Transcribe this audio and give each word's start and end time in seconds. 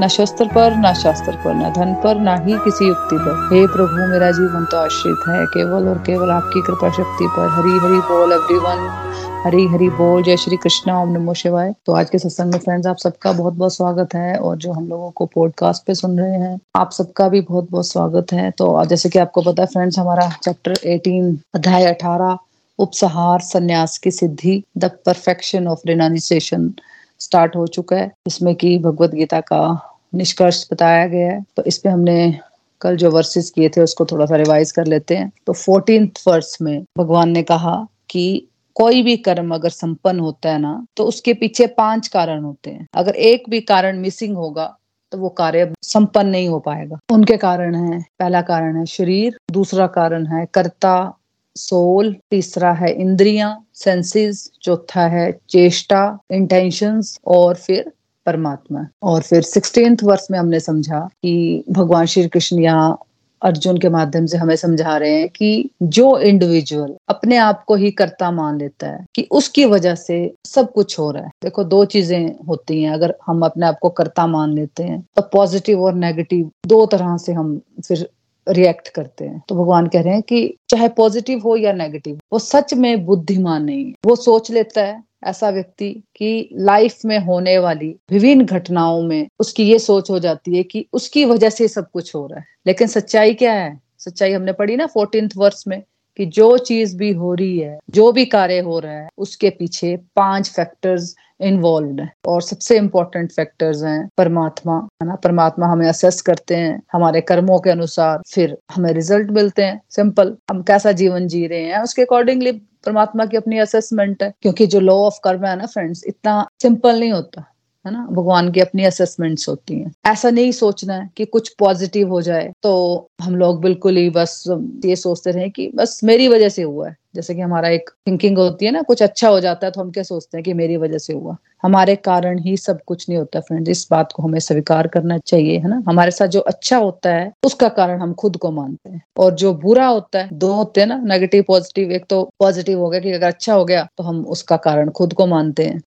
न 0.00 0.08
शस्त्र 0.08 0.44
पर, 0.44 0.76
न 0.76 0.94
शास्त्र 0.94 1.32
पर, 1.32 1.54
न 1.54 1.72
धन 1.72 1.94
पर, 1.94 2.20
न 2.20 2.28
ही 2.28 2.58
किसी 2.58 2.88
युक्ति 2.88 3.16
पर। 3.16 3.48
हे 3.52 3.66
प्रभु, 3.66 4.12
मेरा 4.12 4.30
जीवन 4.30 4.64
तो 4.64 4.76
आश्रित 4.76 5.16
है। 5.28 5.46
केवल 5.46 5.88
और 5.88 5.98
केवल 5.98 6.30
आपकी 6.30 6.62
कृपा 6.62 6.90
शक्ति 6.90 7.28
पर। 7.36 7.48
हरी 7.48 7.78
हरी 7.78 7.98
बोल 7.98 8.32
एवरीवन 8.32 9.04
हरी 9.46 9.66
हरी 9.66 9.88
बोल। 9.88 10.22
जय 10.22 10.36
श्री 10.36 10.56
कृष्णा। 10.56 11.02
ओम 11.02 11.08
नमो 11.08 11.34
शिवाय। 11.34 11.74
तो 11.86 11.92
आज 11.92 12.10
के 12.10 12.18
सत्संग 12.18 12.52
में 12.52 12.58
फ्रेंड्स 12.58 12.86
आप 12.86 12.96
सबका 12.96 13.32
बहुत 13.32 13.54
बहुत 13.54 13.74
स्वागत 13.74 14.14
है 14.14 14.38
और 14.38 14.56
जो 14.56 14.72
हम 14.72 14.88
लोगों 14.88 15.10
को 15.10 15.26
पॉडकास्ट 15.26 15.84
पे 15.86 15.94
सुन 15.94 16.20
रहे 16.20 16.32
हैं, 16.32 16.60
आप 16.76 16.92
सबका 16.92 17.28
भी 17.28 17.40
बहुत 17.40 17.68
बहुत 17.70 17.86
स्वागत 17.86 18.26
है। 18.32 18.50
तो 18.50 18.84
जैसे 18.84 19.08
कि 19.08 19.18
आपको 19.18 19.42
पता 19.42 19.62
है 19.62 19.66
फ्रेंड्स 19.66 19.98
हमारा 19.98 20.30
चैप्टर 20.42 20.72
18 20.72 21.38
अध्याय 21.54 21.84
18 21.84 22.38
उपसहार, 22.78 23.40
संन्यास 23.40 23.98
की 23.98 24.10
सिद्धि 24.10 24.64
the 24.78 24.84
perfection 24.84 25.68
of 25.68 25.80
renunciation 25.86 26.72
start 27.20 27.56
हो 27.56 27.66
चुका 27.66 27.96
है। 27.96 28.12
इसमें 28.26 28.54
कि 28.54 28.78
भगवत 28.78 29.10
गीता 29.10 29.40
का 29.40 29.87
निष्कर्ष 30.12 30.66
बताया 30.72 31.06
गया 31.06 31.30
है। 31.32 31.44
तो 31.56 31.62
इस 31.62 31.78
पे 31.78 31.88
हमने 31.88 32.38
कल 32.80 32.96
जो 32.96 33.10
वर्सेस 33.10 33.50
किए 33.50 33.68
थे, 33.68 33.80
उसको 33.80 34.04
थोड़ा 34.06 34.26
सा 34.26 34.36
रिवाइज 34.36 34.72
कर 34.72 34.86
लेते 34.86 35.16
हैं। 35.16 35.30
तो 35.46 35.52
फोर्टीन 35.54 36.10
वर्स 36.28 36.56
में 36.62 36.84
भगवान 36.98 37.30
ने 37.30 37.42
कहा 37.42 37.86
कि 38.10 38.48
कोई 38.76 39.02
भी 39.02 39.16
कर्म 39.16 39.54
अगर 39.54 39.68
संपन्न 39.70 40.20
होता 40.20 40.50
है 40.50 40.58
ना 40.58 40.86
तो 40.96 41.04
उसके 41.04 41.34
पीछे 41.34 41.66
पाँच 41.68 42.08
कारण 42.08 42.42
होते 42.42 42.70
हैं। 42.70 42.86
अगर 42.94 43.14
एक 43.14 43.48
भी 43.50 43.60
कारण 43.60 43.98
मिसिंग 43.98 44.36
होगा 44.36 44.74
तो 45.12 45.18
वो 45.18 45.28
कार्य 45.28 45.72
संपन्न 45.82 46.28
नहीं 46.28 46.48
हो 46.48 46.58
पाएगा। 46.60 46.98
उनके 47.12 47.36
कारण 47.36 47.74
है, 47.74 48.00
पहला 48.18 48.40
कारण 48.42 48.76
है 48.76 48.84
शरीर, 48.86 49.36
दूसरा 49.50 49.86
कारण 49.88 50.26
है 50.26 50.44
कर्ता, 50.54 51.14
सोल, 51.56 52.14
तीसरा 52.30 52.72
है 52.72 52.92
इंद्रियाँ 52.92 53.66
सेंसेस 53.74 54.50
चौथा 54.62 55.06
है 55.06 55.30
चेष्टा 55.50 56.18
इंटेंशंस 56.30 57.18
और 57.26 57.54
फिर 57.56 57.92
परमात्मा। 58.28 58.86
और 59.02 59.22
फिर 59.22 59.42
सिक्सटीन 59.44 59.96
वर्ष 60.04 60.26
में 60.30 60.38
हमने 60.38 60.60
समझा 60.60 61.00
कि 61.00 61.64
भगवान 61.72 62.06
श्री 62.06 62.28
कृष्ण 62.28 62.58
यहाँ 62.60 62.98
अर्जुन 63.42 63.76
के 63.78 63.88
माध्यम 63.88 64.24
से 64.26 64.38
हमें 64.38 64.54
समझा 64.56 64.96
रहे 64.96 65.10
हैं 65.12 65.28
कि 65.28 65.70
जो 65.84 66.06
इंडिविजुअल 66.20 66.94
अपने 67.08 67.36
आप 67.36 67.62
को 67.64 67.74
ही 67.74 67.90
कर्ता 67.90 68.30
मान 68.30 68.58
लेता 68.58 68.86
है, 68.86 69.04
कि 69.14 69.26
उसकी 69.30 69.64
वजह 69.64 69.94
से 69.94 70.16
सब 70.46 70.72
कुछ 70.72 70.98
हो 70.98 71.10
रहा 71.10 71.22
है। 71.24 71.30
देखो, 71.42 71.64
दो 71.64 71.84
चीज़ें 71.86 72.46
होती 72.48 72.82
हैं। 72.82 72.92
अगर 72.92 73.14
हम 73.26 73.44
अपने 73.44 73.66
आप 73.66 73.78
को 73.82 73.88
कर्ता 73.90 74.26
मान 74.26 74.54
लेते 74.54 74.82
हैं 74.82 75.00
तो 75.16 75.22
पॉजिटिव 75.32 75.82
और 75.84 75.94
नेगेटिव 75.96 76.50
दो 76.66 76.84
तरह 76.86 77.16
से 77.16 77.32
हम 77.32 77.60
फिर 77.86 78.08
रिएक्ट 78.46 78.88
करते 78.88 79.24
हैं। 79.24 79.42
तो 79.48 79.54
भगवान 79.54 79.86
कह 79.86 80.02
रहे 80.02 80.12
हैं 80.12 80.22
कि 80.22 80.56
चाहे 80.70 80.88
पॉजिटिव 80.96 81.40
हो 81.40 81.56
या 81.56 81.72
नेगेटिव 81.74 82.18
वो 82.32 82.38
सच 82.40 82.74
में 82.74 83.04
बुद्धिमान 83.06 83.64
नहीं 83.64 83.84
है। 83.86 83.92
वो 84.06 84.16
सोच 84.18 84.50
लेता 84.50 84.82
है 84.82 85.02
ऐसा 85.24 85.50
व्यक्ति 85.50 85.90
की 85.92 86.48
लाइफ 86.52 86.98
में 87.04 87.18
होने 87.18 87.58
वाली 87.58 87.96
विभिन्न 88.10 88.44
घटनाओं 88.44 89.02
में 89.02 89.28
उसकी 89.38 89.62
ये 89.62 89.78
सोच 89.78 90.10
हो 90.10 90.18
जाती 90.18 90.56
है 90.56 90.62
कि 90.62 90.86
उसकी 90.92 91.24
वजह 91.24 91.50
से 91.50 91.68
सब 91.68 91.90
कुछ 91.90 92.14
हो 92.14 92.26
रहा 92.26 92.38
है। 92.38 92.46
लेकिन 92.66 92.88
सच्चाई 92.88 93.34
क्या 93.34 93.52
है? 93.52 93.80
सच्चाई 93.98 94.32
हमने 94.32 94.52
पढ़ी 94.52 94.76
ना 94.76 94.86
फोर्टीन 94.86 95.28
वर्ष 95.36 95.64
में 95.68 95.82
कि 96.16 96.26
जो 96.26 96.58
चीज़ 96.58 96.96
भी 96.96 97.12
हो 97.12 97.34
रही 97.34 97.58
है, 97.58 97.78
जो 97.90 98.12
भी 98.12 98.24
कार्य 98.24 98.58
हो 98.58 98.78
रहा 98.78 98.92
है, 98.92 99.08
उसके 99.18 99.50
पीछे 99.50 99.96
पाँच 99.96 100.50
फैक्टर्स 100.50 101.16
इन्वॉल्व 101.40 102.00
है। 102.00 102.12
और 102.26 102.42
सबसे 102.42 102.76
इम्पोर्टेंट 102.76 103.32
फैक्टर्स 103.32 103.82
हैं 103.82 104.08
परमात्मा, 104.18 104.88
है 105.02 105.08
ना? 105.08 105.14
परमात्मा 105.14 105.66
हमें 105.66 105.88
असेस 105.88 106.22
करते 106.22 106.56
हैं, 106.56 106.82
हमारे 106.92 107.20
कर्मों 107.20 107.58
के 107.58 107.70
अनुसार 107.70 108.22
फिर 108.26 108.58
हमें 108.74 108.92
रिज़ल्ट 108.92 109.30
मिलते 109.30 109.62
हैं। 109.62 109.80
सिंपल 109.90 110.36
हम 110.50 110.62
कैसा 110.62 110.92
जीवन 110.92 111.28
जी 111.28 111.46
रहे 111.46 111.62
हैं, 111.62 111.82
उसके 111.82 112.02
अकॉर्डिंगली 112.02 112.52
परमात्मा 112.52 113.26
की 113.26 113.36
अपनी 113.36 113.58
असेसमेंट 113.58 114.22
है। 114.22 114.32
क्योंकि 114.42 114.66
जो 114.66 114.80
लॉ 114.80 114.94
ऑफ़ 114.94 115.18
कर्म 115.24 115.44
है 115.44 115.56
ना 115.56 115.66
फ्रेंड्स 115.66 116.04
इतना 116.06 116.48
सिंपल 116.62 117.00
नहीं 117.00 117.12
होता। 117.12 117.54
है 117.88 117.94
ना? 117.94 118.06
भगवान 118.10 118.50
की 118.52 118.60
अपनी 118.60 118.84
असेसमेंट्स 118.84 119.48
होती 119.48 119.74
हैं। 119.74 119.92
ऐसा 120.06 120.30
नहीं 120.30 120.52
सोचना 120.52 120.94
है 120.94 121.10
कि 121.16 121.24
कुछ 121.24 121.48
पॉजिटिव 121.58 122.08
हो 122.08 122.22
जाए। 122.22 122.52
तो 122.62 123.08
हम 123.22 123.36
लोग 123.36 123.60
बिल्कुल 123.60 123.96
ही 123.96 124.10
बस 124.10 124.44
ये 124.84 124.96
सोचते 124.96 125.30
रहे 125.30 125.48
कि 125.48 125.70
बस 125.74 126.00
मेरी 126.04 126.28
वजह 126.28 126.48
से 126.48 126.62
हुआ 126.62 126.88
है। 126.88 126.96
जैसे 127.14 127.34
कि 127.34 127.40
हमारा 127.40 127.68
एक 127.68 127.90
थिंकिंग 128.06 128.38
होती 128.38 128.66
है 128.66 128.72
ना, 128.72 128.82
कुछ 128.82 129.02
अच्छा 129.02 129.28
हो 129.28 129.40
जाता 129.40 129.66
है 129.66 129.70
तो 129.72 129.80
हम 129.80 129.90
क्या 129.90 130.02
सोचते 130.02 130.36
हैं 130.36 130.44
कि 130.44 130.52
मेरी 130.52 130.76
वजह 130.76 130.98
से 130.98 131.12
हुआ। 131.12 131.36
हमारे 131.62 131.94
कारण 131.96 132.38
ही 132.38 132.56
सब 132.56 132.78
कुछ 132.86 133.08
नहीं 133.08 133.18
होता 133.18 133.40
फ्रेंड 133.40 133.68
इस 133.68 133.86
बात 133.90 134.12
को 134.12 134.22
हमें 134.22 134.38
स्वीकार 134.40 134.86
करना 134.86 135.18
चाहिए, 135.18 135.58
है 135.58 135.68
ना? 135.68 135.82
हमारे 135.88 136.10
साथ 136.10 136.26
जो 136.26 136.40
अच्छा 136.40 136.76
होता 136.76 137.10
है, 137.10 137.32
उसका 137.44 137.68
कारण 137.68 138.00
हम 138.00 138.12
खुद 138.14 138.36
को 138.36 138.50
मानते 138.50 138.90
हैं। 138.90 139.02
और 139.18 139.34
जो 139.34 139.54
बुरा 139.54 139.86
होता 139.86 140.18
है, 140.18 140.28
दो 140.32 140.52
होते 140.52 140.80
हैं 140.80 140.88
ना 140.88 141.00
नेगेटिव 141.04 141.44
पॉजिटिव 141.48 141.92
एक 141.92 142.04
तो 142.10 142.22
पॉजिटिव 142.40 142.80
हो 142.80 142.90
गया 142.90 143.00
कि 143.00 143.12
अगर 143.12 143.26
अच्छा 143.26 143.54
हो 143.54 143.64
गया 143.64 143.86
तो 143.98 144.04
हम 144.04 144.24
उसका 144.26 144.56
कारण 144.56 144.90
खुद 144.90 145.12
को 145.12 145.26
मानते 145.26 145.64
हैं। 145.64 145.80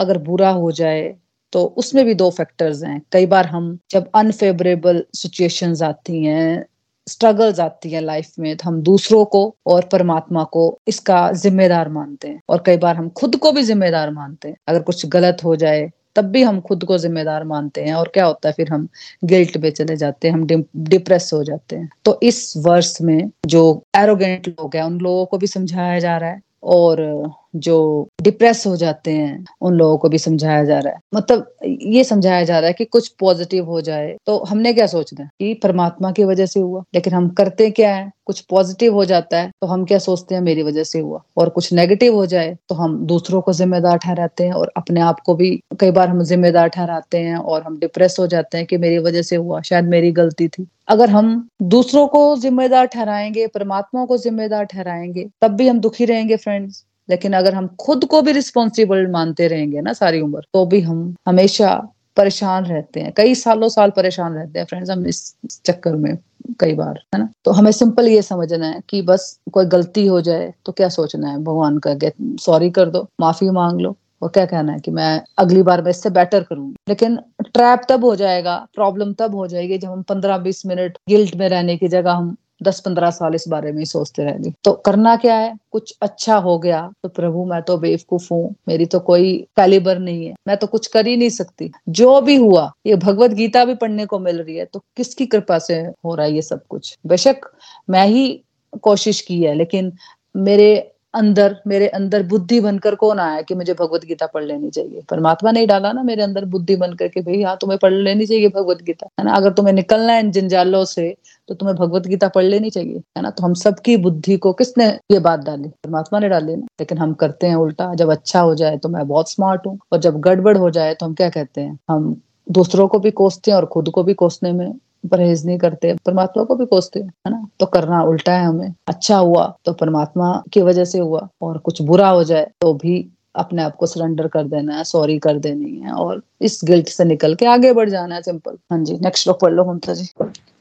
अगर 0.00 0.18
बुरा 0.18 0.50
हो 0.50 0.70
जाए 0.72 1.14
तो 1.52 1.64
उसमें 1.76 2.04
भी 2.04 2.14
दो 2.14 2.30
फैक्टर्स 2.30 2.82
हैं। 2.84 3.00
कई 3.12 3.26
बार 3.26 3.46
हम 3.46 3.78
जब 3.90 4.10
अनफेवरेबल 4.14 5.04
सिचुएशंस 5.14 5.82
आती 5.82 6.24
हैं 6.24 6.64
स्ट्रगल्स 7.06 7.60
आती 7.60 7.90
है 7.90 8.00
लाइफ 8.00 8.32
में 8.38 8.56
तो 8.56 8.68
हम 8.68 8.80
दूसरों 8.82 9.24
को 9.24 9.54
और 9.66 9.84
परमात्मा 9.92 10.44
को 10.44 10.62
इसका 10.88 11.30
जिम्मेदार 11.32 11.88
मानते 11.88 12.28
हैं। 12.28 12.40
और 12.48 12.62
कई 12.66 12.76
बार 12.76 12.96
हम 12.96 13.08
खुद 13.10 13.36
को 13.36 13.52
भी 13.52 13.62
जिम्मेदार 13.62 14.10
मानते 14.10 14.48
हैं। 14.48 14.56
अगर 14.68 14.82
कुछ 14.82 15.06
गलत 15.06 15.44
हो 15.44 15.54
जाए, 15.56 15.90
तब 16.16 16.24
भी 16.24 16.42
हम 16.42 16.60
खुद 16.60 16.84
को 16.84 16.98
जिम्मेदार 16.98 17.44
मानते 17.44 17.84
हैं। 17.84 17.94
और 17.94 18.10
क्या 18.14 18.24
होता 18.24 18.48
है, 18.48 18.52
फिर 18.52 18.68
हम 18.68 18.88
गिल्ट 19.24 19.56
में 19.56 19.70
चले 19.70 19.96
जाते 19.96 20.28
हैं, 20.28 20.34
हम 20.34 20.64
डिप्रेस 20.76 21.30
हो 21.32 21.42
जाते 21.44 21.76
हैं। 21.76 21.90
तो 22.04 22.18
इस 22.22 22.54
वर्ष 22.56 23.00
में 23.02 23.30
जो 23.46 23.82
एरोगेंट 23.96 24.48
लोग 24.48 24.76
हैं, 24.76 24.82
उन 24.82 24.98
लोगों 24.98 25.26
को 25.26 25.38
भी 25.38 25.46
समझाया 25.46 25.98
जा 25.98 26.16
रहा 26.16 26.30
है 26.30 26.40
और 26.62 27.30
जो 27.56 27.76
डिप्रेस 28.22 28.66
हो 28.66 28.74
जाते 28.76 29.12
हैं, 29.12 29.44
उन 29.60 29.74
लोगों 29.74 29.96
को 29.98 30.08
भी 30.08 30.18
समझाया 30.18 30.64
जा 30.64 30.78
रहा 30.78 30.92
है। 30.92 30.98
मतलब 31.14 31.46
ये 31.64 32.04
समझाया 32.04 32.44
जा 32.44 32.58
रहा 32.58 32.68
है 32.68 32.72
कि 32.72 32.84
कुछ 32.84 33.08
पॉजिटिव 33.20 33.64
हो 33.64 33.80
जाए 33.80 34.16
तो 34.26 34.36
हमने 34.44 34.72
क्या 34.74 34.86
सोचना 34.86 35.22
है? 35.24 35.30
कि 35.40 35.54
परमात्मा 35.54 36.10
की 36.12 36.24
वजह 36.24 36.46
से 36.46 36.60
हुआ, 36.60 36.82
लेकिन 36.94 37.12
हम 37.14 37.28
करते 37.30 37.70
क्या 37.70 37.94
है? 37.94 38.10
कुछ 38.26 38.40
पॉजिटिव 38.40 38.94
हो 38.94 39.04
जाता 39.04 39.38
है 39.40 39.50
तो 39.60 39.66
हम 39.66 39.84
क्या 39.84 39.98
सोचते 39.98 40.34
हैं 40.34 40.42
मेरी 40.42 40.62
वजह 40.62 40.84
से 40.84 41.00
हुआ? 41.00 41.22
और 41.36 41.48
कुछ 41.48 41.72
नेगेटिव 41.72 42.14
हो 42.14 42.26
जाए 42.26 42.56
तो 42.68 42.74
हम 42.74 42.96
दूसरों 43.06 43.40
को 43.40 43.52
जिम्मेदार 43.52 43.98
ठहराते 43.98 44.44
हैं 44.44 44.52
और 44.52 44.72
अपने 44.76 45.00
आप 45.00 45.20
को 45.20 45.34
भी 45.34 45.50
कई 45.80 45.90
बार 45.90 46.08
हम 46.08 46.22
जिम्मेदार 46.24 46.68
ठहराते 46.68 47.18
हैं 47.18 47.36
और 47.36 47.62
हम 47.62 47.78
डिप्रेस 47.78 48.16
हो 48.20 48.26
जाते 48.26 48.58
हैं 48.58 48.66
कि 48.66 48.76
मेरी 48.76 48.98
वजह 48.98 49.22
से 49.22 49.36
हुआ, 49.36 49.60
शायद 49.60 49.84
मेरी 49.84 50.12
गलती 50.12 50.48
थी। 50.48 50.66
अगर 50.90 51.10
हम 51.10 51.48
दूसरों 51.62 52.06
को 52.08 52.36
जिम्मेदार 52.36 52.86
ठहराएँगे 52.86 53.46
परमात्मा 53.46 54.04
को 54.04 54.16
जिम्मेदार 54.18 54.64
ठहराएँगे, 54.64 55.28
तब 55.42 55.50
भी 55.50 55.68
हम 55.68 55.78
दुखी 55.80 56.04
रहेंगे 56.04 56.36
फ्रेंड्स 56.36 56.84
लेकिन 57.08 57.32
अगर 57.32 57.54
हम 57.54 57.66
खुद 57.80 58.04
को 58.04 58.22
भी 58.22 58.32
रिस्पॉन्सिबल 58.32 59.06
मानते 59.06 59.48
रहेंगे 59.48 59.80
ना 59.80 59.92
सारी 59.92 60.20
उम्र 60.20 60.40
तो 60.54 60.64
भी 60.66 60.80
हम 60.80 61.14
हमेशा 61.28 61.74
परेशान 62.16 62.64
रहते 62.64 63.00
हैं। 63.00 63.12
कई 63.16 63.34
सालों 63.34 63.68
साल 63.68 63.90
परेशान 63.90 64.34
रहते 64.34 64.58
हैं 64.58 64.66
फ्रेंड्स 64.66 64.90
हम 64.90 65.06
इस 65.06 65.34
चक्कर 65.66 65.96
में 65.96 66.16
कई 66.60 66.74
बार, 66.74 66.98
है 67.14 67.18
ना? 67.20 67.28
तो 67.44 67.50
हमें 67.50 67.70
सिंपल 67.72 68.08
ये 68.08 68.22
समझना 68.22 68.66
है 68.66 68.80
कि 68.88 69.02
बस 69.02 69.38
कोई 69.52 69.64
गलती 69.66 70.06
हो 70.06 70.20
जाए 70.20 70.52
तो 70.66 70.72
क्या 70.72 70.88
सोचना 70.88 71.30
है? 71.30 71.38
भगवान 71.38 71.78
का 71.86 71.94
सॉरी 72.40 72.70
कर 72.70 72.90
दो, 72.90 73.06
माफ़ी 73.20 73.50
मांग 73.50 73.80
लो। 73.80 73.96
और 74.22 74.28
क्या 74.28 74.44
कहना 74.46 74.72
है 74.72 74.80
कि 74.80 74.90
मैं 74.90 75.22
अगली 75.38 75.62
बार 75.62 75.82
मैं 75.82 75.90
इससे 75.90 76.10
बेटर 76.10 76.42
करूँगी। 76.42 76.74
लेकिन 76.88 77.16
ट्रैप 77.44 77.82
तब 77.88 78.04
हो 78.04 78.14
जाएगा 78.16 78.56
प्रॉब्लम 78.74 79.12
तब 79.14 79.34
हो 79.34 79.46
जाएगी 79.46 79.78
जब 79.78 79.88
हम 79.88 80.02
पंद्रह 80.02 80.38
बीस 80.38 80.64
मिनट 80.66 80.98
गिल्ट 81.08 81.36
में 81.36 81.48
रहने 81.48 81.76
की 81.76 81.88
जगह 81.88 82.12
हम 82.12 82.36
दस 82.62 82.80
पंद्रह 82.80 83.10
साल 83.10 83.34
इस 83.34 83.44
बारे 83.48 83.70
में 83.72 83.78
ही 83.78 83.84
सोचते 83.86 84.24
रहेंगे 84.24 84.52
तो 84.64 84.72
करना 84.86 85.14
क्या 85.16 85.34
है? 85.34 85.54
कुछ 85.72 85.94
अच्छा 86.02 86.36
हो 86.38 86.58
गया 86.58 86.80
तो 87.02 87.08
प्रभु 87.08 87.44
मैं 87.44 87.60
तो 87.62 87.76
बेवकूफ़ 87.78 88.26
हूँ, 88.32 88.54
मेरी 88.68 88.86
तो 88.86 89.00
कोई 89.00 89.36
कैलिबर 89.56 89.98
नहीं 89.98 90.26
है, 90.26 90.34
मैं 90.48 90.56
तो 90.56 90.66
कुछ 90.66 90.86
कर 90.86 91.06
ही 91.06 91.16
नहीं 91.16 91.30
सकती। 91.30 91.70
जो 91.90 92.20
भी 92.20 92.36
हुआ, 92.36 92.70
ये 92.86 92.96
भगवत 92.96 93.30
गीता 93.32 93.64
भी 93.64 93.74
पढ़ने 93.76 94.06
को 94.06 94.18
मिल 94.18 94.42
रही 94.42 94.56
है 94.56 94.64
तो 94.64 94.82
किसकी 94.96 95.26
कृपा 95.26 95.58
से 95.60 95.78
हो 96.04 96.14
रहा 96.14 96.26
है 96.26 96.34
ये 96.34 96.42
सब 96.42 96.66
कुछ? 96.66 96.96
बेशक 97.06 97.50
मैं 97.90 98.06
ही 98.06 98.42
कोशिश 98.82 99.20
की 99.20 99.42
है, 99.42 99.54
लेकिन 99.54 99.92
मेरे 100.34 100.92
अंदर, 101.14 101.56
मेरे 101.66 101.86
अंदर 101.88 102.22
बुद्धि 102.22 102.60
बनकर 102.60 102.94
कौन 102.94 103.18
आया 103.20 103.40
कि 103.42 103.54
मुझे 103.54 103.74
भगवत 103.74 104.04
गीता 104.04 104.26
पढ़ 104.26 104.44
लेनी 104.44 104.70
चाहिए? 104.70 105.02
परमात्मा 105.10 105.50
ने 105.52 105.64
डाला 105.66 105.92
ना 105.92 106.02
मेरे 106.02 106.22
अंदर 106.22 106.44
बुद्धि 106.44 106.76
बनकर 106.76 107.08
के 107.08 107.20
भाई 107.20 107.42
हाँ 107.42 107.56
तुम्हें 107.60 107.78
पढ़ 107.78 107.92
लेनी 107.94 108.26
चाहिए 108.26 108.48
भगवत 108.48 108.82
गीता, 108.82 109.06
है 109.18 109.24
ना? 109.24 109.32
अगर 109.32 109.52
तुम्हें 109.52 109.72
निकलना 109.74 110.12
है 110.12 110.20
इन 110.20 110.30
जंजालों 110.32 110.84
से 110.86 111.14
तो 111.48 111.54
तुम्हें 111.54 111.76
भगवत 111.76 112.06
गीता 112.06 112.28
पढ़ 112.28 112.44
लेनी 112.44 112.70
चाहिए, 112.70 112.98
है 113.16 113.22
ना? 113.22 113.30
तो 113.30 113.44
हम 113.44 113.54
सबकी 113.56 113.96
बुद्धि 113.98 114.36
को 114.36 114.52
किसने 114.52 114.86
ये 115.12 115.18
बात 115.20 115.40
डाली? 115.40 115.68
परमात्मा 115.68 116.18
ने 116.18 116.28
डाली 116.28 116.56
ना। 116.56 116.66
लेकिन 116.80 116.98
हम 116.98 117.14
करते 117.14 117.46
हैं 117.46 117.56
उल्टा, 117.56 117.92
जब 117.94 118.10
अच्छा 118.10 118.40
हो 118.40 118.54
जाए 118.54 118.76
तो 118.78 118.88
मैं 118.88 119.06
बहुत 119.08 119.30
स्मार्ट 119.30 119.66
हूँ, 119.66 119.78
और 119.92 119.98
जब 119.98 120.20
गड़बड़ 120.20 120.56
हो 120.56 120.70
जाए 120.70 120.94
तो 120.94 121.06
हम 121.06 121.14
क्या 121.14 121.28
कहते 121.30 121.60
हैं? 121.60 121.78
हम 121.90 122.14
दूसरों 122.46 122.86
को 122.88 122.98
भी 122.98 123.10
कोसते 123.12 123.50
हैं 123.50 123.58
और 123.58 123.66
खुद 123.66 123.88
को 123.90 124.02
भी 124.04 124.14
कोसने 124.14 124.52
में 124.52 124.72
परहेज 125.04 125.44
नहीं 125.46 125.58
करते, 125.58 125.94
परमात्मा 126.06 126.44
को 126.44 126.54
भी 126.56 126.66
कोसते 126.66 127.00
है 127.00 127.30
ना? 127.30 127.46
तो 127.60 127.66
करना 127.66 128.02
उल्टा 128.04 128.32
है 128.32 128.44
हमें। 128.44 128.74
अच्छा 128.88 129.16
हुआ 129.18 129.46
तो 129.64 129.72
परमात्मा 129.74 130.42
की 130.52 130.62
वजह 130.62 130.84
से 130.84 130.98
हुआ, 130.98 131.28
और 131.42 131.58
कुछ 131.58 131.82
बुरा 131.82 132.08
हो 132.08 132.24
जाए 132.24 132.50
तो 132.60 132.72
भी 132.74 133.06
अपने 133.34 133.62
आप 133.62 133.74
को 133.76 133.86
सरेंडर 133.86 134.26
कर 134.28 134.44
देना 134.44 134.76
है 134.76 134.84
सॉरी 134.84 135.18
कर 135.18 135.38
देनी 135.38 135.76
है, 135.76 135.92
और 135.92 136.22
इस 136.40 136.60
गिल्ट 136.64 136.88
से 136.88 137.04
निकल 137.04 137.34
के 137.34 137.46
आगे 137.46 137.72
बढ़ 137.72 137.90
जाना 137.90 138.14
है 138.14 138.22
सिंपल 138.22 138.56
हाँ 138.72 138.82
जी 138.84 138.98
नेक्स्ट 139.00 139.28
लोग 139.28 139.40
पढ़ 139.40 139.52
लो 139.52 139.64
ममता 139.64 139.94
जी। 139.94 140.08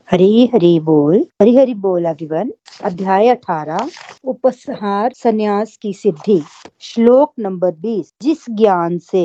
हरी 0.08 0.50
हरी 0.54 0.80
बोल, 0.80 1.16
हरी 1.42 1.56
हरी 1.56 1.74
बोल 1.76 2.06
अगिवन 2.06 2.52
अध्याय 2.84 3.28
अठारह, 3.30 3.90
उपसहार 4.24 5.14
संन्यास 5.16 5.78
की 5.82 5.94
सिद्धि, 5.94 6.42
श्लोक 6.82 7.34
नंबर 7.40 7.72
बीस। 7.74 8.12
जिस 8.22 8.46
ज्ञान 8.52 8.98
से 9.02 9.24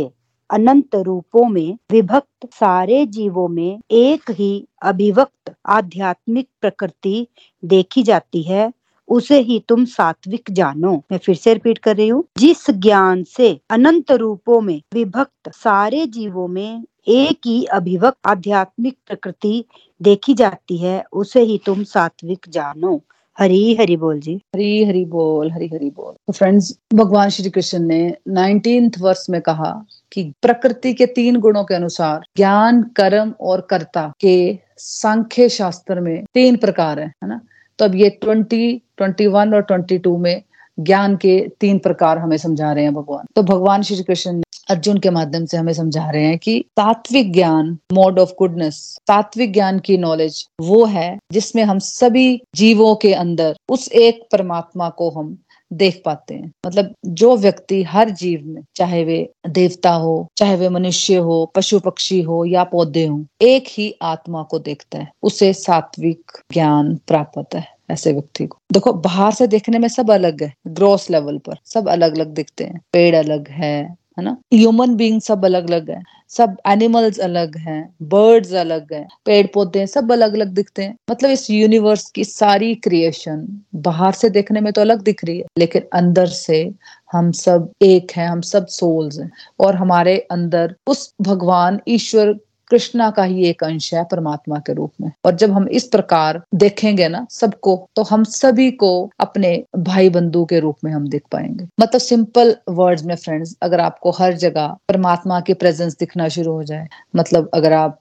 अनंत 0.51 0.95
रूपों 0.95 1.49
में 1.49 1.79
विभक्त 1.91 2.49
सारे 2.53 3.07
जीवों 3.07 3.49
में 3.49 3.81
एक 3.91 4.31
ही 4.31 4.69
अभिव्यक्त 4.83 5.55
आध्यात्मिक 5.67 6.49
प्रकृति 6.61 7.27
देखी 7.65 8.03
जाती 8.03 8.43
है, 8.43 8.73
उसे 9.09 9.41
ही 9.41 9.65
तुम 9.69 9.85
सात्विक 9.85 10.43
जानो। 10.51 11.03
मैं 11.13 11.19
फिर 11.19 11.35
से 11.35 11.53
रिपीट 11.55 11.79
कर 11.79 11.97
रही 11.97 12.09
हूँ। 12.09 12.25
जिस 12.39 12.71
ज्ञान 12.71 13.25
से 13.25 13.61
अनंत 13.71 14.13
रूपों 14.13 14.61
में 14.61 14.83
विभक्त 14.95 15.53
सारे 15.53 16.07
जीवों 16.07 16.49
में 16.49 16.85
एक 17.09 17.39
ही 17.47 17.65
अभिव्यक्त 17.65 18.19
आध्यात्मिक 18.27 18.99
प्रकृति 19.07 19.65
देखी 20.03 20.35
जाती 20.35 20.77
है, 20.79 21.05
उसे 21.13 21.43
ही 21.43 21.61
तुम 21.67 21.85
सात्विक 21.85 22.47
जानो। 22.49 23.01
हरी 23.39 23.75
हरी 23.75 23.97
बोल 23.97 24.21
जी। 24.21 24.35
हरी 24.35 24.85
हरी 24.85 25.05
बोल, 25.05 25.51
हरी 25.53 25.67
हरी 25.67 25.91
बोल। 25.91 26.13
तो 26.13 26.33
फ्रेंड्स 26.33 26.79
भगवान 26.95 27.29
श्री 27.29 27.51
कृष्ण 27.51 27.79
ने 27.79 28.15
नाइनटीन 28.29 28.91
वर्ष 29.01 29.27
में 29.31 29.41
कहा 29.41 29.85
कि 30.13 30.33
प्रकृति 30.43 30.95
के 30.95 31.07
तीन 31.07 31.37
गुणों 31.37 31.65
के 31.65 31.75
अनुसार 31.75 32.21
ज्ञान, 32.37 32.83
कर्म 32.83 33.35
और 33.41 33.61
कर्ता 33.61 34.13
के 34.21 34.59
सांख्य 34.79 35.49
शास्त्र 35.49 36.01
में 36.01 36.25
तीन 36.35 36.57
प्रकार 36.57 37.01
है 37.01 37.07
है 37.07 37.29
ना? 37.29 37.41
तो 37.79 37.85
अब 37.85 37.95
ये 37.95 38.11
ट्वेंटी 38.11 38.83
ट्वेंटी 38.97 39.27
वन 39.27 39.55
और 39.55 39.63
ट्वेंटी 39.63 39.99
टू 39.99 40.17
में 40.19 40.43
ज्ञान 40.81 41.17
के 41.17 41.49
तीन 41.61 41.79
प्रकार 41.79 42.19
हमें 42.19 42.37
समझा 42.37 42.73
रहे 42.73 42.85
हैं 42.85 42.95
भगवान। 42.95 43.27
तो 43.37 43.43
भगवान 43.43 43.83
श्री 43.83 44.03
कृष्ण 44.03 44.43
अर्जुन 44.71 44.99
के 44.99 45.11
माध्यम 45.11 45.47
से 45.47 45.57
हमें 45.57 45.73
समझा 45.73 46.11
रहे 46.11 46.25
हैं 46.25 46.39
कि 46.39 46.61
तात्विक 46.61 47.33
ज्ञान 47.33 47.79
मोड 47.93 48.19
ऑफ़ 48.19 48.31
गुडनेस 48.39 48.99
तात्विक 49.07 49.53
ज्ञान 49.53 49.79
की 49.79 49.99
नॉलेज 49.99 50.47
वो 50.61 50.85
है 50.85 51.19
जिसमें 51.33 51.63
हम 51.63 51.79
सभी 51.79 52.43
जीवों 52.55 52.95
के 52.95 53.15
अंदर 53.15 53.57
उस 53.69 53.93
एक 53.93 54.29
परमात्मा 54.33 54.89
को 54.89 55.11
हम 55.11 55.39
देख 55.73 56.03
पाते 56.05 56.35
हैं। 56.35 56.53
मतलब 56.67 56.95
जो 57.07 57.37
व्यक्ति 57.37 57.83
हर 57.83 58.11
जीव 58.11 58.43
में, 58.45 58.63
चाहे 58.77 59.05
वे 59.05 59.33
देवता 59.49 59.91
हो, 59.91 60.29
चाहे 60.37 60.57
वे 60.57 60.69
मनुष्य 60.69 61.17
हो 61.17 61.53
पशु 61.55 61.81
पक्षी 61.81 62.23
हो 62.23 62.45
या 62.45 62.65
पौधे 62.65 63.07
हो, 63.07 63.25
एक 63.43 63.65
ही 63.69 63.95
आत्मा 64.03 64.43
को 64.43 64.59
देखता 64.59 64.99
है। 64.99 65.09
उसे 65.23 65.53
सात्विक 65.53 66.33
ज्ञान 66.53 66.97
प्राप्त 66.97 67.37
होता 67.37 67.59
है 67.59 67.75
ऐसे 67.91 68.13
व्यक्ति 68.13 68.47
को। 68.47 68.59
देखो, 68.73 68.93
बाहर 68.93 69.33
से 69.33 69.47
देखने 69.47 69.79
में 69.79 69.89
सब 69.89 70.11
अलग 70.11 70.43
है 70.43 70.55
ग्रोस 70.67 71.11
लेवल 71.11 71.39
पर 71.39 71.59
सब 71.65 71.89
अलग 71.89 72.17
अलग 72.17 72.27
दिखते 72.27 72.65
हैं। 72.65 72.81
पेड़ 72.93 73.17
अलग 73.17 73.49
है 73.49 74.04
है 74.19 74.25
ना? 74.25 74.37
ह्यूमन 74.55 74.95
बींग 74.95 75.21
सब 75.21 75.45
अलग 75.45 75.71
अलग 75.71 75.91
है। 75.91 76.03
सब 76.29 76.57
एनिमल्स 76.67 77.19
अलग 77.19 77.57
हैं। 77.57 77.95
बर्ड्स 78.03 78.53
अलग 78.53 78.93
हैं। 78.93 79.09
पेड़ 79.25 79.47
पौधे 79.47 79.87
सब 79.87 80.13
अलग 80.13 80.35
अलग 80.35 80.49
दिखते 80.49 80.83
हैं। 80.83 80.97
मतलब 81.11 81.31
इस 81.31 81.51
यूनिवर्स 81.51 82.11
की 82.11 82.25
सारी 82.25 82.75
क्रिएशन 82.75 83.63
बाहर 83.75 84.13
से 84.13 84.31
देखने 84.31 84.61
में 84.61 84.73
तो 84.73 84.81
अलग 84.81 85.03
दिख 85.03 85.25
रही 85.25 85.39
है, 85.39 85.45
लेकिन 85.59 85.83
अंदर 85.93 86.27
से 86.27 86.73
हम 87.13 87.33
सब 87.33 87.71
एक 87.83 88.13
हैं, 88.17 88.29
हम 88.29 88.41
सब 88.41 88.67
सोल्स 88.67 89.19
हैं। 89.19 89.31
और 89.61 89.77
हमारे 89.77 90.19
अंदर 90.31 90.75
उस 90.87 91.15
भगवान, 91.21 91.81
ईश्वर 91.89 92.35
कृष्णा 92.75 93.11
का 93.11 93.25
ही 93.25 93.45
एक 93.47 93.65
अंश 93.65 93.93
है 93.95 94.05
परमात्मा 94.05 94.59
के 94.59 94.73
रूप 94.75 94.93
में। 95.01 95.11
और 95.25 95.35
जब 95.37 95.53
हम 95.53 95.69
इस 95.71 95.85
प्रकार 95.89 96.43
देखेंगे 96.55 97.09
ना 97.09 97.27
सबको 97.31 97.77
तो 97.97 98.03
हम 98.03 98.25
सभी 98.27 98.71
को 98.71 98.93
अपने 99.21 99.53
भाई 99.79 100.09
बंधु 100.11 100.45
के 100.45 100.61
रूप 100.61 100.77
में 100.85 100.91
हम 100.93 101.09
देख 101.09 101.23
पाएँगे। 101.33 101.67
मतलब 101.81 102.01
सिंपल 102.01 102.55
वर्ड्स 102.71 103.05
में 103.05 103.15
फ्रेंड्स 103.17 103.57
अगर 103.63 103.81
आपको 103.81 104.11
हर 104.11 104.35
जगह 104.37 104.77
परमात्मा 104.89 105.41
की 105.41 105.55
प्रेजेंस 105.55 105.97
दिखना 105.99 106.29
शुरू 106.29 106.53
हो 106.53 106.63
जाए 106.65 106.87
मतलब 107.17 107.49
अगर 107.55 107.73
आप 107.73 108.01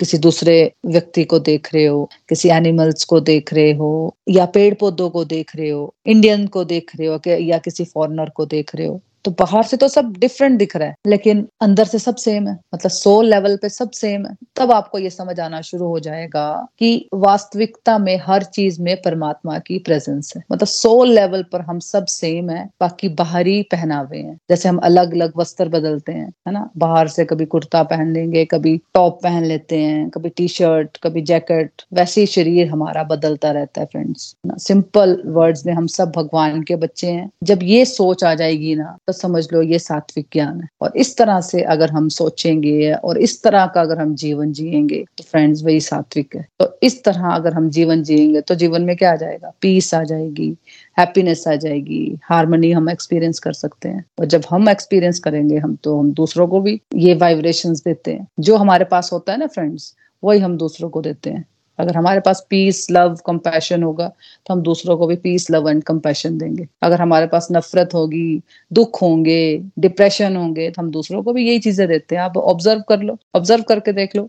किसी 0.00 0.18
दूसरे 0.18 0.56
व्यक्ति 0.86 1.24
को 1.24 1.38
देख 1.40 1.68
रहे 1.74 1.84
हो, 1.84 2.08
किसी 2.28 2.48
एनिमल्स 2.48 3.04
को 3.04 3.20
देख 3.20 3.52
रहे 3.54 3.72
हो, 3.72 4.14
या 4.28 4.46
पेड़ 4.46 4.74
पौधों 4.74 5.08
को 5.10 5.24
देख 5.24 5.56
रहे 5.56 5.68
हो 5.70 5.94
इंडियन 6.06 6.46
को 6.46 6.64
देख 6.64 6.90
रहे 6.96 7.08
हो, 7.08 7.20
या 7.28 7.58
किसी 7.58 7.84
फॉरनर 7.84 8.30
को 8.30 8.46
देख 8.46 8.74
रहे 8.74 8.86
हो 8.86 9.00
तो 9.24 9.30
बाहर 9.30 9.62
से 9.62 9.76
तो 9.76 9.88
सब 9.88 10.12
डिफरेंट 10.18 10.58
दिख 10.58 10.76
रहा 10.76 10.88
है, 10.88 10.94
लेकिन 11.06 11.46
अंदर 11.60 11.84
से 11.84 11.98
सब 11.98 12.16
सेम 12.16 12.48
है। 12.48 12.58
मतलब 12.74 12.90
सोल 12.90 13.26
लेवल 13.26 13.56
पे 13.56 13.68
सब 13.68 13.90
सेम 13.90 14.26
है। 14.26 14.34
तब 14.56 14.72
आपको 14.72 14.98
ये 14.98 15.10
समझ 15.10 15.38
आना 15.40 15.60
शुरू 15.60 15.86
हो 15.86 15.98
जाएगा 16.00 16.66
कि 16.78 17.08
वास्तविकता 17.14 17.98
में 17.98 18.20
हर 18.26 18.42
चीज़ 18.42 18.80
में 18.82 18.96
परमात्मा 19.02 19.58
की 19.58 19.78
प्रेजेंस 19.78 20.32
है। 20.36 20.42
मतलब 20.52 20.68
सोल 20.68 21.12
लेवल 21.12 21.42
पर 21.42 21.60
हम 21.60 21.78
सब 21.78 22.06
सेम 22.06 22.50
है, 22.50 22.68
बाकी 22.80 23.08
बाहरी 23.08 23.62
पहनावे 23.62 24.18
हैं। 24.18 24.38
जैसे 24.50 24.68
हम 24.68 24.78
अलग 24.78 25.14
अलग 25.14 25.32
वस्त्र 25.36 25.68
बदलते 25.68 26.12
हैं, 26.12 26.28
है 26.48 26.52
ना? 26.52 26.68
बाहर 26.76 27.08
से 27.08 27.24
कभी 27.24 27.44
कुर्ता 27.46 27.82
पहन 27.82 28.12
लेंगे, 28.12 28.44
कभी 28.44 28.76
टॉप 28.94 29.18
पहन 29.22 29.44
लेते 29.44 29.78
हैं, 29.78 30.08
कभी 30.10 30.28
टी 30.28 30.48
शर्ट 30.48 30.98
कभी 31.02 31.22
जैकेट 31.22 31.82
वैसे 31.92 32.20
ही 32.20 32.26
शरीर 32.26 32.68
हमारा 32.68 33.02
बदलता 33.04 33.50
रहता 33.50 33.80
है 33.80 33.86
फ्रेंड्स 33.86 34.34
सिंपल 34.58 35.22
वर्ड्स 35.26 35.66
में 35.66 35.72
हम 35.72 35.86
सब 35.86 36.12
भगवान 36.16 36.62
के 36.62 36.76
बच्चे 36.76 37.06
हैं। 37.06 37.30
जब 37.44 37.62
ये 37.62 37.84
सोच 37.84 38.24
आ 38.24 38.34
जाएगी 38.34 38.74
ना 38.74 38.96
तो 39.10 39.18
समझ 39.18 39.46
लो 39.52 39.62
ये 39.62 39.78
सात्विक 39.78 40.26
ज्ञान 40.32 40.60
है। 40.60 40.68
और 40.80 40.92
इस 40.96 41.16
तरह 41.16 41.40
से 41.40 41.62
अगर 41.62 41.90
हम 41.90 42.08
सोचेंगे 42.08 42.92
और 42.94 43.18
इस 43.18 43.42
तरह 43.42 43.66
का 43.66 43.80
अगर 43.80 43.98
हम 43.98 44.14
जीवन 44.14 44.52
जिएँगे 44.52 45.04
तो 45.18 45.24
फ्रेंड्स 45.24 45.62
वही 45.64 45.80
सात्विक 45.80 46.36
है। 46.36 46.46
तो 46.60 46.78
इस 46.82 47.02
तरह 47.04 47.28
अगर 47.28 47.54
हम 47.54 47.68
जीवन 47.70 48.02
जिएँगे 48.02 48.40
तो 48.40 48.54
जीवन 48.54 48.82
में 48.82 48.96
क्या 48.96 49.12
आ 49.12 49.16
जाएगा? 49.16 49.52
पीस 49.60 49.94
आ 49.94 50.02
जाएगी 50.04 50.56
हैप्पीनेस 50.98 51.46
आ 51.48 51.54
जाएगी 51.54 52.18
हारमोनी 52.22 52.72
हम 52.72 52.90
एक्सपीरियंस 52.90 53.38
कर 53.38 53.52
सकते 53.52 53.88
हैं। 53.88 54.04
और 54.20 54.26
जब 54.26 54.42
हम 54.50 54.68
एक्सपीरियंस 54.68 55.18
करेंगे, 55.18 55.58
हम 55.58 55.76
तो 55.84 55.98
हम 55.98 56.12
दूसरों 56.12 56.46
को 56.48 56.60
भी 56.60 56.80
ये 56.94 57.14
वाइब्रेशन 57.14 57.74
देते 57.74 58.12
हैं। 58.12 58.26
जो 58.40 58.56
हमारे 58.56 58.84
पास 58.84 59.12
होता 59.12 59.32
है 59.32 59.38
ना 59.38 59.46
फ्रेंड्स 59.46 59.94
वही 60.24 60.38
हम 60.38 60.56
दूसरों 60.56 60.88
को 60.90 61.00
देते 61.02 61.30
हैं। 61.30 61.44
अगर 61.80 61.96
हमारे 61.96 62.20
पास 62.20 62.46
पीस 62.50 62.86
लव 62.90 63.16
कंपैशन 63.26 63.82
होगा 63.82 64.08
तो 64.08 64.54
हम 64.54 64.62
दूसरों 64.62 64.96
को 64.98 65.06
भी 65.06 65.16
पीस 65.18 65.50
लव 65.50 65.68
एंड 65.70 65.82
कंपैशन 65.84 66.38
देंगे। 66.38 66.66
अगर 66.82 67.00
हमारे 67.00 67.26
पास 67.26 67.48
नफरत 67.52 67.94
होगी, 67.94 68.42
दुख 68.70 69.02
होंगे 69.02 69.40
डिप्रेशन 69.78 70.36
होंगे 70.36 70.70
तो 70.70 70.82
हम 70.82 70.90
दूसरों 70.90 71.22
को 71.22 71.32
भी 71.32 71.46
यही 71.48 71.58
चीज़ें 71.60 71.86
देते 71.88 72.16
हैं। 72.16 72.22
आप 72.22 72.36
ऑब्ज़र्व 72.38 72.82
कर 72.88 73.02
लो 73.02 73.18
ऑब्ज़र्व 73.36 73.62
करके 73.64 73.92
देख 73.92 74.16
लो। 74.16 74.28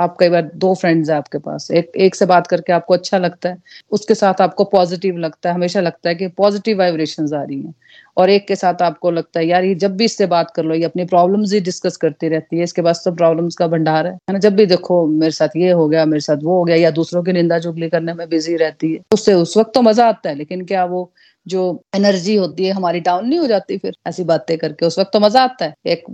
आप 0.00 0.16
कई 0.20 0.28
बार 0.28 0.50
दो 0.54 0.72
फ्रेंड्स 0.74 1.10
है 1.10 1.16
आपके 1.16 1.38
पास 1.38 1.70
एक 1.70 1.92
एक 1.96 2.14
से 2.14 2.26
बात 2.26 2.46
करके 2.46 2.72
आपको 2.72 2.94
अच्छा 2.94 3.18
लगता 3.18 3.48
है 3.48 3.58
उसके 3.92 4.14
साथ 4.14 4.40
आपको 4.40 4.64
पॉजिटिव 4.66 5.16
लगता 5.18 5.48
है 5.48 5.54
हमेशा 5.54 5.80
लगता 5.80 6.08
है 6.08 6.14
कि 6.14 6.26
पॉजिटिव 6.38 6.78
वाइब्रेशंस 6.78 7.32
आ 7.32 7.42
रही 7.42 7.60
हैं। 7.60 7.74
और 8.16 8.30
एक 8.30 8.46
के 8.48 8.56
साथ 8.56 8.82
आपको 8.82 9.10
लगता 9.10 9.40
है 9.40 9.46
यार 9.46 9.64
ये 9.64 9.74
जब 9.76 9.96
भी 9.96 10.04
इससे 10.04 10.26
बात 10.26 10.50
कर 10.56 10.64
लो 10.64 10.74
ये 10.74 10.84
अपनी 10.84 11.04
प्रॉब्लम्स 11.06 11.52
ही 11.52 11.60
डिस्कस 11.60 11.96
करती 11.96 12.28
रहती 12.28 12.58
है 12.58 12.64
इसके 12.64 12.82
पास 12.82 13.02
सब 13.04 13.16
प्रॉब्लम्स 13.16 13.54
का 13.56 13.66
भंडार 13.68 14.06
है। 14.06 14.16
ना 14.32 14.38
जब 14.38 14.56
भी 14.56 14.66
देखो 14.66 15.06
मेरे 15.08 15.30
साथ 15.32 15.56
ये 15.56 15.70
हो 15.72 15.88
गया 15.88 16.04
मेरे 16.06 16.20
साथ 16.20 16.42
वो 16.42 16.58
हो 16.58 16.64
गया 16.64 16.76
या 16.76 16.90
दूसरों 16.92 17.22
की 17.22 17.32
निंदा 17.32 17.58
चुगली 17.58 17.88
करने 17.88 18.14
में 18.14 18.28
बिज़ी 18.28 18.56
रहती 18.56 18.92
है 18.94 19.00
उससे 19.14 19.34
उस 19.34 19.56
वक्त 19.56 19.72
तो 19.74 19.82
मज़ा 19.82 20.08
आता 20.08 20.28
है 20.30 20.34
लेकिन 20.36 20.64
क्या 20.66 20.84
वो 20.84 21.10
जो 21.46 21.64
एनर्जी 21.96 22.36
होती 22.36 22.64
है 22.66 22.72
हमारी 22.72 23.00
डाउन 23.00 23.28
नहीं 23.28 23.38
हो 23.38 23.46
जाती 23.46 23.78
फिर 23.78 23.96
ऐसी 24.08 24.24
बातें 24.26 24.56
करके 24.58 24.86
उस 24.86 24.98
वक्त 24.98 25.10
तो 25.12 25.20
मज़ा 25.20 25.42
आता 25.42 25.64
है। 25.64 25.74
एक 25.86 26.04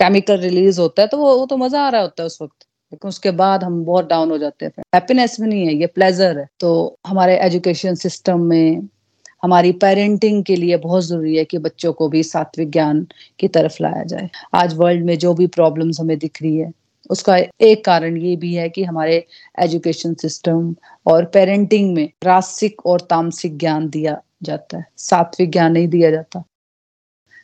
केमिकल 0.00 0.38
रिलीज़ 0.40 0.80
होता 0.80 1.02
है 1.02 1.08
तो 1.08 1.16
वो, 1.18 1.36
वो 1.38 1.46
तो 1.46 1.56
मज़ा 1.56 1.80
आ 1.80 1.88
रहा 1.88 2.00
होता 2.02 2.22
है 2.22 2.26
उस 2.26 2.38
वक्त। 2.42 2.66
लेकिन 2.92 3.08
उसके 3.08 3.30
बाद 3.30 3.64
हम 3.64 3.84
बहुत 3.84 4.08
डाउन 4.08 4.30
हो 4.30 4.38
जाते 4.38 4.66
हैं। 4.66 4.72
हैप्पीनेस 4.94 5.40
भी 5.40 5.46
नहीं 5.46 5.66
है, 5.66 5.74
ये 5.74 5.86
प्लेजर 5.86 6.38
है। 6.38 6.48
तो 6.60 6.98
हमारे 7.06 7.36
एजुकेशन 7.36 7.94
सिस्टम 7.94 8.40
में, 8.40 8.88
हमारी 9.42 9.72
पेरेंटिंग 9.72 10.44
के 10.44 10.56
लिए 10.56 10.76
बहुत 10.76 11.04
ज़रूरी 11.04 11.36
है 11.36 11.44
कि 11.44 11.58
बच्चों 11.58 11.92
को 11.92 12.08
भी 12.08 12.22
सात्विक 12.22 12.70
ज्ञान 12.70 13.06
की 13.38 13.48
तरफ़ 13.48 13.76
लाया 13.80 14.02
जाए। 14.02 14.30
आज 14.54 14.74
वर्ल्ड 14.74 15.04
में 15.04 15.18
जो 15.18 15.34
भी 15.34 15.46
प्रॉब्लम्स 15.46 16.00
हमें 16.00 16.18
दिख 16.18 16.42
रही 16.42 16.56
है, 16.56 16.72
उसका 17.10 17.36
एक 17.60 17.84
कारण 17.84 18.16
ये 18.16 18.36
भी 18.36 18.54
है 18.54 18.68
कि 18.68 18.84
हमारे 18.84 19.26
एजुकेशन 19.58 20.14
सिस्टम 20.14 20.74
और 21.06 21.24
पेरेंटिंग 21.24 21.94
में 21.94 22.10
रासिक 22.24 22.86
और 22.86 23.00
तामसिक 23.00 23.58
ज्ञान 23.58 23.88
दिया 23.88 24.22
जाता 24.42 24.78
है। 24.78 24.86
सात्विक 24.96 25.50
ज्ञान 25.50 25.72
नहीं 25.72 25.88
दिया 25.88 26.10
जाता। 26.10 26.42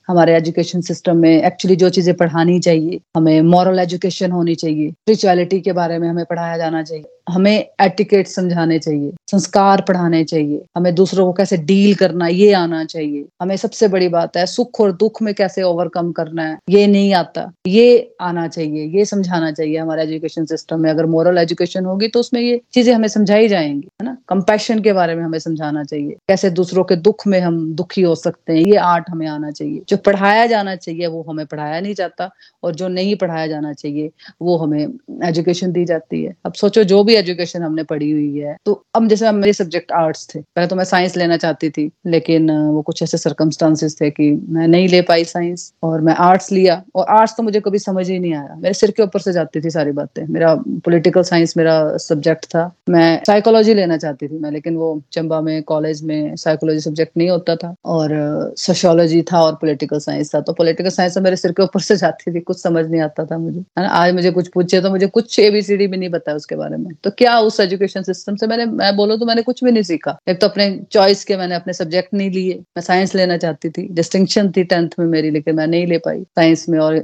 हमारे 0.09 0.35
एजुकेशन 0.37 0.81
सिस्टम 0.81 1.17
में 1.17 1.43
एक्चुअली 1.43 1.77
जो 1.77 1.89
चीज़ें 1.91 2.15
पढ़ानी 2.17 2.59
चाहिए, 2.61 3.01
हमें 3.17 3.41
मॉरल 3.43 3.79
एजुकेशन 3.79 4.31
होनी 4.33 4.55
चाहिए 4.55 4.91
स्पिरिचुअलिटी 4.91 5.61
के 5.61 5.73
बारे 5.73 5.99
में 5.99 6.09
हमें 6.09 6.25
पढ़ाया 6.25 6.57
जाना 6.59 6.83
चाहिए। 6.83 7.05
हमें 7.29 7.67
एटिकेट 7.81 8.27
समझाने 8.27 8.79
चाहिए, 8.79 9.13
संस्कार 9.31 9.81
पढ़ाने 9.81 10.23
चाहिए, 10.25 10.61
हमें 10.77 10.95
दूसरों 10.95 11.27
को 11.27 11.33
कैसे 11.33 11.57
डील 11.59 11.95
करना 11.95 12.27
ये 12.27 12.53
आना 12.53 12.85
चाहिए। 12.85 13.25
हमें 13.43 13.57
सबसे 13.57 13.89
बड़ी 13.89 14.09
बात 14.09 14.37
है, 14.37 14.47
सुख 14.47 14.81
और 14.81 14.93
दुख 14.93 15.21
में 15.23 15.33
कैसे 15.35 15.63
ओवरकम 15.63 16.13
करना 16.13 16.43
है, 16.43 16.59
ये 16.71 16.87
नहीं 16.87 17.13
आता। 17.15 17.51
ये 17.67 18.15
आना 18.21 18.47
चाहिए, 18.49 18.85
ये 18.99 19.05
समझाना 19.05 19.51
चाहिए 19.53 19.77
हमारे 19.79 20.03
एजुकेशन 20.03 20.45
सिस्टम 20.45 20.81
में। 20.81 20.91
अगर 20.91 21.07
मॉरल 21.07 21.39
एजुकेशन 21.39 21.85
होगी 21.85 22.09
तो 22.09 22.21
उसमें 22.21 22.41
ये 22.41 22.61
चीज़ें 22.73 22.95
हमें 22.95 23.09
समझाई 23.09 23.49
जाएँगी, 23.49 23.89
है 24.03 24.05
ना? 24.05 24.17
कंपैशन 24.29 24.81
के 24.81 24.93
बारे 24.93 25.15
में 25.15 25.23
हमें 25.25 25.39
समझाना 25.39 25.85
चाहिए। 25.85 26.17
कैसे 26.29 26.51
दूसरों 26.51 26.85
के 26.85 26.97
दुख 26.99 27.27
में 27.27 27.41
हम 27.41 27.75
दुखी 27.75 28.03
हो 28.03 28.15
सकते 28.15 28.53
हैं, 28.53 28.61
ये 28.61 28.77
आर्ट 28.77 29.05
हमें 29.11 29.27
आना 29.27 29.51
चाहिए। 29.51 29.83
जो 29.89 29.97
पढ़ाया 29.97 30.47
जाना 30.47 30.77
चाहिए, 30.77 31.07
वो 31.07 31.25
हमें 31.29 31.45
पढ़ाया 31.47 31.81
नहीं 31.81 31.95
जाता 31.95 32.31
और 32.63 32.75
जो 32.75 32.89
नहीं 32.89 33.17
पढ़ाया 33.17 33.47
जाना 33.47 33.73
चाहिए, 33.73 34.11
वो 34.43 34.57
हमें 34.57 34.87
एजुकेशन 35.25 35.73
दी 35.73 35.85
जाती 35.85 36.23
है। 36.25 36.35
अब 36.45 36.53
सोचो, 36.53 36.85
जो 36.85 37.03
भी 37.05 37.15
एजुकेशन 37.19 37.63
हमने 37.63 37.83
पढ़ी 37.83 38.11
हुई 38.11 38.39
है। 38.39 38.57
तो 38.65 38.83
अब 38.95 39.09
जैसे 39.09 39.33
मेरे 39.33 39.53
सब्जेक्ट 39.53 39.93
आर्ट्स 39.93 40.27
थे। 40.35 40.39
पहले 40.39 40.67
तो 40.67 40.77
मैं 40.77 40.85
साइंस 40.85 41.17
लेना 41.17 41.37
चाहती 41.37 41.71
थी, 41.71 41.91
लेकिन 42.07 42.51
वो 42.51 42.83
कुछ 42.83 43.03
ऐसे 43.03 43.19
सर्कमस्टांसिस 43.19 44.01
थे 44.01 44.11
कि 44.11 44.31
मैं 44.49 44.69
नहीं 44.69 44.89
ले 44.89 45.01
पाई 45.03 45.25
साइंस 45.25 45.73
और 45.83 46.01
मैं 46.01 46.15
आर्ट्स 46.15 46.51
लिया। 46.53 46.83
और 46.95 47.07
आर्ट्स 47.09 47.35
तो 47.37 47.43
मुझे 47.43 47.61
कभी 47.61 47.79
समझ 47.79 48.09
ही 48.11 48.19
नहीं 48.19 48.35
आया। 48.35 48.57
मेरे 48.59 48.75
सिर 48.75 48.91
के 48.91 49.03
ऊपर 49.03 49.21
से 49.21 49.33
जाती 49.33 49.61
थी 49.61 49.71
सारी 49.71 49.93
बातें। 49.93 50.27
मेरा 50.29 50.55
पोलिटिकल 50.85 51.23
साइंस 51.23 51.57
मेरा 51.57 51.97
सब्जेक्ट 51.97 52.47
था। 52.47 52.71
मैं 52.89 53.23
साइकोलॉजी 53.27 53.75
लेना 53.75 53.97
चाहती 53.97 54.29
थी 54.29 54.39
मैं, 54.39 54.51
लेकिन 54.51 54.77
वो 54.77 55.01
चंबा 55.13 55.41
में 55.41 55.63
कॉलेज 55.63 56.03
में 56.03 56.37
साइकोलॉजी 56.37 56.81
सब्जेक्ट 56.81 57.17
नहीं 57.17 57.29
होता 57.31 57.57
था। 57.57 57.75
और 57.85 58.11
सोशोलॉजी 58.59 59.23
था 59.23 59.41
और 59.43 59.55
पोलिटिकल 59.55 59.99
साइंस 59.99 60.35
था। 60.35 60.41
तो 60.41 60.53
पोलिटिकल 60.53 60.91
साइंस 60.91 61.15
तो 61.15 61.21
मेरे 61.21 61.37
सिर 61.37 61.53
के 61.53 61.63
ऊपर 61.63 61.81
से 61.81 61.97
जाती 61.97 62.35
थी, 62.35 62.41
कुछ 62.41 62.63
समझ 62.63 62.87
नहीं 62.87 63.01
आता 63.01 63.25
था 63.25 63.39
मुझे। 63.39 63.59
है 63.59 63.83
ना? 63.83 63.89
आज 63.89 64.15
मुझे 64.15 64.31
कुछ 64.31 64.49
पूछे 64.49 64.81
तो 64.81 64.91
मुझे 64.91 65.07
कुछ 65.07 65.39
एबीसीडी 65.41 65.87
भी 65.87 65.97
नहीं 65.97 66.11
पता 66.11 66.33
उसके 66.33 66.57
बारे 66.57 66.77
में। 66.77 66.95
तो 67.05 67.08
क्या 67.11 67.39
उस 67.41 67.61
एजुकेशन 67.61 68.03
सिस्टम 68.03 68.37
से 68.37 68.47
मैंने, 68.47 68.67
मैं 68.67 68.97
बोलो 68.97 69.17
तो 69.17 69.27
मैंने 69.27 69.43
कुछ 69.43 69.65
भी 69.65 69.71
नहीं 69.71 69.83
सीखा। 69.83 70.19
एक 70.29 70.41
तो 70.41 70.49
अपने 70.49 70.81
चॉइस 70.93 71.25
के 71.25 71.37
मैंने 71.37 71.55
अपने 71.55 71.73
सब्जेक्ट 71.73 72.15
नहीं 72.15 72.31
लिए। 72.31 72.55
मैं 72.55 72.81
साइंस 72.81 73.15
लेना 73.15 73.37
चाहती 73.37 73.71
थी। 73.71 73.89
डिस्टिंक्शन 73.89 74.53
थी 74.57 74.65
टेंथ 74.65 74.89
में 74.99 75.07
मेरी, 75.07 75.31
लेकिन 75.31 75.55
मैं 75.55 75.67
नहीं 75.67 75.87
ले 75.87 75.99
पाई 75.99 76.23
साइंस 76.23 76.69
में 76.69 76.79
और 76.79 76.97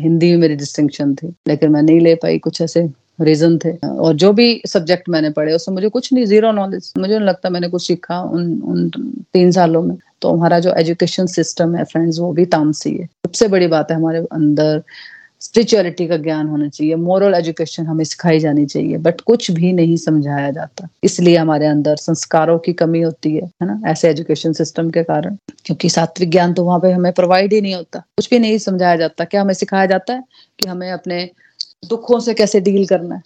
हिंदी 0.00 0.30
में 0.30 0.38
मेरी 0.38 0.56
डिस्टिंक्शन 0.56 1.14
थी। 1.14 1.34
लेकिन 1.48 1.70
मैं 1.70 1.82
नहीं 1.82 2.00
ले 2.00 2.14
पाई, 2.14 2.38
कुछ 2.38 2.60
ऐसे 2.60 2.88
रीजन 3.20 3.58
थे। 3.58 3.70
और 3.86 4.14
जो 4.14 4.32
भी 4.32 4.62
सब्जेक्ट 4.66 5.08
मैंने 5.08 5.30
पढ़े, 5.30 5.54
उसमें 5.54 5.74
मुझे 5.74 5.88
कुछ 5.88 6.12
नहीं 6.12 6.24
ज़ीरो 6.24 6.52
नॉलेज 6.52 6.92
मुझे 6.98 7.18
नहीं 7.18 7.28
लगता 7.28 7.50
मैंने 7.50 7.68
कुछ 7.68 7.86
सीखा 7.86 8.20
उन 8.22 8.60
उन 8.62 8.88
तीन 9.32 9.52
सालों 9.52 9.82
में। 9.82 9.96
तो 10.22 10.30
हमारा 10.32 10.58
जो 10.58 10.74
एजुकेशन 10.74 11.26
सिस्टम 11.26 11.74
है 11.74 11.84
फ्रेंड्स 11.84 12.18
वो 12.18 12.32
भी 12.32 12.44
तामसी 12.44 12.90
है। 12.90 13.04
सबसे 13.04 13.48
बड़ी 13.48 13.66
बात 13.66 13.90
है 13.90 13.96
हमारे 13.96 14.18
अंदर 14.32 14.82
स्पिरिचुअलिटी 15.40 16.06
का 16.06 16.16
ज्ञान 16.16 16.46
होना 16.46 16.68
चाहिए 16.68 16.94
मॉरल 16.94 17.34
एजुकेशन 17.34 17.86
हमें 17.86 18.04
सिखाई 18.04 18.38
जानी 18.38 18.66
चाहिए 18.66 18.96
बट 18.96 19.20
कुछ 19.20 19.50
भी 19.50 19.72
नहीं 19.72 19.96
समझाया 19.96 20.50
जाता। 20.50 20.88
इसलिए 21.04 21.36
हमारे 21.36 21.66
अंदर 21.66 21.96
संस्कारों 21.96 22.58
की 22.58 22.72
कमी 22.72 23.00
होती 23.00 23.34
है 23.36 23.44
है 23.44 23.66
ना? 23.66 23.80
ऐसे 23.86 24.10
एजुकेशन 24.10 24.52
सिस्टम 24.52 24.90
के 24.90 25.02
कारण। 25.02 25.36
क्योंकि 25.64 25.88
सात्विक 25.88 26.30
ज्ञान 26.30 26.52
तो 26.52 26.64
वहाँ 26.64 26.80
पे 26.80 26.92
हमें 26.92 27.12
प्रोवाइड 27.12 27.52
ही 27.52 27.60
नहीं 27.60 27.74
होता। 27.74 27.98
कुछ 27.98 28.30
भी 28.30 28.38
नहीं 28.38 28.58
समझाया 28.58 28.96
जाता। 28.96 29.24
क्या 29.24 29.40
हमें 29.40 29.54
सिखाया 29.54 29.86
जाता 29.86 30.12
है 30.12 30.22
कि 30.60 30.68
हमें 30.68 30.90
अपने 30.92 31.30
दुखों 31.88 32.20
से 32.20 32.34
कैसे 32.34 32.60
डील 32.60 32.86
करना 32.86 33.14
है? 33.14 33.22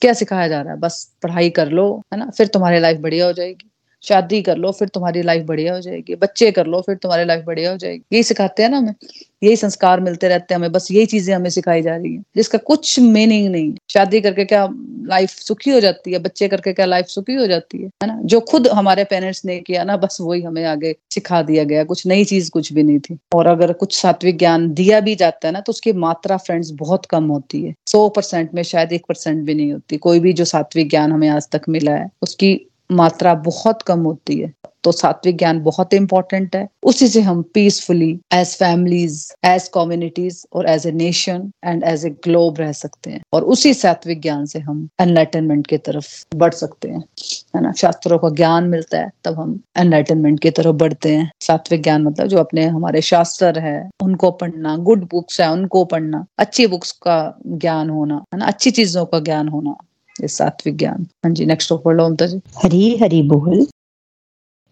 क्या 0.00 0.12
सिखाया 0.12 0.48
जा 0.48 0.60
रहा 0.60 0.72
है? 0.72 0.80
बस 0.80 1.12
पढ़ाई 1.22 1.50
कर 1.50 1.68
लो, 1.68 2.02
है 2.12 2.18
ना? 2.18 2.30
फिर 2.30 2.46
तुम्हारी 2.46 2.80
लाइफ 2.80 2.98
बढ़िया 3.00 3.26
हो 3.26 3.32
जाएगी। 3.32 3.71
शादी 4.02 4.42
कर 4.42 4.56
लो, 4.56 4.72
फिर 4.72 4.88
तुम्हारी 4.88 5.22
लाइफ 5.22 5.44
बढ़िया 5.44 5.74
हो 5.74 5.80
जाएगी। 5.80 6.14
बच्चे 6.14 6.50
कर 6.50 6.66
लो, 6.66 6.80
फिर 6.80 6.94
तुम्हारी 6.94 7.24
लाइफ 7.24 7.44
बढ़िया 7.44 7.70
हो 7.70 7.76
जाएगी। 7.76 8.02
यही 8.12 8.22
सिखाते 8.22 8.62
हैं 8.62 8.70
ना 8.70 8.78
हमें। 8.78 8.94
यही 9.42 9.56
संस्कार 9.56 10.00
मिलते 10.00 10.28
रहते 10.28 10.54
हैं 10.54 10.58
हमें। 10.58 10.72
बस 10.72 10.88
यही 10.90 11.06
चीज़ें 11.06 11.34
हमें 11.34 11.50
सिखाई 11.50 11.82
जा 11.82 11.96
रही 11.96 12.14
है, 12.14 12.22
जिसका 12.36 12.58
कुछ 12.58 13.00
मीनिंग 13.00 13.48
नहीं। 13.48 13.74
शादी 13.90 14.20
करके 14.20 14.44
क्या 14.44 14.68
लाइफ 15.06 15.30
सुखी 15.30 15.70
हो 15.70 15.80
जाती 15.80 16.12
है? 16.12 16.18
बच्चे 16.18 16.48
करके 16.48 16.72
क्या 16.72 16.86
लाइफ 16.86 17.06
सुखी 17.06 17.34
हो 17.34 17.46
जाती 17.46 17.78
है? 17.78 17.84
है 17.84 18.06
ना? 18.06 18.20
जो 18.24 18.40
खुद 18.40 18.68
हमारे 18.68 19.04
पेरेंट्स 19.04 19.44
ने 19.44 19.60
किया 19.60 19.84
ना, 19.84 19.96
बस 19.96 20.18
वही 20.20 20.42
हमें 20.42 20.64
आगे 20.64 20.96
सिखा 21.10 21.42
दिया 21.42 21.64
गया। 21.64 21.84
कुछ 21.84 22.06
नई 22.06 22.24
चीज़ 22.24 22.50
कुछ 22.50 22.72
भी 22.72 22.82
नहीं 22.82 22.98
थी। 22.98 23.18
और 23.34 23.46
अगर 23.46 23.72
कुछ 23.72 24.02
सात्विक 24.02 24.38
ज्ञान 24.38 24.74
दिया 24.74 25.00
भी 25.00 25.14
जाता 25.14 25.48
है 25.48 25.52
ना 25.52 25.60
तो 25.60 25.70
उसकी 25.70 25.92
मात्रा 25.92 26.36
फ्रेंड्स 26.36 26.70
बहुत 26.70 27.06
कम 27.06 27.24
होती 27.24 27.62
है। 27.62 27.74
सौ 27.86 28.08
परसेंट 28.08 28.54
में 28.54 28.62
शायद 28.62 28.92
एक 28.92 29.02
परसेंट 29.08 29.44
भी 29.44 29.54
नहीं 29.54 29.72
होती। 29.72 29.96
कोई 29.96 30.20
भी 30.20 30.32
जो 30.32 30.44
सात्विक 30.44 30.90
ज्ञान 30.90 31.12
हमें 31.12 31.28
आज 31.28 31.48
तक 31.52 31.62
मिला 31.68 31.92
है, 31.92 32.10
उसकी 32.22 32.68
मात्रा 32.92 33.34
बहुत 33.34 33.82
कम 33.82 34.00
होती 34.00 34.40
है 34.40 34.52
तो 34.84 34.92
सात्विक 34.92 35.38
ज्ञान 35.38 35.62
बहुत 35.62 35.94
इंपॉर्टेंट 35.94 36.56
है। 36.56 36.68
उसी 36.82 37.08
से 37.08 37.20
हम 37.20 37.42
peacefully 37.54 38.20
as 38.32 38.46
families 38.46 39.32
as 39.44 39.68
communities 39.74 40.46
और 40.52 40.68
as 40.68 40.86
a 40.86 40.92
nation 40.92 41.52
and 41.64 41.84
as 41.84 42.06
a 42.06 42.10
globe 42.10 42.58
रह 42.58 42.72
सकते 42.72 43.10
हैं। 43.10 43.20
और 43.32 43.42
उसी 43.42 43.74
सात्विक 43.74 44.22
ज्ञान 44.22 44.46
से 44.46 44.58
हम 44.58 44.88
एनलाइटनमेंट 45.00 45.66
की 45.66 45.78
तरफ़ 45.78 46.36
बढ़ 46.36 46.54
सकते 46.54 46.88
हैं। 46.88 47.04
है 47.56 47.62
ना? 47.62 47.72
शास्त्रों 47.72 48.18
का 48.18 48.28
ज्ञान 48.28 48.64
मिलता 48.64 48.98
है, 48.98 49.10
तब 49.24 49.34
हम 49.34 49.60
एनलाइटनमेंट 49.76 50.40
की 50.40 50.50
तरफ़ 50.50 50.76
बढ़ते 50.76 51.16
हैं। 51.16 51.32
सात्विक 51.40 51.82
ज्ञान 51.82 52.02
मतलब 52.02 52.26
जो 52.26 52.38
अपने 52.38 52.66
हमारे 52.66 53.00
शास्त्र 53.00 53.58
है, 53.58 53.90
उनको 54.02 54.30
पढ़ना 54.30 54.76
गुड 54.76 55.08
बुक्स 55.10 55.40
है, 55.40 55.52
उनको 55.52 55.84
पढ़ना, 55.84 56.26
अच्छी 56.38 56.66
बुक्स 56.66 56.92
का 56.92 57.38
ज्ञान 57.46 57.90
होना, 57.90 58.24
है 58.34 58.38
ना? 58.38 58.46
अच्छी 58.46 58.70
चीज़ों 58.70 59.06
का 59.06 59.20
ज्ञान 59.20 59.48
होना। 59.48 59.76
ये 60.22 60.28
सात्विक 60.28 60.76
ज्ञान। 60.76 61.06
हाँ 61.24 61.32
जी 61.32 61.46
नेक्स्ट 61.46 61.72
पढ़ 61.72 61.96
लो 61.96 62.16
जी। 62.22 62.40
हरी 62.64 62.96
हरी 62.96 63.22
बोल। 63.22 63.66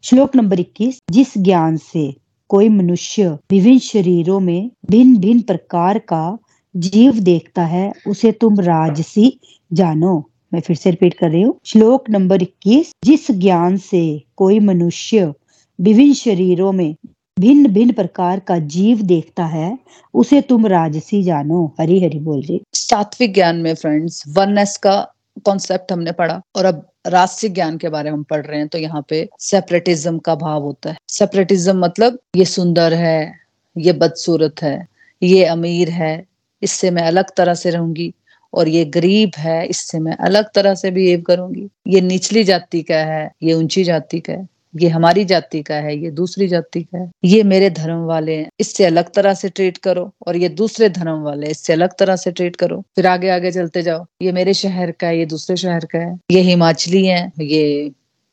श्लोक 0.03 0.37
नंबर 0.37 0.61
21 0.61 0.99
जिस 1.11 1.39
ज्ञान 1.39 1.77
से 1.77 2.15
कोई 2.49 2.69
मनुष्य 2.69 3.29
विभिन्न 3.29 3.79
शरीरों 3.79 4.41
में 4.41 4.71
भिन्न 4.91 5.17
भिन्न 5.17 5.43
प्रकार 5.43 5.99
का 5.99 6.39
जीव 6.77 7.21
देखता 7.21 7.65
है 7.65 7.93
उसे 8.07 8.33
तुम 8.33 8.61
राजसी 8.61 9.41
जानो। 9.73 10.31
मैं 10.55 10.61
फिर 10.61 10.77
से 10.77 10.91
रिपीट 10.91 11.15
कर 11.15 11.31
रही 11.31 11.43
हूँ। 11.43 11.59
श्लोक 11.65 12.11
नंबर 12.11 12.43
21 12.43 12.93
जिस 13.05 13.31
ज्ञान 13.31 13.77
से 13.77 14.23
कोई 14.37 14.59
मनुष्य 14.61 15.35
विभिन्न 15.81 16.13
शरीरों 16.13 16.73
में 16.73 16.97
भिन्न 17.41 17.69
भिन्न 17.69 17.93
प्रकार 17.93 18.41
का 18.41 18.59
जीव 18.59 19.03
देखता 19.03 19.47
है 19.47 19.79
उसे 20.15 20.41
तुम 20.41 20.67
राजसी 20.67 21.23
जानो। 21.23 21.75
हरी 21.81 22.05
हरी 22.05 22.19
बोल 22.19 22.43
जी। 22.43 22.61
सात्विक 22.75 23.35
ज्ञान 23.35 23.57
में 23.57 23.75
फ्रेंड्स 23.75 24.25
वननेस 24.29 24.77
का 24.77 25.13
कॉन्सेप्ट 25.37 25.93
हमने 25.93 26.13
पढ़ा। 26.13 26.41
और 26.57 26.65
अब 26.65 26.87
राष्ट्रीय 27.07 27.53
ज्ञान 27.53 27.77
के 27.79 27.89
बारे 27.89 28.11
में 28.11 28.17
हम 28.17 28.23
पढ़ 28.23 28.45
रहे 28.47 28.59
हैं 28.59 28.69
तो 28.69 28.79
यहाँ 28.79 29.05
पे 29.09 29.29
सेपरेटिज्म 29.41 30.19
का 30.19 30.35
भाव 30.35 30.63
होता 30.63 30.91
है। 30.91 30.97
सेपरेटिज्म 31.09 31.79
मतलब 31.79 32.19
ये 32.37 32.45
सुंदर 32.45 32.95
है, 32.95 33.35
ये 33.77 33.93
बदसूरत 33.93 34.63
है, 34.63 34.87
ये 35.23 35.45
अमीर 35.45 35.91
है, 35.91 36.25
इससे 36.63 36.91
मैं 36.91 37.03
अलग 37.03 37.35
तरह 37.37 37.55
से 37.55 37.71
रहूँगी, 37.71 38.13
और 38.53 38.69
ये 38.69 38.85
गरीब 38.85 39.33
है, 39.37 39.67
इससे 39.67 39.99
मैं 39.99 40.17
अलग 40.19 40.51
तरह 40.55 40.75
से 40.75 40.91
बिहेव 40.91 41.21
करूँगी। 41.21 41.69
ये 41.87 42.01
निचली 42.01 42.45
जाति 42.45 42.83
का 42.83 42.99
है, 43.05 43.31
ये 43.43 43.55
ऊँची 43.55 43.85
जाति 43.85 44.21
का 44.21 44.33
है। 44.33 44.49
ये 44.81 44.89
हमारी 44.89 45.25
जाति 45.25 45.63
का 45.63 45.75
है, 45.75 45.97
ये 45.99 46.11
दूसरी 46.11 46.49
जाति 46.49 46.83
का 46.83 46.99
है। 46.99 47.11
ये 47.25 47.43
मेरे 47.43 47.71
धर्म 47.71 47.99
वाले 47.99 48.37
हैं। 48.37 48.49
इससे 48.61 48.85
अलग 48.85 49.13
तरह 49.13 49.35
से 49.35 49.49
ट्रीट 49.49 49.79
करो 49.79 50.11
और 50.27 50.37
ये 50.37 50.49
दूसरे 50.49 50.89
धर्म 50.89 51.23
वाले, 51.23 51.47
इससे 51.47 51.73
अलग 51.73 51.97
तरह 51.99 52.17
से 52.17 52.33
ट्रीट 52.33 52.57
करो। 52.57 52.81
फिर 52.81 53.07
आगे 53.07 53.29
आगे 53.29 53.53
चलते 53.53 53.83
जाओ। 53.83 54.07
ये 54.23 54.33
मेरे 54.33 54.55
शहर 54.55 54.91
का 54.91 55.07
है, 55.07 55.19
ये 55.19 55.27
दूसरे 55.27 55.57
शहर 55.57 55.85
का 55.85 55.99
है। 55.99 56.19
ये 56.31 56.41
हिमाचली 56.41 57.07
है, 57.07 57.33
ये 57.41 57.93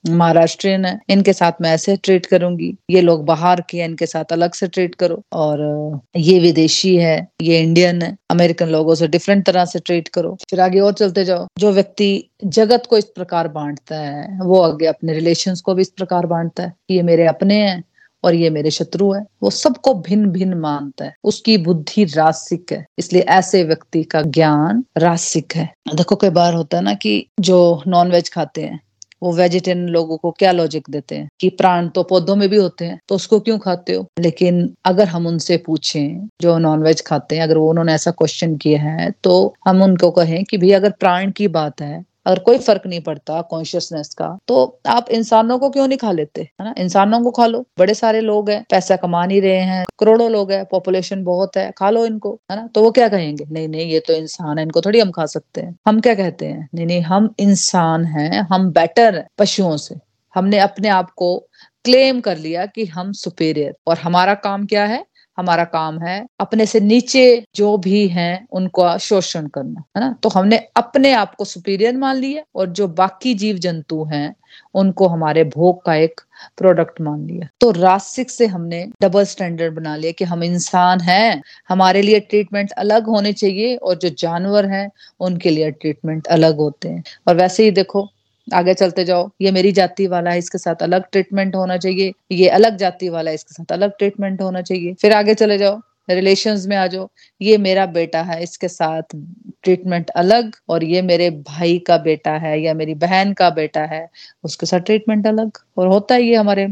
महाराष्ट्रियन 0.10 0.86
है, 0.86 1.00
इनके 1.10 1.34
साथ 1.34 1.52
मैं 1.62 1.72
ऐसे 1.72 1.96
ट्रीट 1.96 2.26
करूँगी। 2.26 2.78
ये 2.90 3.02
लोग 3.02 3.26
बाहर 3.26 3.64
के 3.70 3.78
इनके 3.78 4.06
साथ 4.06 4.26
अलग 4.32 4.54
से 4.54 4.68
ट्रीट 4.68 4.96
करो। 4.96 5.22
और 5.34 6.00
ये 6.16 6.40
विदेशी 6.40 6.96
है, 6.96 7.28
ये 7.42 7.62
इंडियन 7.62 8.02
है 8.02 8.18
अमेरिकन 8.30 8.68
लोगों 8.68 8.96
से 8.96 9.08
डिफरेंट 9.08 9.46
तरह 9.46 9.66
से 9.66 9.80
ट्रीट 9.80 10.08
करो। 10.08 10.38
फिर 10.50 10.60
आगे 10.60 10.80
और 10.80 10.94
चलते 10.94 11.26
जाओ। 11.26 11.48
जो 11.60 11.72
व्यक्ति 11.72 12.30
जगत 12.46 12.84
को 12.90 12.98
इस 12.98 13.06
प्रकार 13.06 13.48
बांटता 13.48 13.96
है, 13.96 14.40
वो 14.42 14.62
आगे 14.62 14.86
अपने 14.86 15.14
रिलेशन 15.14 15.56
को 15.66 15.74
भी 15.74 15.82
इस 15.82 15.90
प्रकार 15.90 16.26
बांटता 16.26 16.64
है। 16.64 16.74
ये 16.92 17.02
मेरे 17.02 17.28
अपने 17.28 17.56
हैं 17.56 17.84
और 18.24 18.36
ये 18.36 18.50
मेरे 18.50 18.72
शत्रु 18.72 19.12
है। 19.12 19.26
वो 19.44 19.50
सबको 19.50 19.94
भिन्न 19.94 20.26
भिन्न 20.26 20.54
मानता 20.54 21.06
है। 21.06 21.16
उसकी 21.24 21.58
बुद्धि 21.58 22.04
रासिक 22.04 22.72
है। 22.72 22.86
इसलिए 23.00 23.22
ऐसे 23.22 23.64
व्यक्ति 23.64 24.04
का 24.04 24.22
ज्ञान 24.22 24.84
रासिक 24.98 25.56
है। 25.56 25.74
देखो, 25.96 26.16
कई 26.16 26.30
बार 26.30 26.54
होता 26.54 26.78
है 26.78 26.84
ना 26.84 26.94
कि 26.94 27.28
जो 27.40 27.84
नॉन 27.88 28.12
वेज 28.12 28.30
खाते 28.30 28.62
हैं 28.62 28.80
वो 29.22 29.32
वेजिटेरियन 29.34 29.88
लोगों 29.90 30.18
को 30.18 30.32
क्या 30.32 30.52
लॉजिक 30.52 30.84
देते 30.90 31.16
हैं? 31.16 31.28
कि 31.42 31.50
प्राण 31.52 31.88
तो 31.90 32.04
पौधों 32.04 32.36
में 32.36 32.48
भी 32.50 32.58
होते 32.58 32.86
हैं 32.86 33.00
तो 33.10 33.16
उसको 33.16 33.40
क्यों 33.40 33.58
खाते 33.60 33.94
हो? 33.94 34.06
लेकिन 34.20 34.70
अगर 34.86 35.08
हम 35.08 35.28
उनसे 35.28 35.58
पूछें, 35.58 36.28
जो 36.42 36.58
नॉन 36.60 36.84
वेज 36.84 37.02
खाते 37.02 37.36
हैं, 37.36 37.44
अगर 37.44 37.58
वो 37.58 37.70
उन्होंने 37.70 37.94
ऐसा 37.94 38.12
क्वेश्चन 38.12 38.56
किया 38.58 38.82
है 38.82 39.12
तो 39.24 39.54
हम 39.68 39.82
उनको 39.84 40.12
कहें 40.12 40.44
कि 40.46 40.58
भाई 40.58 40.72
अगर 40.74 40.92
प्राण 41.00 41.32
की 41.32 41.48
बात 41.50 41.82
है 41.82 42.04
अगर 42.28 42.40
कोई 42.40 42.58
फ़र्क 42.58 42.82
नहीं 42.88 43.02
पड़ता 43.02 43.42
कॉन्शियसनेस 43.42 44.14
का 44.14 44.38
तो 44.48 44.80
आप 44.88 45.10
इंसानों 45.10 45.60
को 45.60 45.70
क्यों 45.70 45.88
नहीं 45.88 45.98
खा 45.98 46.12
लेते? 46.12 46.42
है 46.42 46.66
ना? 46.66 46.74
इंसानों 46.78 47.22
को 47.24 47.32
खा 47.32 47.46
लो। 47.46 47.66
बड़े 47.80 47.94
सारे 47.94 48.22
लोग 48.22 48.50
हैं, 48.50 48.66
पैसा 48.72 48.96
कमा 48.96 49.26
नहीं 49.26 49.42
रहे 49.42 49.60
हैं, 49.60 49.86
करोड़ों 50.00 50.32
लोग 50.32 50.52
हैं 50.52 50.66
पॉपुलेशन 50.66 51.24
बहुत 51.24 51.58
है, 51.58 51.72
खा 51.78 51.90
लो 51.90 52.06
इनको, 52.06 52.40
है 52.52 52.58
ना? 52.58 52.68
तो 52.68 52.84
वो 52.84 52.92
क्या 52.92 53.10
कहेंगे? 53.10 53.46
नहीं 53.52 53.68
नहीं, 53.68 53.86
ये 53.86 54.00
तो 54.00 54.14
इंसान 54.14 54.58
है, 54.58 54.64
इनको 54.64 54.82
थोड़ी 54.82 55.00
हम 55.00 55.12
खा 55.12 55.26
सकते 55.26 55.62
हैं। 55.62 55.76
हम 55.88 56.00
क्या 56.00 56.16
कहते 56.16 56.46
हैं? 56.46 56.70
नहीं 56.76 56.86
नहीं, 56.86 57.02
हम 57.02 57.34
इंसान 57.40 58.06
हैं, 58.06 58.48
हम 58.52 58.72
बेटर 58.72 59.16
है 59.16 59.28
पशुओं 59.38 59.78
से। 59.78 59.96
हमने 60.36 60.60
अपने 60.60 60.88
आप 60.88 61.12
को 61.12 61.38
क्लेम 61.86 62.20
कर 62.22 62.38
लिया 62.38 62.66
कि 62.66 62.86
हम 62.86 63.12
सुपेरियर 63.12 63.76
और 63.88 63.98
हमारा 63.98 64.34
काम 64.34 64.66
क्या 64.66 64.86
है? 64.86 65.06
हमारा 65.38 65.64
काम 65.64 66.00
है, 66.00 66.26
अपने 66.40 66.66
से 66.66 66.80
नीचे 66.80 67.46
जो 67.56 67.78
भी 67.78 68.08
हैं, 68.08 68.48
उनको 68.52 68.98
शोषण 68.98 69.48
करना, 69.48 69.84
है 69.98 70.00
ना? 70.00 70.16
तो 70.24 70.30
हमने 70.30 70.58
अपने 70.58 71.12
आप 71.12 71.36
को 71.36 71.46
सुपीरियर 71.46 71.98
मान 71.98 72.16
लिया 72.16 72.44
और 72.56 72.68
जो 72.68 72.88
बाकी 72.88 73.34
जीव 73.34 73.58
जंतु 73.58 74.04
हैं, 74.04 74.36
उनको 74.74 75.08
हमारे 75.08 75.44
भोग 75.44 75.86
का 75.86 75.96
एक 75.96 76.22
प्रोडक्ट 76.58 77.02
मान 77.02 77.28
लिया। 77.28 77.48
तो 77.62 77.72
रासिक 77.72 78.30
से 78.30 78.46
हमने 78.46 78.88
डबल 79.02 79.24
स्टैंडर्ड 79.24 79.76
बना 79.76 79.96
लिया 79.96 80.12
कि 80.12 80.26
हम 80.26 80.44
इंसान 80.44 81.00
हैं, 81.00 81.44
हमारे 81.70 82.02
लिए 82.02 82.20
ट्रीटमेंट 82.20 82.72
अलग 82.72 83.06
होने 83.06 83.34
चाहिए 83.34 83.76
और 83.76 83.96
जो 83.96 84.10
जानवर 84.10 84.66
हैं, 84.66 84.92
उनके 85.20 85.50
लिए 85.50 85.72
ट्रीटमेंट 85.72 86.28
अलग 86.28 86.58
होते 86.58 86.90
हैं। 86.90 87.04
और 87.28 87.36
वैसे 87.36 87.64
ही 87.64 87.72
देखो 87.72 88.10
आगे 88.48 88.74
चलते 88.74 89.04
जाओ। 89.06 89.30
ये 89.42 89.52
मेरी 89.52 89.72
जाति 89.72 90.08
वाला 90.08 90.32
है, 90.32 90.38
इसके 90.40 90.58
साथ 90.58 90.84
अलग 90.84 91.04
ट्रीटमेंट 91.12 91.56
होना 91.56 91.78
चाहिए। 91.78 92.14
ये 92.32 92.48
अलग 92.50 92.78
जाति 92.78 93.10
वाला 93.10 93.32
है, 93.32 93.36
इसके 93.36 93.54
साथ 93.54 93.72
अलग 93.74 93.98
ट्रीटमेंट 94.00 94.42
होना 94.42 94.62
चाहिए। 94.62 94.94
फिर 94.94 95.14
आगे 95.14 95.34
चले 95.36 95.58
जाओ 95.58 95.80
रिलेशंस 96.10 96.66
में 96.68 96.76
आ 96.78 96.86
जाओ। 96.88 97.08
ये 97.42 97.58
मेरा 97.58 97.86
बेटा 97.86 98.22
है, 98.22 98.42
इसके 98.44 98.68
साथ 98.68 99.16
ट्रीटमेंट 99.64 100.10
अलग 100.16 100.52
और 100.70 100.84
ये 100.84 101.02
मेरे 101.02 101.30
भाई 101.30 101.78
का 101.88 101.98
बेटा 101.98 102.32
है 102.38 102.60
या 102.62 102.74
मेरी 102.74 102.94
बहन 102.96 103.34
का 103.34 103.50
बेटा 103.50 103.82
है, 103.86 104.08
उसके 104.44 104.66
साथ 104.66 104.80
ट्रीटमेंट 104.82 105.28
अलग। 105.28 105.58
और 105.78 105.88
होता 105.88 106.16
है 106.16 106.24
ये 106.24 106.36
हमारे 106.36 106.68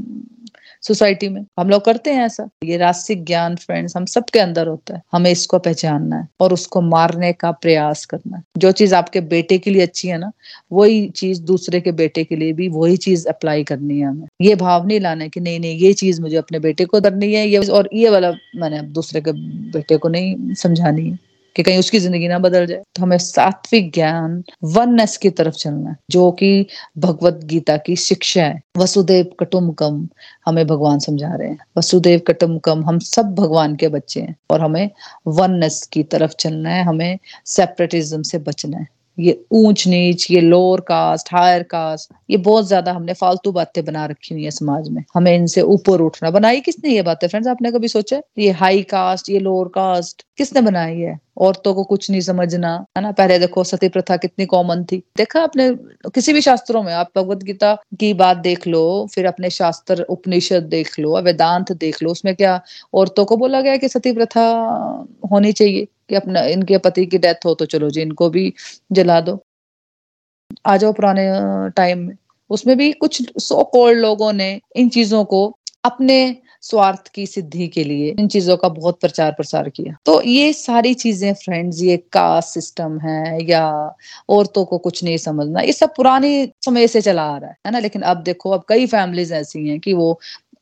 सोसाइटी 0.87 1.29
में। 1.29 1.45
हम 1.59 1.69
लोग 1.69 1.85
करते 1.85 2.11
हैं 2.11 2.25
ऐसा। 2.25 2.49
ये 2.63 2.77
रास्तिक 2.77 3.25
ज्ञान 3.25 3.55
फ्रेंड्स 3.55 3.97
हम 3.97 4.05
सबके 4.05 4.39
अंदर 4.39 4.67
होता 4.67 4.95
है। 4.95 5.01
हमें 5.11 5.31
इसको 5.31 5.59
पहचानना 5.59 6.15
है 6.15 6.27
और 6.39 6.53
उसको 6.53 6.81
मारने 6.81 7.33
का 7.33 7.51
प्रयास 7.51 8.05
करना 8.05 8.37
है। 8.37 8.43
जो 8.57 8.71
चीज़ 8.71 8.95
आपके 8.95 9.21
बेटे 9.21 9.57
के 9.57 9.71
लिए 9.71 9.81
अच्छी 9.81 10.07
है 10.07 10.17
ना, 10.17 10.31
वही 10.71 11.09
चीज़ 11.09 11.41
दूसरे 11.41 11.81
के 11.81 11.91
बेटे 11.91 12.23
के 12.23 12.35
लिए 12.35 12.53
भी 12.53 12.67
वही 12.67 12.97
चीज़ 12.97 13.27
अप्लाई 13.27 13.63
करनी 13.63 13.99
है 13.99 14.05
हमें। 14.05 14.27
ये 14.41 14.55
भाव 14.55 14.87
नहीं 14.87 14.99
लाना 14.99 15.23
है 15.23 15.29
कि 15.29 15.39
नहीं 15.39 15.59
नहीं, 15.59 15.77
ये 15.77 15.93
चीज़ 15.93 16.21
मुझे 16.21 16.37
अपने 16.37 16.59
बेटे 16.59 16.85
को 16.85 17.01
करनी 17.01 17.33
है, 17.33 17.47
ये 17.47 17.57
और 17.57 17.89
ये 17.93 18.09
वाला 18.09 18.31
मैंने 18.55 18.81
दूसरे 18.81 19.21
के 19.21 19.31
बेटे 19.71 19.97
को 19.97 20.09
नहीं 20.09 20.53
समझानी 20.53 21.09
है। 21.09 21.24
कि 21.55 21.63
कहीं 21.63 21.79
उसकी 21.79 21.99
ज़िंदगी 21.99 22.27
ना 22.27 22.39
बदल 22.39 22.65
जाए 22.65 22.81
तो 22.95 23.01
हमें 23.01 23.17
सात्विक 23.19 23.91
ज्ञान 23.93 24.43
वननेस 24.65 25.17
की 25.17 25.29
तरफ़ 25.31 25.55
चलना 25.55 25.89
है, 25.89 25.95
जो 26.11 26.31
कि 26.31 26.65
भगवत 26.97 27.39
गीता 27.45 27.77
की 27.77 27.95
शिक्षा 27.97 28.43
है। 28.43 28.61
वसुदेव 28.77 29.29
कटुमकम 29.39 30.07
हमें 30.45 30.65
भगवान 30.67 30.99
समझा 30.99 31.33
रहे 31.35 31.47
हैं। 31.47 31.57
वसुदेव 31.77 32.21
कटुमकम 32.27 32.83
हम 32.85 32.99
सब 33.01 33.33
भगवान 33.35 33.75
के 33.75 33.87
बच्चे 33.89 34.21
हैं 34.21 34.35
और 34.51 34.61
हमें 34.61 34.89
वननेस 35.29 35.81
की 35.93 36.03
तरफ़ 36.05 36.33
चलना 36.39 36.69
है, 36.69 36.83
हमें 36.83 37.17
सेपरेटिज्म 37.47 38.21
से 38.23 38.37
बचना 38.39 38.77
है। 38.77 38.87
ये 39.17 39.33
ऊंच 39.53 39.87
नीच, 39.87 40.25
ये 40.31 40.39
लोअर 40.41 40.79
कास्ट 40.81 41.29
हायर 41.33 41.63
कास्ट 41.65 42.13
ये 42.29 42.37
बहुत 42.39 42.67
ज़्यादा 42.67 42.91
हमने 42.93 43.13
फालतू 43.15 43.51
बातें 43.51 43.83
बना 43.85 44.05
रखी 44.05 44.33
हुई 44.35 44.43
है 44.43 44.51
समाज 44.51 44.89
में। 44.89 45.03
हमें 45.15 45.33
इनसे 45.35 45.61
ऊपर 45.63 46.01
उठना, 46.01 46.31
बनाई 46.31 46.59
किसने 46.61 46.89
ये 46.89 47.01
बातें? 47.03 47.27
फ्रेंड्स 47.27 47.47
आपने 47.49 47.71
कभी 47.71 47.87
सोचा 47.89 48.19
ये 48.39 48.49
हाई 48.53 48.81
कास्ट 48.89 49.29
ये 49.29 49.39
लोअर 49.39 49.67
कास्ट 49.75 50.25
किसने 50.37 50.61
बनाई 50.61 50.99
है? 50.99 51.19
औरतों 51.37 51.73
को 51.73 51.83
कुछ 51.83 52.09
नहीं 52.11 52.21
समझना, 52.21 52.73
है 52.97 53.01
ना? 53.03 53.11
पहले 53.11 53.39
देखो 53.39 53.63
सती 53.63 53.89
प्रथा 53.89 54.17
कितनी 54.17 54.45
कॉमन 54.45 54.83
थी। 54.83 54.97
देखा 55.17 55.41
आपने 55.41 55.69
किसी 56.09 56.33
भी 56.33 56.41
शास्त्रों 56.41 56.83
में, 56.83 56.93
आप 56.93 57.11
भगवत 57.17 57.43
गीता 57.43 57.73
की 57.99 58.13
बात 58.13 58.37
देख 58.37 58.67
लो, 58.67 59.07
फिर 59.13 59.25
अपने 59.25 59.49
शास्त्र, 59.49 60.01
उपनिषद 60.01 60.63
देख 60.63 60.99
लो 60.99 61.21
वेदांत 61.21 61.71
देख 61.71 62.03
लो, 62.03 62.11
उसमें 62.11 62.35
क्या 62.35 62.61
औरतों 62.93 63.25
को 63.25 63.37
बोला 63.37 63.61
गया 63.61 63.77
कि 63.77 63.89
सती 63.89 64.11
प्रथा 64.11 64.45
होनी 65.31 65.51
चाहिए, 65.51 65.85
कि 66.09 66.15
अपना, 66.15 66.41
इनके 66.41 66.77
पति 66.77 67.05
की 67.05 67.17
डेथ 67.17 67.45
हो 67.45 67.53
तो 67.53 67.65
चलो 67.65 67.89
जी, 67.89 68.01
इनको 68.01 68.29
भी 68.29 68.53
जला 68.91 69.19
दो। 69.21 69.39
आ 70.65 70.77
जाओ 70.77 70.93
पुराने 70.93 71.25
टाइम 71.69 71.99
में। 71.99 72.15
उसमें 72.49 72.77
भी 72.77 72.91
कुछ 72.91 73.21
सो 73.39 73.63
कॉल्ड 73.63 73.99
लोगों 73.99 74.33
ने 74.33 74.61
इन 74.75 74.89
चीज़ों 74.89 75.23
को 75.25 75.57
अपने 75.85 76.37
स्वार्थ 76.65 77.07
की 77.15 77.25
सिद्धि 77.27 77.67
के 77.67 77.83
लिए 77.83 78.09
इन 78.19 78.27
चीज़ों 78.27 78.55
का 78.57 78.69
बहुत 78.69 78.99
प्रचार 79.01 79.31
प्रसार 79.31 79.69
किया। 79.69 79.95
तो 80.05 80.21
ये 80.23 80.51
सारी 80.53 80.93
चीज़ें 80.95 81.33
फ्रेंड्स 81.35 81.81
ये 81.83 81.97
कास्ट 82.13 82.53
सिस्टम 82.53 82.97
है 82.99 83.43
या 83.49 83.65
औरतों 84.29 84.63
को 84.65 84.77
कुछ 84.77 85.03
नहीं 85.03 85.17
समझना, 85.17 85.61
ये 85.61 85.73
सब 85.73 85.93
पुराने 85.97 86.31
समय 86.65 86.87
से 86.87 87.01
चला 87.01 87.23
आ 87.25 87.37
रहा 87.37 87.49
है 87.65 87.71
ना? 87.71 87.79
लेकिन 87.79 88.01
अब 88.03 88.23
देखो, 88.23 88.49
अब 88.51 88.63
कई 88.69 88.85
फैमिलीज़ 88.87 89.33
ऐसी 89.33 89.67
हैं 89.69 89.79
कि 89.79 89.93
वो 89.93 90.19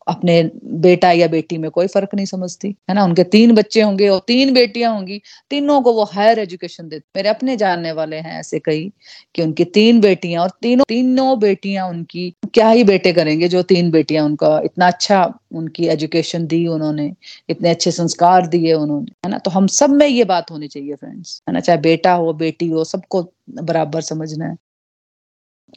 अपने 0.08 0.42
बेटा 0.64 1.12
या 1.12 1.28
बेटी 1.28 1.58
में 1.58 1.70
कोई 1.72 1.88
फ़र्क 1.88 2.10
नहीं 2.16 2.26
समझती, 2.26 2.76
है 2.90 2.96
ना? 2.96 3.04
उनके 3.04 3.24
तीन 3.24 3.56
बच्चे 3.56 3.82
होंगे 3.82 4.08
और 4.10 4.20
तीन 4.28 4.54
बेटियाँ 4.54 4.94
होंगी, 4.94 5.22
तीनों 5.50 5.82
को 5.82 5.94
वो 5.94 6.04
हायर 6.04 6.40
एजुकेशन 6.40 6.90
देते। 6.90 7.06
मेरे 7.16 7.30
अपने 7.30 7.58
जानने 7.58 7.92
वाले 7.92 8.18
हैं 8.18 8.40
ऐसे 8.40 8.60
कई 8.60 8.92
कि 9.36 9.42
उनकी 9.42 9.66
तीन 9.66 10.02
बेटियाँ 10.02 10.44
और 10.44 10.50
तीनों 10.62 10.86
तीनों 10.88 11.40
बेटियाँ 11.40 11.90
उनकी 11.90 12.30
क्या 12.54 12.70
ही 12.70 12.84
बेटे 12.84 13.14
करेंगे 13.14 13.48
जो 13.48 13.62
तीन 13.64 13.92
बेटियाँ 13.92 14.26
उनका 14.26 14.62
इतना 14.66 14.88
अच्छा 14.88 15.40
उनकी 15.54 15.88
एजुकेशन 15.88 16.48
दी 16.48 16.68
उन्होंने, 16.68 17.14
इतने 17.50 17.70
अच्छे 17.70 17.92
संस्कार 17.92 18.48
दिए 18.48 18.74
उन्होंने, 18.74 19.12
है 19.26 19.32
ना? 19.32 19.38
तो 19.38 19.52
हम 19.52 19.68
सब 19.68 19.90
में 19.90 20.08
ये 20.08 20.24
बात 20.24 20.52
होनी 20.52 20.68
चाहिए 20.68 20.96
फ्रेंड्स 20.96 21.42
है 21.50 21.54
ना? 21.54 21.60
चाहे 21.60 21.80
बेटा 21.80 22.14
हो, 22.14 22.34
बेटी 22.34 22.68
हो, 22.68 22.84
सबको 22.84 23.34
बराबर 23.50 24.02
समझना 24.02 24.46
है। 24.46 24.56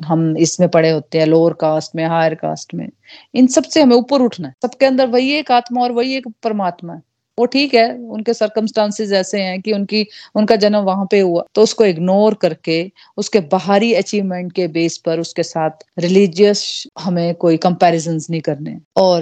हम 0.05 0.37
इसमें 0.37 0.69
पड़े 0.69 0.91
होते 0.91 1.19
हैं 1.19 1.27
लोअर 1.27 1.53
कास्ट 1.53 1.97
में 1.97 2.07
हायर 2.07 2.35
कास्ट 2.35 2.75
में। 2.75 2.89
इन 3.35 3.47
सबसे 3.47 3.83
हमें 3.83 3.97
ऊपर 3.97 4.21
उठना 4.21 4.49
है। 4.49 4.55
सबके 4.63 4.87
अंदर 4.87 5.07
वही 5.07 5.33
एक 5.33 5.53
आत्मा 5.53 5.81
और 5.81 5.93
वही 5.93 6.17
एक 6.17 6.29
परमात्मा 6.43 6.95
है। 6.95 7.03
वो 7.39 7.47
ठीक 7.47 7.75
है, 7.75 7.95
उनके 7.99 8.35
सरकमस्टांसेस 8.35 9.13
ऐसे 9.13 9.41
हैं 9.41 9.61
कि 9.61 9.73
उनकी, 9.73 10.07
उनका 10.35 10.57
जन्म 10.57 10.79
वहाँ 10.79 11.09
पे 11.11 11.21
हुआ। 11.21 11.45
तो 11.55 11.63
उसको 11.63 11.85
इग्नोर 11.85 12.35
करके, 12.35 12.93
उसके 13.17 13.41
बाहरी 13.41 13.95
अचीवमेंट 13.95 14.53
के 14.53 14.69
बेस 14.69 14.99
पर, 14.99 15.21
उसके 15.21 15.43
साथ 15.43 15.71
रिलीजियस 15.99 16.87
हमें 16.99 17.35
कोई 17.35 17.57
कंपैरिजन 17.57 18.21
नहीं 18.31 18.41
करने। 18.41 18.79
और, 18.97 19.21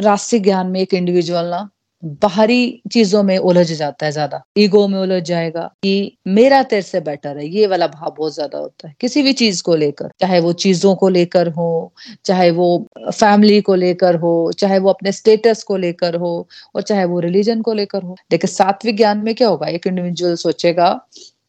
राष्ट्रीय 0.00 0.42
ज्ञान 0.42 0.66
में 0.66 0.80
एक 0.80 0.94
इंडिविजुअल 0.94 1.46
ना 1.46 1.70
बाहरी 2.02 2.82
चीज़ों 2.92 3.22
में 3.22 3.36
उलझ 3.38 3.66
जाता 3.72 4.06
है 4.06 4.12
ज़्यादा। 4.12 4.42
ईगो 4.58 4.86
में 4.88 4.98
उलझ 4.98 5.22
जाएगा 5.22 5.62
कि 5.82 6.16
मेरा 6.28 6.62
तेरे 6.62 6.82
से 6.82 7.00
बेटर 7.00 7.38
है, 7.38 7.46
ये 7.48 7.66
वाला 7.66 7.86
भाव 7.86 8.14
बहुत 8.18 8.34
ज़्यादा 8.34 8.58
होता 8.58 8.88
है। 8.88 8.94
किसी 9.00 9.22
भी 9.22 9.32
चीज़ 9.32 9.62
को 9.62 9.74
लेकर, 9.76 10.10
चाहे 10.20 10.40
वो 10.40 10.52
चीज़ों 10.54 10.94
को 10.94 11.08
लेकर 11.08 11.48
हो, 11.48 11.92
चाहे 12.24 12.50
वो 12.50 12.86
फैमिली 13.12 13.60
को 13.60 13.74
लेकर 13.74 14.16
हो, 14.16 14.52
चाहे 14.58 14.78
वो 14.78 14.90
अपने 14.90 15.12
स्टेटस 15.12 15.62
को 15.62 15.76
लेकर 15.76 16.16
हो, 16.16 16.48
और 16.74 16.82
चाहे 16.82 17.04
वो 17.04 17.20
रिलीजन 17.20 17.62
को 17.62 17.72
लेकर 17.72 18.02
हो। 18.02 18.16
देखिए, 18.30 18.48
सात्विक 18.48 18.96
ज्ञान 18.96 19.18
में 19.18 19.34
क्या 19.34 19.48
होगा? 19.48 19.66
एक 19.66 19.86
इंडिविजुअल 19.86 20.34
सोचेगा 20.36 20.90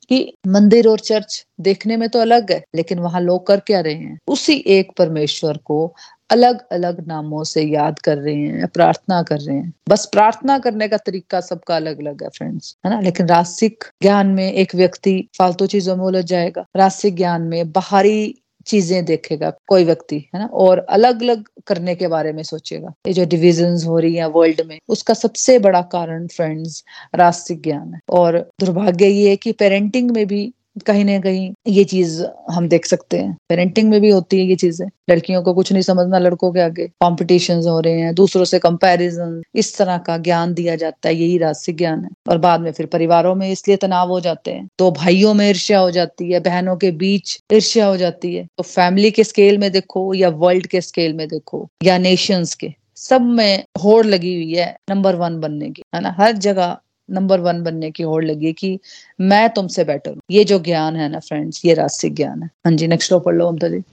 कि 0.10 0.34
मंदिर 0.48 0.88
और 0.88 1.00
चर्च 1.00 1.46
देखने 1.60 1.98
में 1.98 2.10
तो 2.10 2.20
अलग 2.20 2.52
है, 2.52 2.64
लेकिन 2.76 3.00
वहाँ 3.00 3.22
लोग 3.22 3.48
कर 3.48 3.60
क्या 3.60 3.80
रहे 3.80 3.94
हैं? 3.94 4.20
उसी 4.28 4.54
एक 4.54 4.92
परमेश्वर 4.98 5.58
को 5.58 5.96
अलग 6.30 6.68
अलग 6.72 7.08
नामों 7.08 7.44
से 7.44 7.62
याद 7.62 8.00
कर 8.00 8.18
रहे 8.18 8.36
हैं, 8.36 8.68
प्रार्थना 8.68 9.24
कर 9.24 9.38
रहे 9.38 9.56
हैं। 9.56 9.74
बस 9.90 10.06
प्रार्थना 10.06 10.60
करने 10.60 10.88
का 10.88 10.98
तरीका 10.98 11.42
सबका 11.42 11.76
अलग 11.76 12.00
अलग 12.00 12.24
है 12.24 12.30
फ्रेंड्स 12.30 12.76
है 12.86 12.92
ना? 12.92 13.00
लेकिन 13.00 13.28
रासिक 13.28 13.84
ज्ञान 14.02 14.28
में 14.28 14.54
एक 14.54 14.76
व्यक्ति 14.76 15.28
फालतू 15.38 15.68
चीज़ों 15.68 15.96
में 15.96 16.06
उलझ 16.06 16.26
जाएगा। 16.26 16.66
रासिक 16.76 17.16
ज्ञान 17.16 17.42
में 17.42 17.72
बाहरी 17.72 18.43
चीज़ें 18.68 19.06
देखेगा, 19.06 19.54
कोई 19.68 19.84
व्यक्ति, 19.84 20.18
है 20.36 20.40
ना? 20.40 20.46
और 20.46 20.80
अलग 20.80 21.22
अलग 21.22 21.44
करने 21.68 21.96
के 21.96 22.08
बारे 22.08 22.34
में 22.34 22.44
सोचेगा। 22.44 22.94
ये 23.08 23.14
जो 23.14 23.26
डिविजन 23.26 23.78
हो 23.86 24.00
रही 24.00 24.16
है 24.16 24.30
वर्ल्ड 24.30 24.62
में, 24.68 24.80
उसका 24.90 25.14
सबसे 25.14 25.60
बड़ा 25.60 25.82
कारण 25.82 26.28
फ्रेंड्स 26.28 26.84
रास्तिक 27.16 27.62
ज्ञान 27.62 27.94
है। 27.94 28.00
और 28.10 28.50
दुर्भाग्य 28.60 29.08
ये 29.08 29.30
है 29.30 29.36
कि 29.36 29.52
पेरेंटिंग 29.52 30.12
में 30.12 30.28
भी 30.28 30.54
कहीं 30.86 31.04
ना 31.06 31.20
कहीं 31.20 31.52
ये 31.68 31.84
चीज़ 31.84 32.24
हम 32.52 32.68
देख 32.68 32.86
सकते 32.86 33.18
हैं। 33.18 33.36
पेरेंटिंग 33.50 33.90
में 33.90 34.00
भी 34.02 34.10
होती 34.10 34.40
है 34.40 34.46
ये 34.46 34.56
चीज़ें। 34.56 34.88
लड़कियों 35.10 35.42
को 35.44 35.54
कुछ 35.54 35.72
नहीं 35.74 35.84
समझना, 35.84 36.20
लड़कों 36.20 36.52
के 36.52 36.60
आगे 36.60 36.88
कॉम्पिटिशन 36.88 37.62
हो 37.68 37.80
रहे 37.80 38.00
हैं, 38.00 38.14
दूसरों 38.16 38.46
से 38.46 38.60
कंपैरिजन 38.60 39.42
इस 39.56 39.78
तरह 39.78 39.98
का 39.98 40.18
ज्ञान 40.18 40.54
दिया 40.54 40.76
जाता 40.76 41.10
है, 41.10 41.16
यही 41.16 41.38
रास्तिक 41.38 41.78
ज्ञान 41.78 42.04
है। 42.04 42.10
और 42.30 42.38
बाद 42.38 42.62
में 42.62 42.72
फिर 42.72 42.86
परिवारों 42.86 43.36
में 43.36 43.50
इसलिए 43.52 43.78
तनाव 43.78 44.10
हो 44.10 44.20
जाते 44.20 44.52
हैं। 44.52 44.68
तो 44.80 44.92
भाइयों 44.92 45.34
में 45.34 45.50
ईर्ष्या 45.50 45.80
हो 45.80 45.92
जाती 45.92 46.32
है, 46.32 46.40
बहनों 46.40 46.76
के 46.76 46.92
बीच 46.92 47.40
ईर्ष्या 47.54 47.86
हो 47.86 47.98
जाती 47.98 48.36
है। 48.36 48.48
तो 48.58 48.64
फैमिली 48.64 49.12
के 49.12 49.24
स्केल 49.24 49.58
में 49.58 49.72
देखो 49.72 50.14
या 50.14 50.30
वर्ल्ड 50.30 50.68
के 50.68 50.82
स्केल 50.82 51.14
में 51.14 51.28
देखो, 51.28 51.68
या 51.84 51.98
नेशंस 51.98 52.54
के, 52.56 52.74
सब 52.96 53.22
में 53.22 53.64
होड़ 53.84 54.06
लगी 54.06 54.34
हुई 54.36 54.54
है 54.54 54.76
नंबर 54.90 55.16
वन 55.16 55.40
बनने 55.40 55.70
की, 55.70 55.84
है 55.96 56.02
ना? 56.02 56.16
हर 56.20 56.32
जगह 56.32 56.78
नंबर 57.14 57.40
वन 57.40 57.64
बनने 57.64 57.92
की 57.92 58.04
होड़ 58.04 58.26
लगी 58.26 58.54
कि 58.54 58.80
मैं 59.22 59.50
तुमसे 59.50 59.84
बेटर 59.84 60.12
हूँ। 60.12 60.20
ये 60.32 60.44
जो 60.44 60.60
ज्ञान 60.60 60.96
है 60.96 61.10
ना 61.10 61.20
फ्रेंड्स 61.20 61.66
ये 61.66 61.74
रास्तिक 61.74 62.16
ज्ञान 62.16 62.44
है। 62.44 62.50
हाँ 62.66 62.74
जी 62.74 62.88
नेक्स्ट 62.88 63.14
पढ़ 63.14 63.36
लो 63.36 63.52
ममता 63.52 63.68
जी। 63.68 63.84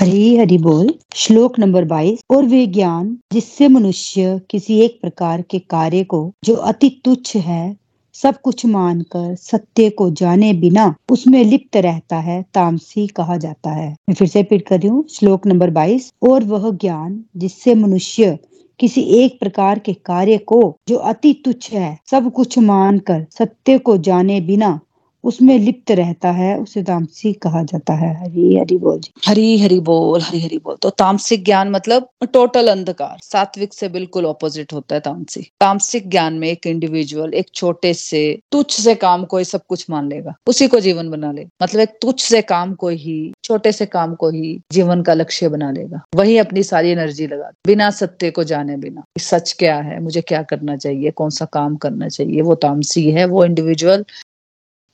हरी 0.00 0.36
हरि 0.36 0.58
बोल, 0.58 0.94
श्लोक 1.14 1.58
नंबर 1.58 1.84
बाईस। 1.84 2.20
और 2.30 2.44
वे 2.44 2.66
ज्ञान 2.66 3.18
जिससे 3.32 3.68
मनुष्य 3.68 4.40
किसी 4.50 4.80
एक 4.80 4.98
प्रकार 5.02 5.42
के 5.42 5.58
कार्य 5.58 6.04
को, 6.04 6.32
जो 6.44 6.54
अति 6.54 7.00
तुच्छ 7.04 7.36
है, 7.36 7.76
सब 8.14 8.40
कुछ 8.40 8.66
मानकर 8.66 9.34
सत्य 9.34 9.90
को 9.90 10.10
जाने 10.10 10.52
बिना 10.52 10.94
उसमें 11.10 11.44
लिप्त 11.44 11.76
रहता 11.76 12.16
है, 12.16 12.44
तामसी 12.54 13.06
कहा 13.06 13.36
जाता 13.36 13.70
है। 13.70 13.88
मैं 13.90 14.14
फिर 14.14 14.28
से 14.28 14.38
रिपीट 14.38 14.68
कर 14.68 14.80
रही 14.80 14.88
हूँ, 14.88 15.04
श्लोक 15.08 15.46
नंबर 15.46 15.70
बाईस। 15.70 16.12
और 16.30 16.44
वह 16.44 16.70
ज्ञान 16.70 17.24
जिससे 17.36 17.74
मनुष्य 17.74 18.38
किसी 18.80 19.02
एक 19.16 19.38
प्रकार 19.40 19.78
के 19.78 19.92
कार्य 19.94 20.38
को 20.38 20.60
जो 20.88 20.96
अति 20.96 21.32
तुच्छ 21.44 21.72
है, 21.72 21.98
सब 22.10 22.30
कुछ 22.32 22.58
मानकर 22.58 23.26
सत्य 23.30 23.78
को 23.78 23.96
जाने 23.98 24.40
बिना 24.40 24.78
उसमें 25.24 25.58
लिप्त 25.58 25.90
रहता 25.90 26.30
है 26.30 26.56
उसे 26.58 26.82
तामसिक 26.82 27.40
कहा 27.42 27.62
जाता 27.62 27.94
है। 27.94 28.12
हरी 28.20 28.56
हरि 28.56 28.76
बोल 28.78 28.98
जी। 28.98 29.12
हरी 29.26 29.58
हरि 29.58 29.78
बोल 29.80 30.20
हरी 30.20 30.40
हरि 30.40 30.58
बोल। 30.64 30.76
तो 30.82 30.90
तामसिक 30.90 31.44
ज्ञान 31.44 31.70
मतलब 31.70 32.08
टोटल 32.32 32.68
अंधकार 32.68 33.18
सात्विक 33.22 33.74
से 33.74 33.88
बिल्कुल 33.88 34.26
ऑपोजिट 34.26 34.72
होता 34.72 34.94
है 34.94 35.00
तामसिक 35.00 35.48
तामसिक 35.60 36.08
ज्ञान 36.10 36.34
में 36.34 36.48
एक 36.48 36.66
इंडिविजुअल 36.66 37.34
एक 37.34 37.50
छोटे 37.54 37.92
से 37.94 38.22
तुच्छ 38.52 38.80
से 38.80 38.94
काम 38.94 39.24
को 39.24 39.38
ही 39.38 39.44
सब 39.44 39.66
कुछ 39.68 39.84
मान 39.90 40.08
लेगा। 40.08 40.34
उसी 40.46 40.68
को 40.68 40.80
जीवन 40.80 41.10
बना 41.10 41.32
लेगा 41.32 41.64
मतलब 41.64 41.80
एक 41.80 41.98
तुच्छ 42.02 42.22
से 42.22 42.42
काम 42.42 42.74
को 42.74 42.88
ही 42.88 43.32
छोटे 43.44 43.72
से 43.72 43.86
काम 43.86 44.14
को 44.14 44.30
ही 44.30 44.58
जीवन 44.72 45.02
का 45.02 45.14
लक्ष्य 45.14 45.48
बना 45.48 45.70
लेगा। 45.70 46.00
वही 46.14 46.36
अपनी 46.38 46.62
सारी 46.62 46.90
एनर्जी 46.90 47.26
लगा 47.26 47.50
बिना 47.66 47.90
सत्य 47.90 48.30
को 48.30 48.44
जाने 48.44 48.76
बिना। 48.76 49.04
सच 49.18 49.52
क्या 49.58 49.76
है 49.76 50.00
मुझे 50.02 50.20
क्या 50.22 50.42
करना 50.42 50.76
चाहिए 50.76 51.10
कौन 51.12 51.30
सा 51.30 51.44
काम 51.52 51.76
करना 51.76 52.08
चाहिए 52.08 52.40
वो 52.42 52.54
तामसी 52.62 53.10
है 53.10 53.24
वो 53.26 53.44
इंडिविजुअल 53.44 54.04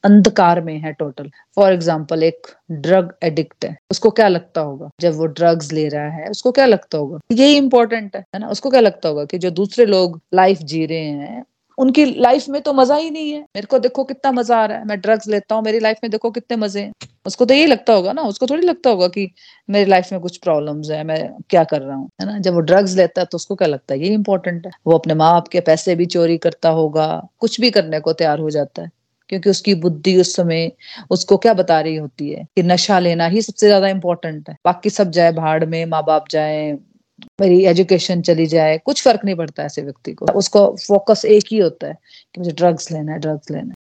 अंधकार 0.07 0.61
में 0.61 0.79
है 0.79 0.93
टोटल 0.93 1.31
फॉर 1.57 1.73
एग्ज़ाम्पल 1.73 2.23
एक 2.23 2.47
ड्रग 2.73 3.13
एडिक्ट 3.25 3.65
है. 3.65 3.77
उसको 3.91 4.11
क्या 4.11 4.29
लगता 4.29 4.61
होगा? 4.61 4.91
जब 5.01 5.15
वो 5.15 5.27
ड्रग्स 5.27 5.73
ले 5.73 5.89
रहा 5.89 6.09
है, 6.11 6.29
उसको 6.29 6.53
क्या 6.53 6.67
लगता 6.67 6.99
होगा? 6.99 7.19
यही 7.33 7.57
इंपॉर्टेंट 7.57 8.17
है 8.17 8.39
ना? 8.39 8.49
उसको 8.49 8.71
क्या 8.71 8.81
लगता 8.81 9.09
होगा 9.09 9.25
कि 9.25 9.39
जो 9.39 9.51
दूसरे 9.53 9.87
लोग 9.87 10.21
लाइफ 10.35 10.59
जी 10.65 10.85
रहे 10.87 10.99
हैं, 10.99 11.45
उनकी 11.79 12.05
लाइफ 12.21 12.49
में 12.49 12.61
तो 12.63 12.73
मज़ा 12.73 12.97
ही 12.97 13.11
नहीं 13.11 13.33
है। 13.33 13.41
मेरे 13.41 13.67
को 13.67 13.79
देखो 13.79 14.05
कितना 14.05 14.31
मज़ा 14.33 14.57
आ 14.57 14.67
रहा 14.67 14.79
है। 14.79 14.85
मैं 14.85 14.99
ड्रग्स 15.01 15.29
लेता 15.29 15.55
हूँ, 15.55 15.63
मेरी 15.65 15.81
लाइफ 15.81 15.99
में 16.03 16.11
देखो 16.11 16.31
कितने 16.31 16.57
मज़े 16.57 16.81
हैं। 16.81 16.93
उसको 17.27 17.45
तो 17.45 17.55
यही 17.55 17.67
लगता 17.67 17.93
होगा 17.93 18.13
ना? 18.13 18.23
उसको 18.23 18.47
थोड़ी 18.47 18.67
लगता 18.67 18.91
होगा 18.91 19.09
कि 19.09 19.29
मेरी 19.69 19.91
लाइफ 19.91 20.13
में 20.13 20.21
कुछ 20.21 20.37
प्रॉब्लम्स 20.37 20.91
है, 20.91 21.03
मैं 21.05 21.19
क्या 21.51 21.65
कर 21.65 21.83
रहा 21.83 21.97
हूँ, 21.97 22.09
है 22.21 22.27
ना? 22.27 22.39
जब 22.39 22.55
वो 22.55 22.61
ड्रग्स 22.61 22.97
लेता 22.97 23.21
है 23.21 23.27
तो 23.27 23.37
उसको 23.37 23.55
क्या 23.55 23.69
लगता 23.69 23.95
है? 23.95 24.01
ये 24.01 24.15
इंपॉर्टेंट 24.15 24.67
है। 24.67 24.73
वो 24.87 24.99
अपने 24.99 25.15
माँ 25.15 25.33
बाप 25.33 25.49
के 25.49 25.61
पैसे 25.61 25.95
भी 25.95 26.07
चोरी 26.07 26.39
करता 26.39 26.69
होगा, 26.71 27.07
कुछ 27.39 27.61
भी 27.61 27.71
करने 27.71 28.01
को 28.01 28.13
तैयार 28.13 28.39
हो 28.39 28.51
जाता 28.51 28.83
है। 28.83 28.91
क्योंकि 29.31 29.51
उसकी 29.51 29.75
बुद्धि 29.77 30.17
उस 30.21 30.35
समय 30.37 30.71
उसको 31.11 31.37
क्या 31.37 31.55
बता 31.55 31.81
रही 31.81 31.97
होती 31.97 32.31
है 32.31 32.45
कि 32.57 32.63
नशा 32.63 32.99
लेना 32.99 33.27
ही 33.27 33.43
सबसे 33.43 33.67
ज़्यादा 33.67 33.89
इंपॉर्टेंट 33.89 34.49
है। 34.51 34.57
बाकी 34.65 34.91
सब 34.91 35.11
जाए 35.11 35.33
भाड़ 35.33 35.65
में 35.65 35.85
माँ 35.87 36.03
बाप 36.05 36.29
जाए, 36.31 36.73
मेरी 37.41 37.65
एजुकेशन 37.67 38.23
चली 38.23 38.47
जाए, 38.47 38.79
कुछ 38.79 39.03
फ़र्क 39.05 39.25
नहीं 39.25 39.37
पड़ता 39.37 39.65
ऐसे 39.65 39.83
व्यक्ति 39.83 40.13
को। 40.13 40.27
उसको 40.35 40.67
फोकस 40.87 41.25
एक 41.27 41.45
ही 41.53 41.59
होता 41.59 41.87
है 41.87 41.95
कि 42.35 42.41
मुझे 42.41 42.53
ड्रग्स 42.53 42.91
लेना 42.93 43.13
है 43.13 43.19
ड्रग्स 43.19 43.51
लेना 43.51 43.69
है। 43.69 43.75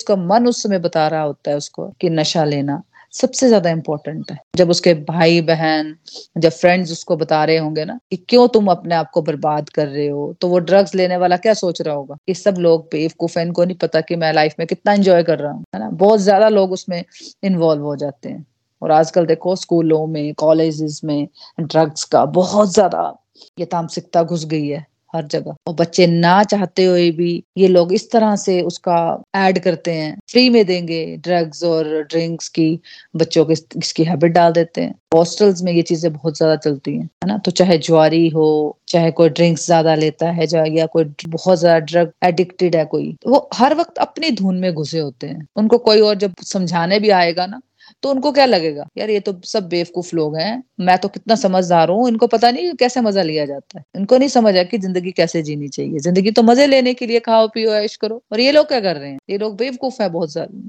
उसका 0.00 0.16
मन 0.16 0.46
उस 0.48 0.62
समय 0.62 0.78
बता 0.78 1.06
रहा 1.08 1.22
होता 1.22 1.50
है 1.50 1.56
उसको 1.56 1.88
कि 2.00 2.10
नशा 2.10 2.44
लेना। 2.44 2.82
सबसे 3.14 3.48
ज़्यादा 3.48 3.70
इंपॉर्टेंट 3.70 4.30
है। 4.30 4.38
जब 4.56 4.70
उसके 4.70 4.94
भाई 5.04 5.40
बहन 5.42 5.94
जब 6.38 6.50
फ्रेंड्स 6.52 6.92
उसको 6.92 7.16
बता 7.16 7.44
रहे 7.44 7.56
होंगे 7.58 7.84
ना 7.84 7.98
कि 8.10 8.16
क्यों 8.18 8.46
तुम 8.50 8.66
अपने 8.70 8.94
आप 8.94 9.10
को 9.10 9.22
बर्बाद 9.22 9.68
कर 9.70 9.86
रहे 9.88 10.06
हो 10.08 10.32
तो 10.40 10.48
वो 10.48 10.58
ड्रग्स 10.60 10.94
लेने 10.94 11.16
वाला 11.16 11.36
क्या 11.38 11.54
सोच 11.56 11.80
रहा 11.82 11.94
होगा? 11.94 12.16
कि 12.26 12.34
सब 12.34 12.56
लोग 12.58 12.84
बेवकूफ़ 12.92 13.38
इनको 13.38 13.64
नहीं 13.64 13.76
पता 13.78 14.00
कि 14.02 14.16
मैं 14.16 14.32
लाइफ 14.32 14.54
में 14.58 14.66
कितना 14.68 14.92
एंजॉय 14.92 15.22
कर 15.24 15.38
रहा 15.38 15.52
हूँ, 15.52 15.64
है 15.74 15.80
ना? 15.80 15.88
बहुत 15.90 16.20
ज़्यादा 16.20 16.48
लोग 16.50 16.72
उसमें 16.72 17.02
इन्वॉल्व 17.44 17.82
हो 17.84 17.96
जाते 17.96 18.28
हैं। 18.28 18.44
और 18.82 18.90
आजकल 18.92 19.26
देखो 19.26 19.54
स्कूलों 19.56 20.06
में 20.06 20.34
कॉलेजेस 20.36 21.00
में 21.04 21.26
ड्रग्स 21.60 22.04
का 22.06 22.24
बहुत 22.32 22.72
ज़्यादा 22.72 23.02
ये 23.58 23.64
तामसिकता 23.66 24.22
घुस 24.24 24.44
गई 24.46 24.66
है। 24.68 24.84
हर 25.16 25.26
जगह। 25.28 25.54
और 25.68 25.74
बच्चे 25.76 26.06
ना 26.08 26.42
चाहते 26.44 26.84
हुए 26.84 27.10
भी 27.12 27.42
ये 27.58 27.68
लोग 27.68 27.92
इस 27.94 28.10
तरह 28.10 28.36
से 28.38 28.60
उसका 28.62 28.96
ऐड 29.36 29.58
करते 29.60 29.92
हैं। 29.92 30.16
फ्री 30.32 30.48
में 30.50 30.64
देंगे 30.66 31.04
ड्रग्स 31.18 31.62
और 31.64 31.88
ड्रिंक्स 32.04 32.48
की, 32.50 32.68
बच्चों 33.16 33.44
के 33.44 33.54
इसकी 33.78 34.04
हैबिट 34.04 34.32
डाल 34.32 34.52
देते 34.52 34.80
हैं। 34.80 34.94
हॉस्टल्स 35.14 35.62
में 35.62 35.72
ये 35.72 35.82
चीज़ें 35.82 36.12
बहुत 36.12 36.36
ज़्यादा 36.36 36.56
चलती 36.58 36.94
हैं, 36.94 37.02
है 37.02 37.28
ना? 37.28 37.36
तो 37.38 37.50
चाहे 37.52 37.76
ज्वारी 37.80 38.26
हो, 38.28 38.76
चाहे 38.88 39.10
कोई 39.12 39.28
ड्रिंक्स 39.30 39.66
ज़्यादा 39.66 39.94
लेता 39.96 40.30
है 40.30 40.46
या 40.76 40.86
कोई 40.86 41.04
बहुत 41.26 41.58
ज़्यादा 41.58 41.78
ड्रग 41.86 42.12
एडिक्टेड 42.24 42.76
है 42.76 42.84
कोई 42.86 43.12
तो 43.22 43.30
वो 43.30 43.48
हर 43.54 43.74
वक्त 43.74 43.98
अपनी 43.98 44.30
धुन 44.32 44.56
में 44.56 44.72
घुसे 44.74 44.98
होते 45.00 45.26
हैं। 45.26 45.46
उनको 45.56 45.78
कोई 45.80 46.00
और 46.00 46.14
जब 46.16 46.34
समझाने 46.44 46.98
भी 47.00 47.10
आएगा 47.12 47.46
ना 47.46 47.60
तो 48.02 48.10
उनको 48.10 48.32
क्या 48.32 48.46
लगेगा? 48.46 48.84
यार, 48.98 49.10
ये 49.10 49.20
तो 49.20 49.40
सब 49.44 49.68
बेवकूफ़ 49.68 50.14
लोग 50.16 50.36
हैं। 50.36 50.62
मैं 50.80 50.98
तो 50.98 51.08
कितना 51.08 51.34
समझदार 51.34 51.90
हूँ। 51.90 52.08
इनको 52.08 52.26
पता 52.26 52.50
नहीं 52.50 52.72
कैसे 52.74 53.00
मज़ा 53.00 53.22
लिया 53.22 53.46
जाता 53.46 53.78
है। 53.78 53.84
इनको 53.96 54.18
नहीं 54.18 54.28
समझ 54.28 54.54
आया 54.54 54.64
कि 54.64 54.78
ज़िंदगी 54.78 55.10
कैसे 55.12 55.42
जीनी 55.42 55.68
चाहिए। 55.68 55.98
ज़िंदगी 55.98 56.30
तो 56.30 56.42
मज़े 56.42 56.66
लेने 56.66 56.94
के 56.94 57.06
लिए 57.06 57.20
खाओ, 57.20 57.48
पियो, 57.48 57.74
ऐश 57.74 57.96
करो। 57.96 58.22
और 58.32 58.40
ये 58.40 58.52
लोग 58.52 58.68
क्या 58.68 58.80
कर 58.80 58.96
रहे 58.96 59.10
हैं? 59.10 59.18
ये 59.30 59.38
लोग 59.38 59.56
बेवकूफ़ 59.56 60.02
है 60.02 60.08
बहुत 60.08 60.32
ज़्यादा। 60.32 60.62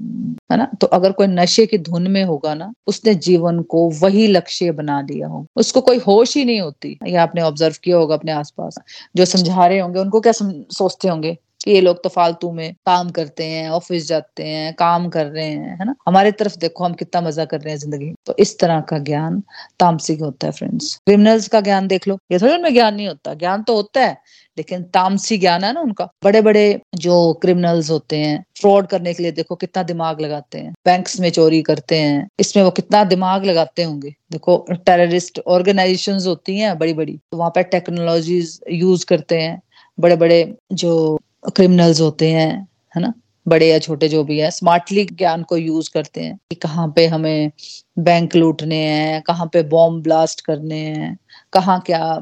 है 0.50 0.56
ना? 0.58 0.70
तो 0.80 0.86
अगर 0.86 1.12
कोई 1.12 1.26
नशे 1.26 1.66
की 1.66 1.78
धुन 1.78 2.10
में 2.10 2.22
होगा 2.24 2.54
ना, 2.54 2.72
उसने 2.86 3.14
जीवन 3.14 3.60
को 3.62 3.88
वही 4.02 4.26
लक्ष्य 4.26 4.70
बना 4.72 5.00
लिया 5.00 5.28
हो। 5.28 5.44
उसको 5.56 5.80
कोई 5.80 5.98
होश 5.98 6.36
ही 6.36 6.44
नहीं 6.44 6.60
होती। 6.60 6.98
ये 7.06 7.16
आपने 7.16 7.42
ऑब्ज़र्व 7.42 7.74
किया 7.84 7.96
होगा 7.96 8.14
अपने 8.14 8.32
आसपास। 8.32 8.78
जो 9.16 9.24
समझा 9.24 9.66
रहे 9.66 9.78
होंगे, 9.78 10.00
उनको 10.00 10.20
क्या 10.20 10.32
सोचते 10.32 11.08
होंगे? 11.08 11.36
कि 11.68 11.74
ये 11.74 11.80
लोग 11.80 12.02
तो 12.02 12.08
फालतू 12.08 12.50
में 12.52 12.72
काम 12.86 13.08
करते 13.10 13.44
हैं 13.44 13.68
ऑफ़िस 13.70 14.06
जाते 14.08 14.42
हैं, 14.42 14.72
काम 14.74 15.08
कर 15.08 15.26
रहे 15.26 15.44
हैं, 15.44 15.76
है 15.78 15.84
ना? 15.84 15.94
हमारे 16.06 16.32
तरफ़ 16.32 16.56
देखो 16.58 16.84
हम 16.84 16.92
कितना 16.94 17.20
मज़ा 17.20 17.44
कर 17.44 17.60
रहे 17.60 17.72
हैं 17.72 17.78
ज़िंदगी। 17.78 18.12
तो 18.26 18.34
इस 18.38 18.58
तरह 18.58 18.80
का 18.80 18.98
ज्ञान 18.98 19.42
तामसिक 19.80 20.20
होता 20.20 20.46
है 20.46 20.52
फ्रेंड्स 20.52 20.94
क्रिमिनल्स 21.06 21.48
का 21.48 21.60
ज्ञान 21.60 21.88
देख 21.88 22.08
लो। 22.08 22.18
ये 22.32 22.38
थोड़ी 22.38 22.54
उनमें 22.54 22.72
ज्ञान 22.72 22.94
नहीं 22.94 23.08
होता। 23.08 23.34
ज्ञान 23.34 23.62
तो 23.62 23.74
होता 23.76 24.00
है, 24.00 24.16
लेकिन 24.56 24.82
तामसी 24.94 25.38
ज्ञान 25.38 25.64
है 25.64 25.72
ना 25.72 25.80
उनका। 25.80 26.08
बड़े 26.24 26.40
बड़े 26.42 26.80
जो 26.96 27.32
क्रिमिनल्स 27.42 27.90
होते 27.90 28.16
हैं 28.16 28.42
फ्रॉड 28.60 28.86
करने 28.86 29.14
के 29.14 29.22
लिए 29.22 29.32
देखो 29.32 29.54
कितना 29.56 29.82
दिमाग 29.82 30.20
लगाते 30.20 30.58
हैं। 30.58 30.72
बैंक्स 30.86 31.20
में 31.20 31.30
चोरी 31.30 31.62
करते 31.62 31.98
हैं। 31.98 32.26
इसमें 32.40 32.62
वो 32.64 32.70
कितना 32.70 33.04
दिमाग 33.04 33.44
लगाते 33.44 33.82
होंगे। 33.82 34.14
देखो 34.32 34.56
टेररिस्ट 34.72 35.40
ऑर्गेनाइजेशंस 35.48 36.26
होती 36.26 36.58
हैं 36.58 36.76
बड़ी 36.78 36.92
बड़ी 36.94 37.16
तो 37.32 37.36
वहाँ 37.36 37.50
पर 37.50 37.62
टेक्नोलॉजीज़ 37.70 38.58
यूज़ 38.72 39.06
करते 39.06 39.40
हैं। 39.40 39.60
बड़े 39.98 40.16
बड़े 40.16 40.42
जो 40.72 41.18
क्रिमिनल्स 41.50 42.00
होते 42.00 42.30
हैं, 42.30 42.68
है 42.96 43.02
ना? 43.02 43.14
बड़े 43.48 43.68
या 43.68 43.78
छोटे 43.78 44.08
जो 44.08 44.24
भी 44.24 44.38
है 44.38 44.50
स्मार्टली 44.50 45.04
ज्ञान 45.04 45.42
को 45.42 45.56
यूज़ 45.56 45.90
करते 45.94 46.20
हैं 46.20 46.36
कि 46.36 46.54
कहाँ 46.54 46.92
पे 46.96 47.06
हमें 47.06 47.50
बैंक 47.98 48.36
लूटने 48.36 48.76
हैं, 48.76 49.22
कहाँ 49.22 49.50
पे 49.52 49.62
बॉम्ब 49.62 50.02
ब्लास्ट 50.02 50.40
करने 50.40 50.78
हैं। 50.78 51.18
कहाँ 51.52 51.80
क्या 51.86 52.20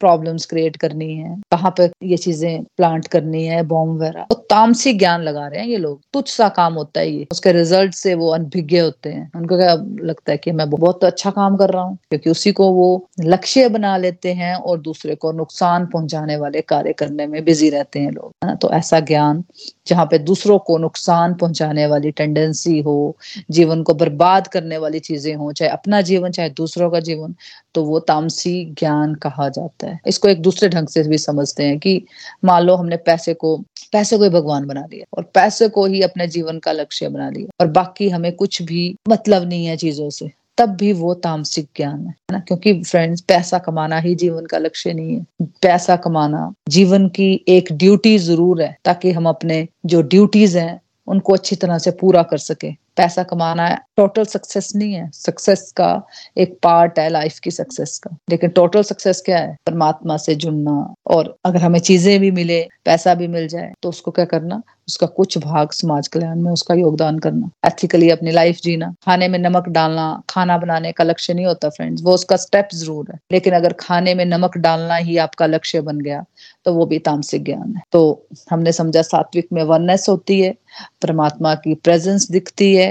प्रॉब्लम्स 0.00 0.46
क्रिएट 0.46 0.76
करनी 0.76 1.14
है, 1.14 1.36
कहाँ 1.52 1.70
पे 1.70 1.90
ये 2.06 2.16
चीज़ें 2.16 2.62
प्लांट 2.76 3.06
करनी 3.06 3.44
है 3.44 3.62
बॉम्ब 3.62 3.96
वगैरह। 3.96 4.26
तो 4.30 4.34
तामसी 4.50 4.92
ज्ञान 4.92 5.22
लगा 5.22 5.46
रहे 5.46 5.60
हैं 5.60 5.68
ये 5.68 5.76
लोग। 5.76 6.00
तुच्छ 6.12 6.28
सा 6.30 6.48
काम 6.48 6.74
होता 6.74 7.00
है 7.00 7.10
ये। 7.10 7.26
उसके 7.32 7.52
रिज़ल्ट 7.52 7.94
से 7.94 8.14
वो 8.14 8.30
अनभिज्ञ 8.30 8.78
होते 8.78 9.10
हैं। 9.10 9.30
उनको 9.36 9.56
क्या 9.56 9.74
लगता 10.06 10.32
है 10.32 10.38
कि 10.38 10.52
मैं 10.52 10.68
बहुत 10.70 11.04
अच्छा 11.04 11.30
काम 11.30 11.56
कर 11.56 11.70
रहा 11.70 11.82
हूँ? 11.82 11.96
क्योंकि 12.10 12.30
उसी 12.30 12.52
को 12.52 12.70
वो 12.72 13.08
लक्ष्य 13.20 13.68
बना 13.68 13.96
लेते 13.96 14.32
हैं 14.32 14.54
और 14.54 14.80
दूसरे 14.80 15.14
को 15.14 15.32
नुकसान 15.32 15.86
पहुँचाने 15.86 16.36
वाले 16.36 16.60
कार्य 16.60 16.92
करने 16.92 17.26
में 17.26 17.44
बिज़ी 17.44 17.70
रहते 17.70 18.00
हैं 18.00 18.10
लोग। 18.10 18.32
है 18.44 18.50
ना 18.50 18.54
तो 18.54 18.70
ऐसा 18.70 19.00
ज्ञान 19.00 19.44
जहाँ 19.88 20.04
पे 20.06 20.18
दूसरों 20.18 20.58
को 20.58 20.76
नुकसान 20.78 21.34
पहुँचाने 21.34 21.86
वाली 21.86 22.10
टेंडेंसी 22.10 22.78
हो, 22.80 23.16
जीवन 23.50 23.82
को 23.82 23.94
बर्बाद 23.94 24.46
करने 24.46 24.78
वाली 24.78 24.98
चीज़ें 25.00 25.34
हो, 25.34 25.52
चाहे 25.52 25.70
अपना 25.70 26.00
जीवन, 26.00 26.30
चाहे 26.30 26.50
दूसरों 26.50 26.90
का 26.90 27.00
जीवन 27.00 27.34
तो 27.74 27.84
वो 27.84 27.98
तामसी 28.00 28.64
ज्ञान 28.78 29.14
कहा 29.14 29.48
जाता 29.48 29.86
है। 29.86 30.00
इसको 30.06 30.28
एक 30.28 30.42
दूसरे 30.42 30.68
ढंग 30.68 30.88
से 30.88 31.02
भी 31.02 31.18
समझते 31.18 31.64
हैं 31.64 31.78
कि 31.78 32.02
मान 32.44 32.62
लो 32.62 32.74
हमने 32.74 32.96
पैसे 32.96 33.34
को 33.34 33.56
पैसे 33.92 34.18
को 34.18 34.24
ही 34.24 34.30
भगवान 34.30 34.66
बना 34.66 34.84
लिया 34.92 35.04
और 35.16 35.30
पैसे 35.34 35.68
को 35.68 35.86
ही 35.86 36.02
अपने 36.02 36.26
जीवन 36.28 36.58
का 36.58 36.72
लक्ष्य 36.72 37.08
बना 37.08 37.30
लिया 37.30 37.48
और 37.60 37.70
बाकी 37.72 38.08
हमें 38.08 38.32
कुछ 38.32 38.62
भी 38.62 38.94
मतलब 39.08 39.48
नहीं 39.48 39.66
है 39.66 39.76
चीज़ों 39.76 40.10
से। 40.10 40.30
तब 40.58 40.68
भी 40.68 40.92
वो 40.92 41.14
तामसिक 41.14 41.68
ज्ञान 41.76 42.06
है 42.06 42.14
ना? 42.32 42.38
क्योंकि 42.38 42.82
फ्रेंड्स 42.82 43.20
पैसा 43.20 43.58
कमाना 43.58 43.98
ही 43.98 44.14
जीवन 44.14 44.46
का 44.46 44.58
लक्ष्य 44.58 44.92
नहीं 44.92 45.16
है। 45.16 45.26
पैसा 45.62 45.96
कमाना, 45.96 46.52
जीवन 46.68 47.08
की 47.08 47.44
एक 47.48 47.72
ड्यूटी 47.72 48.18
ज़रूर 48.18 48.62
है, 48.62 48.76
ताकि 48.84 49.12
हम 49.12 49.28
अपने 49.28 49.68
जो 49.86 50.02
ड्यूटीज़ 50.02 50.58
हैं, 50.58 50.80
उनको 51.06 51.32
अच्छी 51.32 51.56
तरह 51.56 51.78
से 51.78 51.90
पूरा 51.90 52.22
कर 52.22 52.38
सके। 52.38 52.70
पैसा 52.70 53.22
कमाना 53.22 53.66
है 53.66 53.78
टोटल 53.96 54.24
सक्सेस 54.24 54.72
नहीं 54.76 54.94
है। 54.94 55.10
सक्सेस 55.14 55.72
का 55.76 56.06
एक 56.38 56.58
पार्ट 56.62 56.98
है 56.98 57.08
लाइफ 57.08 57.38
की 57.38 57.50
सक्सेस 57.50 57.98
का। 57.98 58.16
लेकिन 58.30 58.50
टोटल 58.50 58.82
सक्सेस 58.82 59.22
क्या 59.26 59.38
है? 59.38 59.56
परमात्मा 59.66 60.16
से 60.16 60.34
जुड़ना। 60.34 60.94
और 61.06 61.36
अगर 61.44 61.58
हमें 61.58 61.78
चीज़ें 61.80 62.20
भी 62.20 62.30
मिले, 62.30 62.68
पैसा 62.84 63.14
भी 63.14 63.28
मिल 63.28 63.48
जाए 63.48 63.72
तो 63.82 63.88
उसको 63.88 64.10
क्या 64.10 64.24
करना? 64.24 64.62
उसका 64.88 65.06
कुछ 65.08 65.36
भाग 65.38 65.70
समाज 65.72 66.08
कल्याण 66.08 66.40
में 66.40 66.50
उसका 66.52 66.74
योगदान 66.74 67.18
करना 67.18 67.50
एथिकली 67.66 68.10
अपनी 68.10 68.30
लाइफ 68.30 68.60
जीना, 68.62 68.94
खाने 69.04 69.28
में 69.28 69.38
नमक 69.38 69.68
डालना, 69.68 70.22
खाना 70.30 70.58
बनाने 70.58 70.92
का 70.92 71.04
लक्ष्य 71.04 71.34
नहीं 71.34 71.46
होता 71.46 71.68
फ्रेंड्स 71.70 72.02
वो 72.02 72.14
उसका 72.14 72.36
स्टेप 72.38 72.68
ज़रूर 72.74 73.06
है। 73.12 73.18
लेकिन 73.32 73.54
अगर 73.54 73.72
खाने 73.80 74.14
में 74.14 74.24
नमक 74.26 74.56
डालना 74.58 74.96
ही 74.96 75.16
आपका 75.18 75.46
लक्ष्य 75.46 75.80
बन 75.82 76.00
गया 76.00 76.24
तो 76.66 76.74
वो 76.74 76.86
भी 76.86 76.98
तामसिक 77.00 77.44
ज्ञान 77.44 77.74
है। 77.76 77.82
तो 77.92 78.26
हमने 78.50 78.72
समझा 78.72 79.02
सात्विक 79.02 79.48
में 79.52 79.62
वननेस 79.64 80.06
होती 80.08 80.40
है, 80.40 80.54
परमात्मा 81.02 81.54
की 81.56 81.74
प्रेजेंस 81.76 82.30
दिखती 82.30 82.74
है 82.74 82.88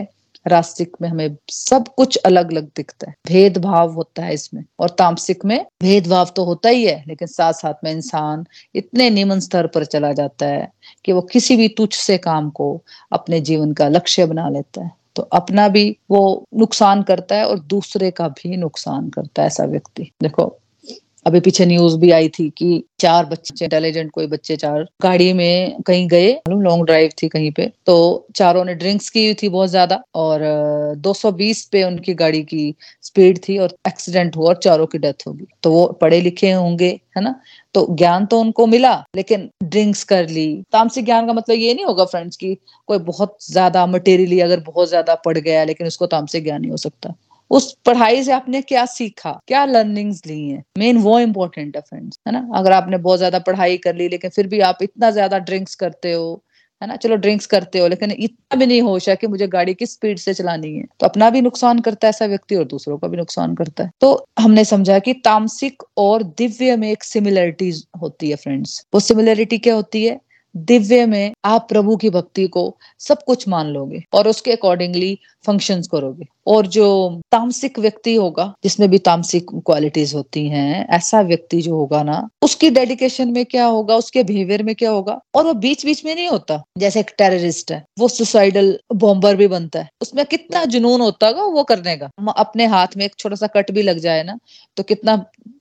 रास्तिक 0.48 0.98
में 1.02 1.10
हमें 1.10 1.38
सब 1.50 1.88
कुछ 1.88 2.16
अलग 2.16 2.52
अलग 2.52 2.64
दिखता 2.76 3.10
है। 3.10 3.16
भेदभाव 3.28 3.94
होता 3.94 4.24
है 4.24 4.34
इसमें। 4.34 4.64
और 4.80 4.90
तामसिक 4.90 5.46
में 5.46 5.66
भेदभाव 5.82 6.30
तो 6.36 6.44
होता 6.44 6.70
ही 6.70 6.86
है, 6.86 7.04
लेकिन 7.08 7.28
साथ 7.28 7.54
साथ 7.54 7.74
में 7.84 7.92
इंसान 7.92 8.46
इतने 8.76 9.10
निम्न 9.10 9.40
स्तर 9.40 9.68
पर 9.68 9.86
चला 9.86 10.14
जाता 10.14 10.46
है 10.46 10.72
कि 11.06 11.12
वो 11.12 11.22
किसी 11.22 11.58
भी 11.58 11.68
तुच्छ 11.68 11.98
से 11.98 12.18
काम 12.18 12.50
को 12.50 12.84
अपने 13.12 13.40
जीवन 13.40 13.74
का 13.74 13.88
लक्ष्य 13.88 14.26
बना 14.26 14.50
लेता 14.50 14.84
है। 14.84 14.92
तो 15.16 15.24
अपना 15.24 15.68
भी 15.68 15.98
वो 16.12 16.46
नुकसान 16.56 17.04
करता 17.04 17.36
है 17.36 17.46
और 17.46 17.60
दूसरे 17.60 18.12
का 18.12 18.28
भी 18.28 18.58
नुकसान 18.58 19.10
करता 19.10 19.42
है 19.42 19.48
ऐसा 19.48 19.64
व्यक्ति। 19.64 20.12
देखो 20.22 20.60
अभी 21.28 21.40
पीछे 21.40 21.66
न्यूज़ 21.66 21.96
भी 21.98 22.10
आई 22.12 22.28
थी 22.30 22.50
कि 22.58 22.84
चार 23.00 23.26
बच्चे 23.26 23.66
इंटेलिजेंट 23.66 24.12
कोई 24.12 24.28
बच्चे 24.28 24.56
चार, 24.56 24.84
गाड़ी 25.02 25.32
में 25.34 25.82
कहीं 25.88 26.08
गए 26.08 26.30
लॉन्ग 26.50 26.86
ड्राइव 26.86 27.10
थी 27.24 27.28
कहीं 27.30 27.52
पे 27.52 27.66
तो 27.86 27.96
चारों 28.36 28.63
ने 28.66 28.76
ड्रिंक्स 28.76 29.10
की 29.10 29.34
थी 29.34 29.50
बहुत 29.50 29.70
ज़्यादा 29.70 30.02
और 30.16 30.42
220 31.00 31.63
पे 31.72 31.84
उनकी 31.84 32.13
गाड़ी 32.13 32.42
की 32.44 32.74
स्पीड 33.04 33.40
थी 33.40 33.58
और 33.58 33.76
एक्सीडेंट 33.88 34.38
हुआ 34.38 34.48
और 34.48 34.60
चारों 34.63 34.86
की 34.88 34.98
डेथ 34.98 35.28
होगी। 35.28 35.46
तो 35.63 35.72
वो 35.72 35.86
पढ़े 36.02 36.22
लिखे 36.22 36.52
होंगे, 36.52 36.90
है 37.18 37.24
ना? 37.24 37.36
तो 37.76 37.86
ज्ञान 37.92 38.26
तो 38.26 38.40
उनको 38.40 38.66
मिला, 38.68 38.96
लेकिन 39.16 39.50
ड्रिंक्स 39.63 40.04
कर 40.06 40.30
ली। 40.30 40.48
तामसिक 40.72 41.06
ज्ञान 41.06 41.28
का 41.28 41.34
मतलब 41.34 41.56
ये 41.58 41.74
नहीं 41.74 41.86
होगा 41.86 42.06
फ्रेंड्स 42.06 42.38
की 42.38 42.56
कोई 42.88 42.98
बहुत 43.06 43.38
ज़्यादा 43.44 43.86
मटेरियली 43.88 44.40
अगर 44.40 44.60
बहुत 44.62 44.90
ज़्यादा 44.90 45.16
पढ़ 45.26 45.38
गया, 45.38 45.63
लेकिन 45.63 45.88
उसको 45.88 46.06
तामसिक 46.08 46.44
ज्ञान 46.44 46.62
नहीं 46.62 46.72
हो 46.72 46.78
सकता। 46.80 47.13
उस 47.52 47.72
पढ़ाई 47.86 48.24
से 48.24 48.32
आपने 48.32 48.62
क्या 48.62 48.86
सीखा? 48.86 49.40
क्या 49.48 49.64
लर्निंग्स 49.66 50.26
ली 50.26 50.48
हैं? 50.50 50.64
मेन 50.78 50.98
वो 50.98 51.20
इम्पोर्टेंट 51.20 51.76
है 51.76 51.82
फ्रेंड्स 51.82 52.20
है 52.28 52.34
ना? 52.34 52.48
अगर 52.56 52.72
आपने 52.72 52.98
बहुत 52.98 53.18
ज़्यादा 53.18 53.40
पढ़ाई 53.40 53.78
कर 53.78 53.96
ली, 53.96 54.08
लेकिन 54.10 54.30
फिर 54.30 54.48
भी 54.48 54.60
आप 54.62 54.78
इतना 54.84 55.12
ज़्यादा 55.12 55.38
ड्रिंक्स 55.40 55.76
करते 55.76 56.12
हो, 56.14 56.44
है 56.82 56.88
ना? 56.88 56.96
चलो 56.96 57.16
ड्रिंक्स 57.16 57.46
करते 57.46 57.80
हो, 57.80 57.88
लेकिन 57.88 58.12
इतना 58.12 58.58
भी 58.58 58.66
नहीं 58.66 58.82
होश 58.82 59.08
है 59.10 59.16
कि 59.16 59.28
मुझे 59.28 59.48
गाड़ी 59.48 59.74
किस 59.74 59.94
स्पीड 59.94 60.18
से 60.20 60.34
चलानी 60.34 60.76
है। 60.76 60.84
तो 61.00 61.08
अपना 61.08 61.30
भी 61.30 61.42
नुकसान 61.42 61.80
करता 61.80 62.08
है 62.08 62.10
ऐसा 62.10 62.26
व्यक्ति 62.26 62.56
और 62.56 62.64
दूसरों 62.66 62.98
का 62.98 63.08
भी 63.08 63.18
नुकसान 63.18 63.56
करता 63.56 63.84
है। 63.84 63.92
तो 64.02 64.28
हमने 64.40 64.66
समझा 64.66 65.00
कि 65.00 65.14
तामसिक 65.26 65.84
और 65.98 66.24
दिव्य 66.38 66.76
में 66.76 66.92
एक 66.92 67.04
सिमिलरिटी 67.04 67.72
होती 68.02 68.30
है 68.30 68.36
फ्रेंड्स 68.36 68.86
वो 68.94 69.00
सिमिलरिटी 69.00 69.58
क्या 69.58 69.76
होती 69.76 70.06
है? 70.06 70.20
दिव्य 70.56 71.06
में 71.06 71.34
आप 71.46 71.66
प्रभु 71.70 71.96
की 71.98 72.10
भक्ति 72.10 72.46
को 72.48 72.62
सब 73.00 73.24
कुछ 73.24 73.48
मान 73.48 73.68
लोगे 73.68 74.04
और 74.14 74.28
उसके 74.28 74.52
अकॉर्डिंगली 74.52 75.18
फ़ंक्शंस 75.48 75.88
करोगे। 75.88 76.26
और 76.48 76.68
जो 76.68 76.88
तामसिक 77.32 77.80
व्यक्ति 77.80 78.16
होगा, 78.16 78.54
जिसमें 78.64 78.90
भी 78.90 78.98
तामसिक 79.00 79.46
क्वालिटीज 79.66 80.14
होती 80.16 80.48
हैं, 80.48 80.88
ऐसा 80.90 81.22
व्यक्ति 81.22 81.62
जो 81.62 81.76
होगा 81.76 82.04
ना, 82.04 82.28
उसकी 82.42 82.70
डेडिकेशन 82.70 83.32
में 83.32 83.46
क्या 83.46 83.66
होगा, 83.66 83.96
उसके 83.96 84.24
बिहेवियर 84.24 84.64
में 84.64 84.74
क्या 84.76 84.92
होगा? 84.92 85.20
और 85.36 85.46
वो 85.46 85.54
बीच 85.54 85.86
बीच 85.86 86.06
में 86.06 86.14
नहीं 86.16 86.28
होता। 86.28 86.62
जैसे 86.78 87.00
एक 87.00 87.12
टेररिस्ट 87.18 87.72
है, 87.72 87.84
वो 88.00 88.08
सुसाइडल 88.08 88.78
बॉम्बर 88.96 89.36
भी 89.36 89.48
बनता 89.48 89.80
है। 89.80 89.90
उसमें 90.02 90.26
कितना 90.26 90.64
जुनून 90.66 91.02
होता 91.02 91.28
होगा, 91.28 91.44
वो 91.44 91.64
करने 91.64 91.96
का। 91.98 92.10
अपने 92.38 92.66
हाथ 92.66 92.98
में 92.98 93.06
एक 93.06 93.16
छोटा 93.20 93.36
सा 93.36 93.48
कट 93.48 93.72
भी 93.72 93.82
लग 93.82 94.00
जाए 94.00 94.24
ना 94.24 94.38
तो 94.78 94.84
कितना 94.84 95.16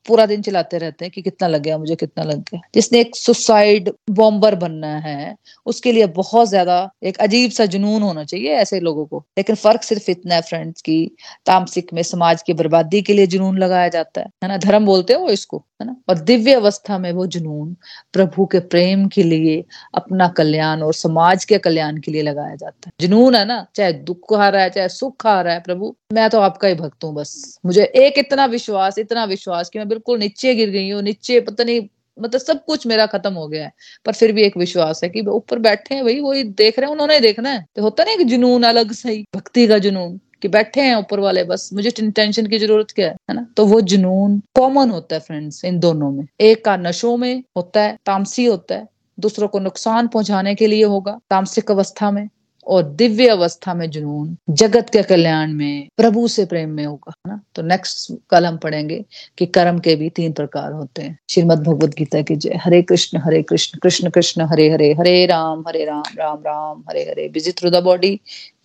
पूरा 0.09 0.25
दिन 0.27 0.43
चलाते 0.43 0.79
रहते 0.79 1.05
हैं 1.05 1.13
कि 1.13 1.23
कितना 1.23 1.49
लग 1.49 1.63
गया, 1.63 1.77
मुझे 1.79 1.95
कितना 1.97 2.25
लग 2.25 2.41
गया। 2.41 2.61
जिसने 2.75 3.01
एक 3.01 3.17
सुसाइड 3.17 3.91
बॉम्बर 4.11 4.55
बनना 4.55 4.89
है, 4.99 5.35
उसके 5.67 5.93
लिए 5.93 6.07
बहुत 6.07 6.49
ज़्यादा 6.49 6.77
एक 7.05 7.17
अजीब 7.19 7.51
सा 7.51 7.67
जुनून 7.67 8.03
होना 8.03 8.25
चाहिए 8.25 8.55
ऐसे 8.57 8.81
लोगों 8.81 9.07
को। 9.07 9.23
लेकिन 9.39 9.57
फ़र्क 9.57 9.76
सिर्फ़ 9.83 10.11
इतना 10.11 10.35
है 10.35 10.41
फ्रेंड्स 10.41 10.83
की, 10.83 11.17
तामसिक 11.47 11.93
में 11.95 12.03
समाज 12.03 12.43
की 12.43 12.53
बर्बादी 12.53 13.03
के 13.03 13.13
लिए 13.13 13.27
जुनून 13.27 13.59
लगाया 13.59 13.89
जाता 13.89 14.21
है 14.21 14.27
है 14.43 14.49
ना? 14.49 14.57
धर्म 14.57 14.87
बोलते 14.87 15.13
हैं 15.13 15.21
वो 15.21 15.29
इसको, 15.29 15.65
है 15.83 15.87
ना? 15.87 15.97
और 16.09 16.19
दिव्य 16.19 16.53
अवस्था 16.53 16.99
में 16.99 17.13
वो 17.13 17.27
जुनून 17.27 17.77
प्रभु 18.13 18.47
के 18.47 18.61
प्रेम 18.61 19.09
के 19.09 19.23
लिए, 19.23 19.65
अपना 19.95 20.29
कल्याण 20.29 20.83
और 20.83 20.95
समाज 20.95 21.45
के 21.45 21.59
कल्याण 21.59 21.97
के 21.97 22.13
लिए 22.13 22.23
लगाया 22.23 22.55
जाता 22.55 22.81
है। 22.87 22.93
जुनून 23.01 23.35
है 23.35 23.45
ना? 23.45 23.67
चाहे 23.75 23.93
दुख 23.93 24.33
आ 24.33 24.49
रहा 24.49 24.63
है, 24.63 24.71
चाहे 24.71 24.89
सुख 24.89 25.27
आ 25.27 25.41
रहा 25.41 25.55
है, 25.55 25.61
प्रभु, 25.61 25.97
मैं 26.13 26.31
तो 26.31 26.41
आपका 26.41 26.69
ही 26.69 26.75
भक्त 26.75 27.05
हूँ 27.05 27.15
बस। 27.15 27.59
मुझे 27.67 27.85
एक 27.85 28.19
इतना 28.19 28.47
विश्वास 28.47 28.99
इतना 28.99 29.25
विश्वास 29.25 29.71
कि 29.71 29.79
मैं 29.79 29.89
बिल्कुल 29.89 30.19
नीचे 30.19 30.55
गिर 30.55 30.71
गई 30.71 30.91
हूँ, 30.91 31.03
नीचे 31.03 31.41
पता 31.41 31.65
नहीं 31.65 31.81
मतलब 32.23 32.41
सब 32.41 32.65
कुछ 32.65 32.87
मेरा 32.87 33.07
खत्म 33.07 33.33
हो 33.33 33.49
गया 33.49 33.65
है। 33.65 33.73
पर 34.05 34.13
फिर 34.13 34.33
भी 34.33 34.43
एक 34.43 34.57
विश्वास 34.57 35.01
है 35.05 35.11
कि 35.11 35.21
ऊपर 35.21 35.59
बैठे 35.59 35.95
हैं 35.95 36.05
भाई 36.05 36.21
वही 36.21 36.43
देख 36.43 36.79
रहे 36.79 36.87
हैं, 36.87 36.93
उन्होंने 36.93 37.21
देखना 37.21 37.51
है। 37.51 37.67
तो 37.77 37.83
होता 37.83 38.05
नहीं 38.05 38.17
जुनून, 38.17 38.63
अलग 38.63 38.93
सही 38.93 39.25
भक्ति 39.37 39.67
का 39.67 39.79
जुनून, 39.79 40.21
कि 40.43 40.49
बैठे 40.49 40.81
हैं 40.81 40.97
ऊपर 40.97 41.21
वाले, 41.21 41.45
बस 41.45 41.71
मुझे 41.73 41.91
टेंशन 41.91 42.47
की 42.47 42.59
ज़रूरत 42.59 42.91
क्या 42.91 43.09
है 43.09 43.35
ना? 43.35 43.47
तो 43.57 43.67
वो 43.67 43.81
जुनून 43.81 44.43
कॉमन 44.55 44.91
होता 44.91 45.15
है 45.15 45.21
फ्रेंड्स, 45.21 45.65
इन 45.65 45.79
दोनों 45.79 46.11
में। 46.11 46.27
एक 46.41 46.65
का 46.65 46.77
नशों 46.77 47.17
में 47.17 47.43
होता 47.57 47.83
है, 47.83 47.99
तामसी 48.07 48.45
होता 48.45 48.75
है, 48.75 48.89
दूसरों 49.21 49.49
को 49.49 49.59
नुकसान 49.59 50.09
पहुँचाने 50.09 50.55
के 50.55 50.67
लिए 50.67 50.85
होगा, 50.85 51.21
तामसिक 51.31 51.71
अवस्था 51.71 52.11
में। 52.11 52.29
और 52.67 52.83
दिव्य 52.83 53.29
अवस्था 53.29 53.75
में 53.75 53.91
जुनून, 53.91 54.37
जगत 54.51 54.91
के 54.91 55.03
कल्याण 55.03 55.53
में, 55.53 55.89
प्रभु 55.97 56.29
से 56.29 56.45
प्रेम 56.45 56.69
में 56.69 56.85
होगा 56.87 57.13
ना? 57.29 57.41
तो 57.55 57.63
नेक्स्ट 57.63 58.13
कल 58.31 58.47
हम 58.47 58.57
पढ़ेंगे 58.57 59.05
कि 59.39 59.47
कर्म 59.47 59.79
के 59.79 59.97
भी 59.97 60.11
तीन 60.11 60.33
प्रकार 60.33 60.73
होते 60.73 61.03
हैं। 61.03 61.19
श्रीमद 61.31 61.59
भगवद 61.59 61.95
गीता 61.99 62.23
की 62.23 62.37
जय। 62.37 62.55
Hare 62.57 62.83
Krishna 62.83 63.19
Hare 63.19 63.43
Krishna 63.43 63.79
Krishna 63.79 64.11
Krishna, 64.11 64.43
Hare 64.43 64.71
Hare 64.71 64.93
Hare 64.93 65.27
Ram 65.27 65.65
Hare 65.69 65.85
Ram 65.85 66.03
Ram 66.19 66.39
Ram, 66.39 66.85
Hare 66.91 67.03
Hare. 67.03 67.29
Busy 67.29 67.53
through 67.53 67.71
the 67.71 67.83
body 67.83 68.21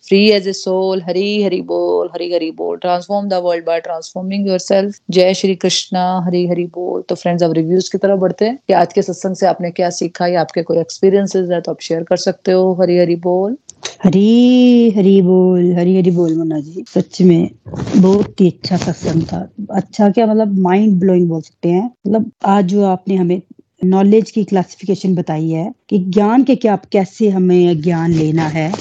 free 0.08 0.30
as 0.30 0.48
a 0.48 0.52
soul 0.52 1.02
Hari 1.02 1.42
Hari 1.42 1.60
बोल, 1.60 2.08
हरी 2.14 2.32
हरि 2.34 2.50
बोल। 2.50 2.76
Transform 2.76 3.28
the 3.28 3.34
world 3.34 3.64
by 3.64 3.80
transforming 3.80 4.48
yourself 4.58 4.98
जय 5.10 5.34
श्री 5.34 5.54
कृष्णा, 5.54 6.22
हरी 6.26 6.46
हरि 6.48 6.64
बोल। 6.64 7.02
तो 7.02 7.14
friends 7.14 7.42
अब 7.42 7.52
reviews 7.52 7.90
की 7.92 7.98
तरफ़ 7.98 8.18
बढ़ते 8.20 8.44
हैं 8.44 8.58
कि 8.68 8.72
आज 8.72 8.92
के 8.92 9.02
सत्संग 9.02 9.36
से 9.36 9.46
आपने 9.46 9.70
क्या 9.70 9.90
सीखा? 9.90 10.26
या 10.26 10.40
आपके 10.40 10.62
कोई 10.62 10.78
एक्सपीरियंसेस 10.78 11.50
है 11.50 11.60
तो 11.60 11.72
आप 11.72 11.80
शेयर 11.80 12.02
कर 12.02 12.16
सकते 12.16 12.52
हो। 12.52 12.72
हरी 12.74 12.98
हरि 12.98 13.16
बोल। 13.16 13.56
हरी 14.04 14.90
हरी 14.90 15.20
बोल, 15.22 15.72
हरी 15.74 15.96
हरी 15.96 16.10
बोल 16.10 16.36
मुन्ना 16.36 16.58
जी। 16.60 16.84
सच 16.88 17.20
में 17.22 17.50
बहुत 17.96 18.40
ही 18.40 18.48
अच्छा 18.48 18.76
सत्संग 18.76 19.22
था। 19.22 19.48
अच्छा 19.70 20.08
क्या 20.10 20.26
मतलब 20.26 20.58
माइंड 20.60 20.98
ब्लोइंग 21.00 21.28
बोल 21.28 21.40
सकते 21.40 21.68
हैं। 21.68 21.84
मतलब 22.06 22.30
आज 22.44 22.64
जो 22.64 22.84
आपने 22.84 23.16
हमें 23.16 23.40
नॉलेज 23.84 24.30
की 24.30 24.44
क्लासिफिकेशन 24.44 25.14
बताई 25.14 25.48
है 25.50 25.72
कि 25.88 25.98
ज्ञान 25.98 26.44
के 26.44 26.56
क्या 26.56 26.76
कैसे 26.92 27.28
हमें 27.30 27.80
ज्ञान 27.82 28.12
लेना 28.12 28.46
है, 28.48 28.72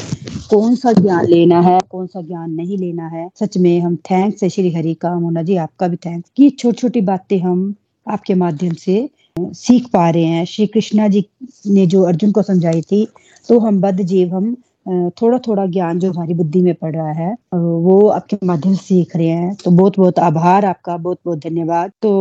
कौन 0.49 0.75
सा 0.75 0.93
ज्ञान 0.93 1.25
लेना 1.25 1.61
है, 1.61 1.79
कौन 1.89 2.07
सा 2.07 2.21
ज्ञान 2.21 2.51
नहीं 2.51 2.77
लेना 2.77 3.07
है। 3.07 3.27
सच 3.39 3.57
में 3.57 3.79
हम 3.79 3.95
थैंक्स 4.11 4.43
है 4.43 4.49
श्री 4.49 4.71
हरि 4.73 4.93
का 4.93 5.13
मोना 5.19 5.43
जी, 5.43 5.55
आपका 5.57 5.87
भी 5.87 5.95
थैंक्स 5.97 6.31
कि 6.37 6.49
छोटी 6.49 6.77
छोटी 6.77 7.01
बातें 7.01 7.39
हम 7.39 7.73
आपके 8.07 8.33
माध्यम 8.35 8.73
से 8.75 9.09
सीख 9.39 9.87
पा 9.87 10.09
रहे 10.09 10.23
हैं। 10.23 10.45
श्री 10.45 10.67
कृष्णा 10.67 11.07
जी 11.07 11.25
ने 11.67 11.85
जो 11.87 12.01
अर्जुन 12.03 12.31
को 12.31 12.41
समझाई 12.43 12.81
थी 12.81 13.07
तो 13.49 13.59
हम 13.59 13.79
बद 13.81 14.01
जीव 14.03 14.35
हम 14.35 14.55
थोड़ा 14.85 15.37
थोड़ा 15.47 15.65
ज्ञान 15.65 15.99
जो 15.99 16.11
हमारी 16.11 16.33
बुद्धि 16.33 16.61
में 16.61 16.73
पड़ 16.75 16.93
रहा 16.95 17.11
है 17.13 17.33
वो 17.53 18.07
आपके 18.09 18.37
माध्यम 18.45 18.73
से 18.73 18.83
सीख 18.83 19.15
रहे 19.15 19.27
हैं। 19.27 19.55
तो 19.65 19.71
बहुत 19.71 19.97
बहुत 19.97 20.19
आभार 20.19 20.65
आपका 20.65 20.95
बहुत 20.97 21.19
बहुत 21.25 21.39
धन्यवाद। 21.39 21.91
तो 22.01 22.11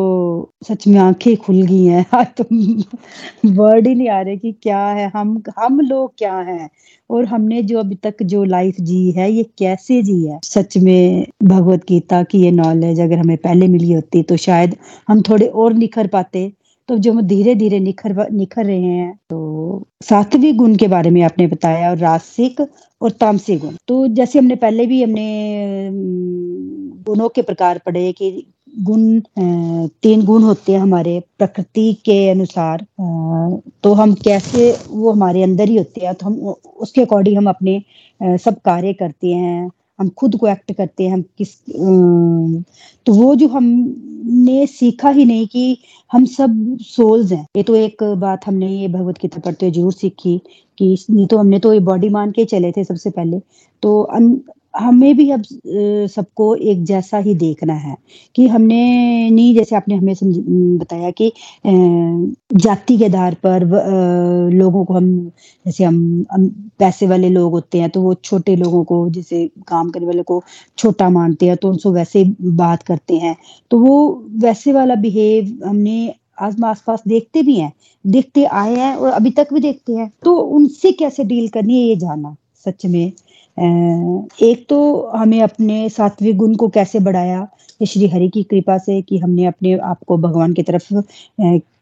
सच 0.69 0.87
में 0.89 0.99
आँखें 1.01 1.37
खुल 1.37 1.63
गई 1.63 1.85
हैं। 1.85 2.05
आज 2.15 2.27
तो 2.41 2.45
वर्ड 3.57 3.87
ही 3.87 3.95
नहीं 3.95 4.09
आ 4.09 4.21
रहे 4.21 4.37
कि 4.37 4.53
क्या 4.63 4.79
है, 4.89 5.11
हम 5.17 5.43
हम 5.59 5.81
लोग 5.81 6.13
क्या 6.19 6.35
हैं? 6.41 6.69
और 7.11 7.25
हमने 7.27 7.63
जो 7.63 7.79
अभी 7.79 7.95
तक 8.05 8.23
जो 8.25 8.43
लाइफ 8.45 8.77
जी 8.81 9.11
है, 9.11 9.31
ये 9.33 9.43
कैसे 9.59 10.03
जी 10.03 10.23
है? 10.27 10.39
सच 10.45 10.77
में 10.79 11.27
भगवत 11.45 11.85
गीता 11.89 12.23
की 12.23 12.43
ये 12.43 12.51
नॉलेज 12.51 13.01
अगर 13.01 13.19
हमें 13.19 13.37
पहले 13.37 13.67
मिली 13.69 13.93
होती 13.93 14.23
तो 14.23 14.37
शायद 14.39 14.77
हम 15.09 15.23
थोड़े 15.23 15.47
और 15.47 15.73
निखर 15.75 16.07
पाते। 16.09 16.51
तो 16.91 16.97
जो 16.99 17.13
हम 17.13 17.21
धीरे 17.23 17.55
धीरे 17.55 17.79
निखर 17.81 18.31
निखर 18.33 18.65
रहे 18.67 18.81
हैं 18.83 19.13
तो 19.31 19.39
सातवीं 20.05 20.53
गुण 20.57 20.75
के 20.77 20.87
बारे 20.89 21.11
में 21.11 21.21
आपने 21.23 21.47
बताया 21.47 21.91
और 21.91 21.99
रासिक 21.99 22.61
और 22.61 23.11
तामसिक 23.21 23.61
गुण। 23.61 23.75
तो 23.89 24.07
जैसे 24.09 24.39
हमने 24.39 24.57
पहले 24.57 24.87
भी 24.87 25.03
हमने 25.03 25.91
गुणों 27.07 27.29
के 27.29 27.43
प्रकार 27.43 27.79
पढ़े 27.87 28.11
कि 28.13 28.31
गुण 28.81 29.21
तीन 30.03 30.25
गुण 30.25 30.43
होते 30.43 30.73
हैं 30.73 30.81
हमारे 30.81 31.19
प्रकृति 31.39 31.93
के 32.05 32.19
अनुसार 32.31 32.85
तो 33.83 33.93
हम 33.95 34.15
कैसे 34.25 34.71
वो 34.91 35.13
हमारे 35.13 35.43
अंदर 35.43 35.69
ही 35.69 35.77
होते 35.77 36.07
हैं 36.07 36.15
तो 36.15 36.27
हम 36.27 36.55
उसके 36.81 37.03
अकॉर्डिंग 37.03 37.37
हम 37.39 37.49
अपने 37.49 37.83
सब 38.39 38.61
कार्य 38.65 38.93
करते 38.93 39.29
हैं, 39.29 39.71
हम 39.99 40.09
खुद 40.19 40.37
को 40.37 40.47
एक्ट 40.49 40.73
करते 40.73 41.05
हैं, 41.05 41.13
हम 41.13 41.23
किस 41.39 41.57
तो 43.07 43.13
वो 43.13 43.35
जो 43.35 43.49
हमने 44.21 44.67
सीखा 44.67 45.11
ही 45.11 45.25
नहीं 45.25 45.47
कि 45.49 45.79
हम 46.11 46.25
सब 46.27 46.77
सोल्स 46.83 47.33
हैं। 47.33 47.47
ये 47.57 47.63
तो 47.63 47.75
एक 47.77 48.03
बात 48.19 48.47
हमने 48.47 48.69
ये 48.69 48.89
भगवत 48.89 49.19
गीता 49.23 49.41
पढ़ते 49.41 49.67
हुए 49.67 49.73
ज़रूर 49.75 49.93
सीखी 49.93 50.39
कि 50.79 50.97
नहीं 51.11 51.27
तो 51.27 51.39
हमने 51.39 51.59
तो 51.59 51.73
ये 51.75 51.81
बॉडी 51.81 52.09
मान 52.09 52.31
के 52.33 52.45
चले 52.45 52.73
थे 52.73 52.85
सबसे 52.85 53.11
पहले। 53.11 53.41
तो 53.83 54.03
हमें 54.75 55.17
भी 55.17 55.31
अब 55.31 55.43
सबको 56.11 56.55
एक 56.55 56.83
जैसा 56.85 57.19
ही 57.19 57.35
देखना 57.35 57.75
है 57.75 57.97
कि 58.35 58.47
हमने 58.49 59.31
नहीं 59.31 59.55
जैसे 59.55 59.77
आपने 59.77 59.95
हमें 59.95 60.15
बताया 60.79 61.11
कि 61.21 61.33
जाति 61.67 62.97
के 62.99 63.05
आधार 63.05 63.35
पर 63.47 63.65
लोगों 64.53 64.85
को 64.85 64.95
हम 64.95 65.11
जैसे 65.67 65.85
हम, 65.85 66.25
हम 66.33 66.49
पैसे 66.79 67.07
वाले 67.07 67.29
लोग 67.29 67.53
होते 67.53 67.81
हैं 67.81 67.91
तो 67.91 68.03
वो 68.03 68.15
छोटे 68.15 68.57
लोगों 68.57 68.85
को 68.85 69.09
जैसे 69.11 69.47
काम 69.69 69.91
करने 69.91 70.07
वाले 70.07 70.23
को 70.23 70.43
छोटा 70.79 71.09
मानते 71.11 71.47
हैं 71.47 71.57
तो 71.57 71.69
उनसे 71.69 71.91
वैसे 71.91 72.25
बात 72.43 72.83
करते 72.83 73.17
हैं। 73.19 73.37
तो 73.71 73.79
वो 73.79 73.97
वैसे 74.43 74.73
वाला 74.73 74.95
बिहेव 74.97 75.69
हमने 75.69 76.15
आज 76.41 76.63
आस 76.65 76.83
पास 76.87 77.03
देखते 77.09 77.43
भी 77.43 77.57
हैं 77.57 77.73
देखते 78.05 78.45
आए 78.45 78.75
हैं 78.77 78.95
और 78.97 79.13
अभी 79.13 79.31
तक 79.31 79.53
भी 79.53 79.61
देखते 79.61 79.93
हैं। 79.93 80.11
तो 80.25 80.37
उनसे 80.37 80.93
कैसे 80.93 81.25
डील 81.25 81.49
करनी 81.49 81.81
है 81.81 81.87
ये 81.89 81.97
जाना 81.97 82.37
सच 82.67 82.87
में। 82.87 83.13
एक 83.57 84.65
तो 84.69 84.79
हमें 85.15 85.41
अपने 85.43 85.89
सात्विक 85.89 86.37
गुण 86.37 86.55
को 86.55 86.69
कैसे 86.69 86.99
बढ़ाया? 87.01 87.47
श्री 87.81 88.09
हरि 88.09 88.29
की 88.29 88.43
कृपा 88.43 88.77
से 88.79 89.01
कि 89.03 89.19
हमने 89.19 89.45
अपने 89.47 89.77
आप 89.81 89.99
को 90.09 90.17
भगवान 90.19 90.53
की 90.53 90.63
तरफ़ 90.63 90.93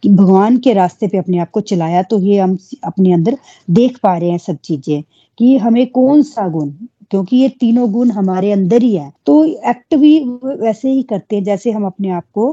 भगवान 0.06 0.56
के 0.56 0.72
रास्ते 0.72 1.08
पे 1.08 1.18
अपने 1.18 1.38
आप 1.38 1.50
को 1.50 1.60
चलाया 1.62 2.02
तो 2.02 2.18
ये 2.20 2.38
हम 2.38 2.56
अपने 2.84 3.12
अंदर 3.12 3.38
देख 3.70 3.98
पा 4.02 4.16
रहे 4.16 4.30
हैं 4.30 4.38
सब 4.38 4.56
चीज़ें 4.64 5.02
कि 5.38 5.56
हमें 5.58 5.86
कौन 5.86 6.22
सा 6.22 6.48
गुण, 6.48 6.70
क्योंकि 7.10 7.36
ये 7.36 7.48
तीनों 7.60 7.90
गुण 7.92 8.10
हमारे 8.10 8.52
अंदर 8.52 8.82
ही 8.82 8.94
है। 8.96 9.10
तो 9.26 9.44
एक्ट 9.44 9.94
भी 9.94 10.18
वैसे 10.44 10.90
ही 10.90 11.02
करते 11.02 11.36
हैं 11.36 11.44
जैसे 11.44 11.70
हम 11.70 11.86
अपने 11.86 12.10
आप 12.10 12.24
को 12.34 12.50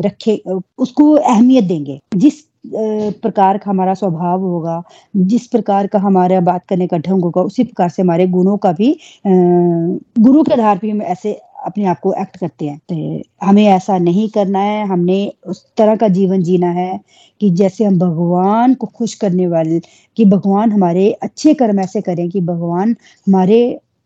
रखे, 0.00 0.36
उसको 0.78 1.10
अहमियत 1.12 1.64
देंगे। 1.64 1.98
जिस 2.16 2.42
प्रकार 2.64 3.58
का 3.58 3.70
हमारा 3.70 3.94
स्वभाव 3.94 4.42
होगा, 4.42 4.82
जिस 5.16 5.46
प्रकार 5.46 5.86
का 5.86 5.98
हमारा 5.98 6.40
बात 6.40 6.66
करने 6.68 6.86
का 6.86 6.98
ढंग 6.98 7.24
होगा, 7.24 7.42
उसी 7.42 7.64
प्रकार 7.64 7.88
से 7.88 8.02
हमारे 8.02 8.26
गुणों 8.28 8.56
का 8.56 8.72
भी 8.72 8.96
गुरु 9.26 10.42
के 10.42 10.52
आधार 10.52 10.78
पर 10.78 10.90
हम 10.90 11.02
ऐसे 11.02 11.32
अपने 11.66 11.84
आप 11.86 12.00
को 12.00 12.12
एक्ट 12.20 12.36
करते 12.36 12.66
हैं। 12.66 12.78
तो 12.88 13.46
हमें 13.46 13.64
ऐसा 13.64 13.98
नहीं 13.98 14.28
करना 14.28 14.58
है, 14.60 14.86
हमने 14.88 15.32
उस 15.46 15.64
तरह 15.76 15.96
का 15.96 16.08
जीवन 16.08 16.42
जीना 16.42 16.70
है 16.70 17.00
कि 17.40 17.50
जैसे 17.50 17.84
हम 17.84 17.98
भगवान 17.98 18.74
को 18.74 18.86
खुश 18.88 19.14
करने 19.14 19.46
वाले, 19.46 19.80
कि 20.16 20.24
भगवान 20.24 20.72
हमारे 20.72 21.10
अच्छे 21.22 21.54
कर्म 21.54 21.80
ऐसे 21.80 22.00
करें 22.00 22.28
कि 22.30 22.40
भगवान 22.42 22.96
हमारे 23.26 23.60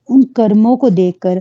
उन 0.09 0.23
कर्मों 0.37 0.77
को 0.77 0.91
देखकर 0.91 1.41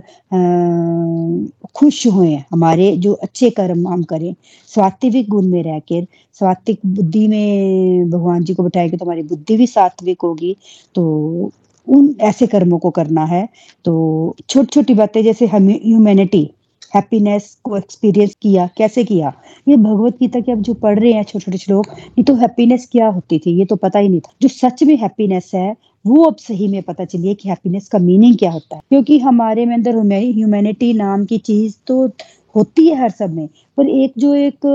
खुश 1.76 2.06
हुए 2.06 2.34
हमारे 2.52 2.96
जो 2.96 3.12
अच्छे 3.12 3.50
कर्म 3.50 3.86
हम 3.88 4.02
करें। 4.02 4.34
सात्विक 4.70 5.28
गुण 5.28 5.46
में 5.46 5.62
रहकर 5.62 6.06
सात्विक 6.40 6.80
बुद्धि 6.86 7.26
में 7.28 8.10
भगवान 8.10 8.44
जी 8.44 8.54
को 8.54 8.62
बैठाएँगे 8.62 8.96
तो 8.96 9.04
हमारी 9.04 9.22
बुद्धि 9.24 9.56
भी 9.56 9.66
सात्विक 9.66 10.22
होगी 10.22 10.56
तो 10.94 11.50
उन 11.86 12.14
ऐसे 12.20 12.46
कर्मों 12.46 12.78
को 12.78 12.90
करना 12.90 13.24
है। 13.24 13.48
तो 13.84 14.34
छोटी 14.48 14.66
छोटी 14.72 14.94
बातें 14.94 15.22
जैसे 15.24 15.46
हमें 15.46 15.74
ह्यूमैनिटी 15.84 16.48
हैप्पीनेस 16.92 17.56
को 17.64 17.76
एक्सपीरियंस 17.76 18.34
किया, 18.42 18.66
कैसे 18.76 19.02
किया? 19.04 19.32
ये 19.68 19.76
भगवत 19.76 20.16
गीता 20.20 20.40
के 20.40 20.52
अब 20.52 20.60
जो 20.62 20.74
पढ़ 20.74 20.98
रहे 20.98 21.12
हैं 21.12 21.22
छोटे 21.22 21.44
छोटे 21.44 21.58
श्लोक, 21.58 21.86
ये 22.18 22.22
तो 22.24 22.34
हैप्पीनेस 22.34 22.88
क्या 22.92 23.08
होती 23.08 23.38
थी? 23.38 23.58
ये 23.58 23.64
तो 23.64 23.76
पता 23.76 23.98
ही 23.98 24.08
नहीं 24.08 24.20
था। 24.20 24.32
जो 24.42 24.48
सच 24.48 24.82
में 24.82 24.96
हैप्पीनेस 24.96 25.50
है 25.54 25.74
वो 26.08 26.24
अब 26.24 26.36
सही 26.36 26.68
में 26.68 26.82
पता 26.82 27.04
चलिए 27.04 27.34
कि 27.34 27.48
हैप्पीनेस 27.48 27.88
का 27.88 27.98
मीनिंग 27.98 28.36
क्या 28.38 28.50
होता 28.50 28.76
है। 28.76 28.82
क्योंकि 28.90 29.18
हमारे 29.18 29.66
में 29.66 29.74
अंदर 29.74 29.96
ह्यूमैनिटी 30.12 30.92
नाम 30.92 31.24
की 31.24 31.38
चीज़ 31.38 31.76
तो 31.86 32.06
होती 32.54 32.86
है 32.88 33.00
हर 33.00 33.10
सब 33.10 33.34
में, 33.34 33.48
पर 33.76 33.88
एक 33.88 34.12
जो 34.18 34.34
एक 34.34 34.66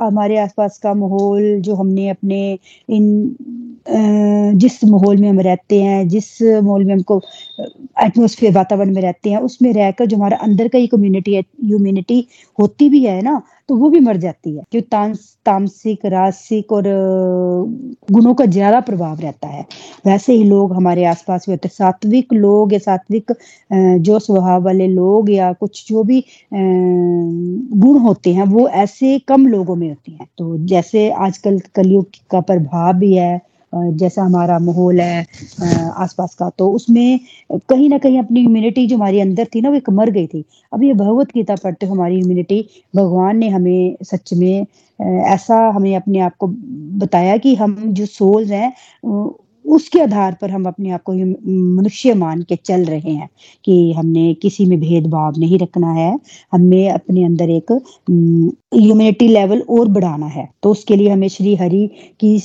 हमारे 0.00 0.36
आसपास 0.38 0.78
का 0.78 0.92
माहौल, 0.94 1.60
जो 1.60 1.74
हमने 1.74 2.08
अपने 2.08 2.58
इन 2.88 3.36
जिस 3.86 4.82
माहौल 4.84 5.16
में 5.16 5.28
हम 5.28 5.40
रहते 5.40 5.80
हैं, 5.82 6.06
जिस 6.08 6.42
माहौल 6.42 6.84
में 6.84 6.92
हमको 6.94 7.20
एटमोसफेयर 8.04 8.52
वातावरण 8.54 8.94
में 8.94 9.00
रहते 9.02 9.30
हैं, 9.30 9.38
उसमें 9.40 9.72
रहकर 9.72 10.06
जो 10.06 10.16
हमारा 10.16 10.36
अंदर 10.38 10.68
का 10.68 10.78
ही 10.78 10.86
कम्युनिटी 10.86 11.36
ह्यूमिनिटी 11.36 12.26
होती 12.58 12.88
भी 12.88 13.04
है 13.04 13.20
ना 13.22 13.40
तो 13.68 13.76
वो 13.76 13.88
भी 13.90 14.00
मर 14.00 14.16
जाती 14.16 14.50
है। 14.50 14.62
क्योंकि 14.70 14.88
तामसिक 15.46 16.04
रासिक 16.06 16.72
और 16.72 16.82
गुणों 18.12 18.34
का 18.34 18.44
ज़्यादा 18.46 18.80
प्रभाव 18.80 19.20
रहता 19.20 19.48
है। 19.48 19.64
वैसे 20.06 20.32
ही 20.32 20.44
लोग 20.44 20.74
हमारे 20.74 21.04
आसपास 21.06 21.44
भी 21.48 21.52
होते 21.52 21.68
सात्विक 21.68 22.32
लोग 22.34 22.72
या 22.72 22.78
सात्विक 22.78 23.32
जो 24.00 24.18
स्वभाव 24.18 24.62
वाले 24.64 24.86
लोग 24.88 25.30
या 25.30 25.52
कुछ 25.60 25.84
जो 25.88 26.02
भी 26.04 26.24
गुण 26.52 27.98
होते 27.98 28.32
हैं, 28.34 28.44
वो 28.44 28.68
ऐसे 28.68 29.18
कम 29.28 29.46
लोगों 29.48 29.76
में 29.76 29.88
होती 29.88 30.12
हैं। 30.12 30.26
तो 30.38 30.56
जैसे 30.66 31.10
आजकल 31.10 31.58
कलयुग 31.74 32.06
का 32.30 32.40
प्रभाव 32.42 32.92
भी 32.98 33.14
है 33.14 33.40
जैसा 33.72 34.22
हमारा 34.22 34.58
माहौल 34.58 35.00
है 35.00 35.26
आसपास 35.96 36.34
का 36.34 36.48
तो 36.58 36.70
उसमें 36.72 37.18
कहीं 37.70 37.88
ना 37.90 37.98
कहीं 37.98 38.18
अपनी 38.18 38.40
इम्यूनिटी 38.44 38.86
जो 38.86 38.96
हमारी 38.96 39.20
अंदर 39.20 39.46
थी 39.54 39.60
ना, 39.60 39.68
वो 39.68 39.76
एक 39.76 39.90
मर 39.90 40.10
गई 40.10 40.26
थी। 40.26 40.44
अब 40.72 40.82
ये 40.82 40.92
भगवत 40.94 41.32
गीता 41.34 41.54
पढ़ते 41.64 41.86
हमारी 41.86 42.18
इम्यूनिटी 42.18 42.60
भगवान 42.96 43.36
ने 43.38 43.48
हमें 43.48 43.96
सच 44.04 44.34
में 44.34 44.66
ऐसा 45.32 45.56
हमें 45.74 45.94
अपने 45.96 46.20
आप 46.20 46.36
को 46.38 46.46
बताया 47.00 47.36
कि 47.36 47.54
हम 47.56 47.76
जो 47.92 48.06
सोल्स 48.06 48.50
हैं 48.50 48.72
उसके 49.66 50.00
आधार 50.02 50.36
पर 50.40 50.50
हम 50.50 50.64
अपने 50.68 50.90
आप 50.90 51.02
को 51.04 51.12
मनुष्य 51.76 52.14
मान 52.14 52.42
के 52.48 52.56
चल 52.64 52.84
रहे 52.84 53.12
हैं 53.12 53.28
कि 53.64 53.92
हमने 53.92 54.32
किसी 54.42 54.64
में 54.66 54.78
भेदभाव 54.80 55.38
नहीं 55.40 55.58
रखना 55.58 55.92
है। 55.92 56.10
हमें 56.52 56.90
अपने 56.90 57.24
अंदर 57.24 57.50
एक 57.50 57.72
ह्यूमिनिटी 58.74 59.28
लेवल 59.28 59.60
और 59.70 59.88
बढ़ाना 59.88 60.26
है। 60.26 60.48
तो 60.62 60.70
उसके 60.70 60.96
लिए 60.96 61.08
हमें 61.10 61.28
श्री 61.28 61.54
हरि 61.56 61.86
की 62.20 62.38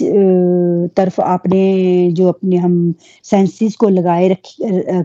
तरफ़ 0.97 1.19
आपने 1.21 2.11
जो 2.15 2.27
अपने 2.29 2.57
हम 2.57 2.93
सेंसिस 3.25 3.75
को 3.75 3.89
लगाए 3.89 4.27
रख 4.29 4.51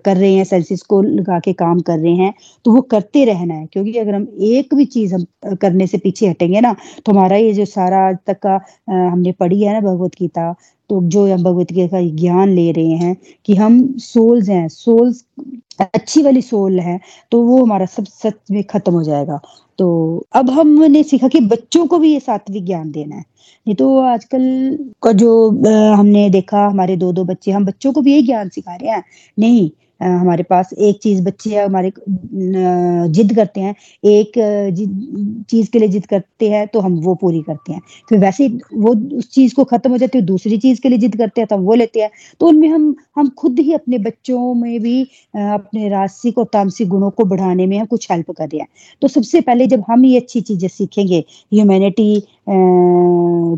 कर 0.05 0.17
रहे 0.17 0.33
हैं 0.35 0.45
सेंसिस 0.45 0.83
को 0.85 1.01
लगा 1.03 1.39
के 1.41 1.53
काम 1.55 1.81
कर 1.81 1.99
रहे 1.99 2.15
हैं 2.15 2.33
तो 2.65 2.73
वो 2.73 2.81
करते 2.91 3.25
रहना 3.25 3.55
है। 3.55 3.67
क्योंकि 3.73 3.93
अगर 3.99 4.15
हम 4.15 4.27
एक 4.53 4.75
भी 4.75 4.85
चीज़ 4.87 5.15
हम 5.15 5.55
करने 5.63 5.87
से 5.87 5.99
पीछे 5.99 6.29
हटेंगे 6.29 6.61
ना 6.61 6.75
तो 7.07 7.13
हमारा 7.13 7.37
ये 7.37 7.53
जो 7.55 7.65
सारा 7.67 8.07
आज 8.09 8.17
तक 8.27 8.39
का 8.47 8.59
हमने 8.91 9.33
पढ़ी 9.41 9.63
है 9.63 9.73
ना 9.73 9.81
भगवत 9.91 10.13
गीता 10.21 10.55
तो 10.91 11.01
जो 11.05 11.27
हम 11.33 11.43
भगवत 11.43 11.73
का 11.73 12.01
ज्ञान 12.17 12.49
ले 12.49 12.71
रहे 12.73 12.97
हैं 12.97 13.17
कि 13.47 13.55
हम 13.55 13.83
सोल्स 13.99 14.49
हैं 14.49 14.67
सोल्स 14.69 15.25
अच्छी 15.81 16.23
वाली 16.23 16.43
सोल 16.43 16.81
है 16.81 16.99
तो 17.33 17.41
वो 17.43 17.63
हमारा 17.65 17.87
सब 17.87 18.05
सच 18.05 18.35
में 18.51 18.63
खत्म 18.65 18.93
हो 18.93 19.03
जाएगा। 19.03 19.41
तो 19.79 19.87
अब 20.33 20.51
हमने 20.51 21.03
सीखा 21.03 21.29
कि 21.29 21.41
बच्चों 21.41 21.87
को 21.87 21.99
भी 21.99 22.13
ये 22.13 22.21
सात्विक 22.21 22.65
ज्ञान 22.65 22.91
देना 22.93 23.17
है। 23.17 23.25
नहीं 23.67 23.75
तो 23.77 23.99
आजकल 23.99 24.45
का 25.03 25.13
जो 25.13 25.49
हमने 25.95 26.29
देखा, 26.31 26.67
हमारे 26.67 26.97
दो 26.97 27.13
दो 27.13 27.25
बच्चे, 27.25 27.51
हम 27.51 27.65
बच्चों 27.67 27.93
को 27.93 28.01
भी 28.01 28.13
यही 28.13 28.23
ज्ञान 28.23 28.49
सिखा 28.49 28.75
रहे 28.77 28.91
हैं। 28.91 29.03
नहीं 29.39 29.71
हमारे 30.01 30.43
पास 30.43 30.73
एक 30.75 30.99
चीज़ 31.03 31.23
बच्चे 31.25 31.55
हमारे 31.57 31.93
जिद 33.11 33.35
करते 33.37 33.61
हैं, 33.61 33.75
एक 34.05 34.33
चीज़ 35.51 35.71
के 35.71 35.79
लिए 35.79 35.89
जिद 35.89 36.07
करते 36.07 36.49
हैं 36.51 36.67
तो 36.69 36.81
हम 36.81 36.99
वो 37.03 37.15
पूरी 37.15 37.41
करते 37.43 37.73
हैं। 37.73 37.81
फिर 38.09 38.19
वैसे 38.19 38.49
वो 38.75 38.95
उस 39.19 39.31
चीज़ 39.35 39.55
को 39.55 39.65
खत्म 39.65 39.91
हो 39.91 39.99
जाती 39.99 40.19
है, 40.19 40.25
दूसरी 40.25 40.59
चीज़ 40.59 40.81
के 40.83 40.89
लिए 40.89 40.99
जिद 40.99 41.17
करते 41.17 41.41
हैं 41.41 41.49
तो 41.49 41.57
हम 41.57 41.63
वो 41.63 41.75
लेते 41.75 42.01
हैं। 42.01 42.11
तो 42.41 42.47
उनमें 42.49 42.69
हम 42.69 42.95
हम 43.17 43.29
खुद 43.39 43.59
ही 43.59 43.73
अपने 43.73 43.99
बच्चों 44.01 44.55
में 44.55 44.81
भी 44.83 45.03
अपने 45.35 45.89
रासिक 45.89 46.39
और 46.39 46.45
तामसिक 46.53 46.89
गुणों 46.89 47.11
को 47.11 47.25
बढ़ाने 47.25 47.67
में 47.67 47.79
हम 47.79 47.87
कुछ 47.87 48.11
हेल्प 48.11 48.31
कर 48.31 48.45
रहे 48.45 48.61
हैं। 48.61 48.69
तो 49.03 49.09
सबसे 49.09 49.41
पहले 49.41 49.67
जब 49.67 49.85
हम 49.89 50.05
ये 50.05 50.17
अच्छी 50.21 50.41
चीज़ें 50.43 50.69
सीखेंगे 50.69 51.25
ह्यूमैनिटी 51.53 52.23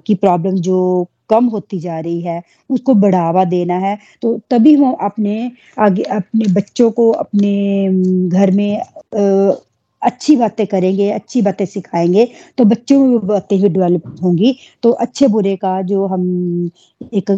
की 0.06 0.14
प्रॉब्लम 0.16 0.54
जो 0.62 1.06
कम 1.30 1.44
होती 1.46 1.78
जा 1.78 2.00
रही 2.00 2.20
है 2.20 2.42
उसको 2.70 2.94
बढ़ावा 2.94 3.44
देना 3.44 3.74
है 3.74 3.98
तो 4.22 4.40
तभी 4.50 4.74
हम 4.74 4.92
अपने 4.92 5.52
आगे 5.78 6.02
अपने 6.02 6.52
बच्चों 6.52 6.90
को 6.90 7.10
अपने 7.10 7.88
घर 8.28 8.50
में 8.50 8.80
आ, 9.16 9.52
अच्छी 10.02 10.36
बातें 10.36 10.66
करेंगे 10.66 11.10
अच्छी 11.10 11.42
बातें 11.42 11.66
सिखाएँगे 11.66 12.28
तो 12.58 12.64
बच्चों 12.64 13.06
में 13.06 13.26
बातें 13.26 13.62
भी 13.62 13.68
डेवलप 13.68 14.18
होंगी 14.22 14.56
तो 14.82 14.90
अच्छे 14.90 15.28
बुरे 15.28 15.56
का 15.56 15.82
जो 15.82 16.06
हम 16.06 16.22
एक 17.14 17.30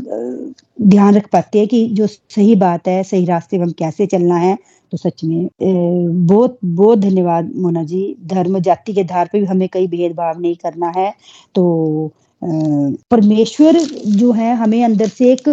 ध्यान 0.83 1.14
रख 1.14 1.29
पाते 1.33 1.59
हैं 1.59 1.68
कि 1.68 1.88
जो 1.88 2.07
सही 2.07 2.55
बात 2.55 2.88
है 2.88 3.03
सही 3.03 3.24
रास्ते 3.24 3.59
में 3.59 3.64
हम 3.64 3.72
कैसे 3.72 4.07
चलना 4.07 4.37
है 4.37 4.59
तो 4.90 4.96
सच 4.96 5.24
में 5.24 5.48
बहुत 6.26 6.59
बहुत 6.64 6.98
धन्यवाद 6.98 7.53
मोना 7.57 7.85
जी। 7.85 8.16
धर्म 8.26 8.59
जाति 8.59 8.92
के 8.92 9.00
आधार 9.00 9.26
पर 9.26 9.38
भी 9.38 9.44
हमें 9.44 9.68
कई 9.72 9.87
भेदभाव 9.87 10.40
नहीं 10.40 10.55
करना 10.55 10.92
है 10.96 11.14
तो 11.55 12.12
परमेश्वर 12.42 13.79
जो 14.18 14.31
है, 14.33 14.55
हमें 14.57 14.83
अंदर 14.85 15.09
से 15.09 15.33
एक 15.33 15.48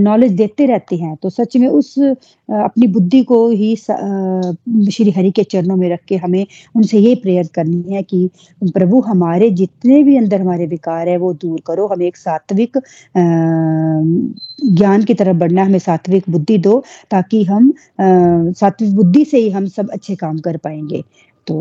नॉलेज 0.00 0.32
देते 0.36 0.66
रहते 0.66 0.96
हैं। 0.96 1.14
तो 1.22 1.30
सच 1.30 1.56
में 1.56 1.66
उस 1.68 1.98
अपनी 1.98 2.86
बुद्धि 2.86 3.22
को 3.24 3.48
ही 3.50 3.74
श्री 3.76 5.10
हरि 5.16 5.30
के 5.36 5.42
चरणों 5.44 5.76
में 5.76 5.88
रख 5.90 6.00
के 6.08 6.16
हमें 6.16 6.46
उनसे 6.76 6.98
ये 6.98 7.14
प्रेयर 7.22 7.48
करनी 7.54 7.94
है 7.94 8.02
कि, 8.02 8.28
प्रभु, 8.64 9.00
हमारे 9.00 9.50
जितने 9.52 10.02
भी 10.02 10.16
अंदर 10.16 10.40
हमारे 10.40 10.66
विकार 10.66 11.08
है, 11.08 11.16
वो 11.16 11.32
दूर 11.34 11.60
करो। 11.66 11.86
हमें 11.86 12.06
एक 12.06 12.16
सात्विक 12.16 12.78
ज्ञान 13.16 15.02
की 15.04 15.14
तरफ़ 15.14 15.36
बढ़ना 15.36 15.64
हमें 15.64 15.78
सात्विक 15.78 16.24
बुद्धि 16.30 16.58
दो, 16.58 16.82
ताकि 17.10 17.42
हम 17.44 17.72
सात्विक 18.00 18.94
बुद्धि 18.96 19.24
से 19.24 19.38
ही 19.38 19.50
हम 19.50 19.66
सब 19.68 19.90
अच्छे 19.92 20.14
काम 20.16 20.38
कर 20.38 20.56
पाएँगे। 20.56 21.02
तो 21.48 21.54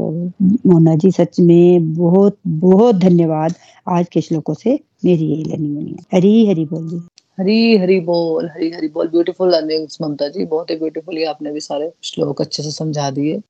मोना 0.65 0.95
जी, 0.95 1.11
सच 1.11 1.39
में 1.39 1.93
बहुत 1.95 2.37
बहुत 2.47 2.95
धन्यवाद 2.95 3.55
आज 3.89 4.07
के 4.11 4.21
श्लोकों 4.21 4.53
से। 4.53 4.79
मेरी 5.05 5.25
यही 5.25 5.43
लेनी 5.43 5.67
बनी 5.75 5.95
हरी 6.13 6.47
हरी 6.47 6.65
बोल 6.65 6.89
जी 6.89 6.99
हरी 7.39 7.77
हरी 7.77 7.99
बोल, 7.99 8.45
हरी 8.45 8.69
हरी 8.71 8.87
बोल। 8.87 9.07
ब्यूटीफुल 9.07 9.51
लर्निंग्स 9.51 9.97
ममता 10.01 10.27
जी 10.27 10.45
बहुत 10.45 10.69
ही 10.69 10.75
ब्यूटीफुली 10.75 11.23
आपने 11.23 11.51
भी 11.51 11.59
सारे 11.59 11.91
श्लोक 12.03 12.41
अच्छे 12.41 12.63
से 12.63 12.71
समझा 12.71 13.09
दिए। 13.11 13.41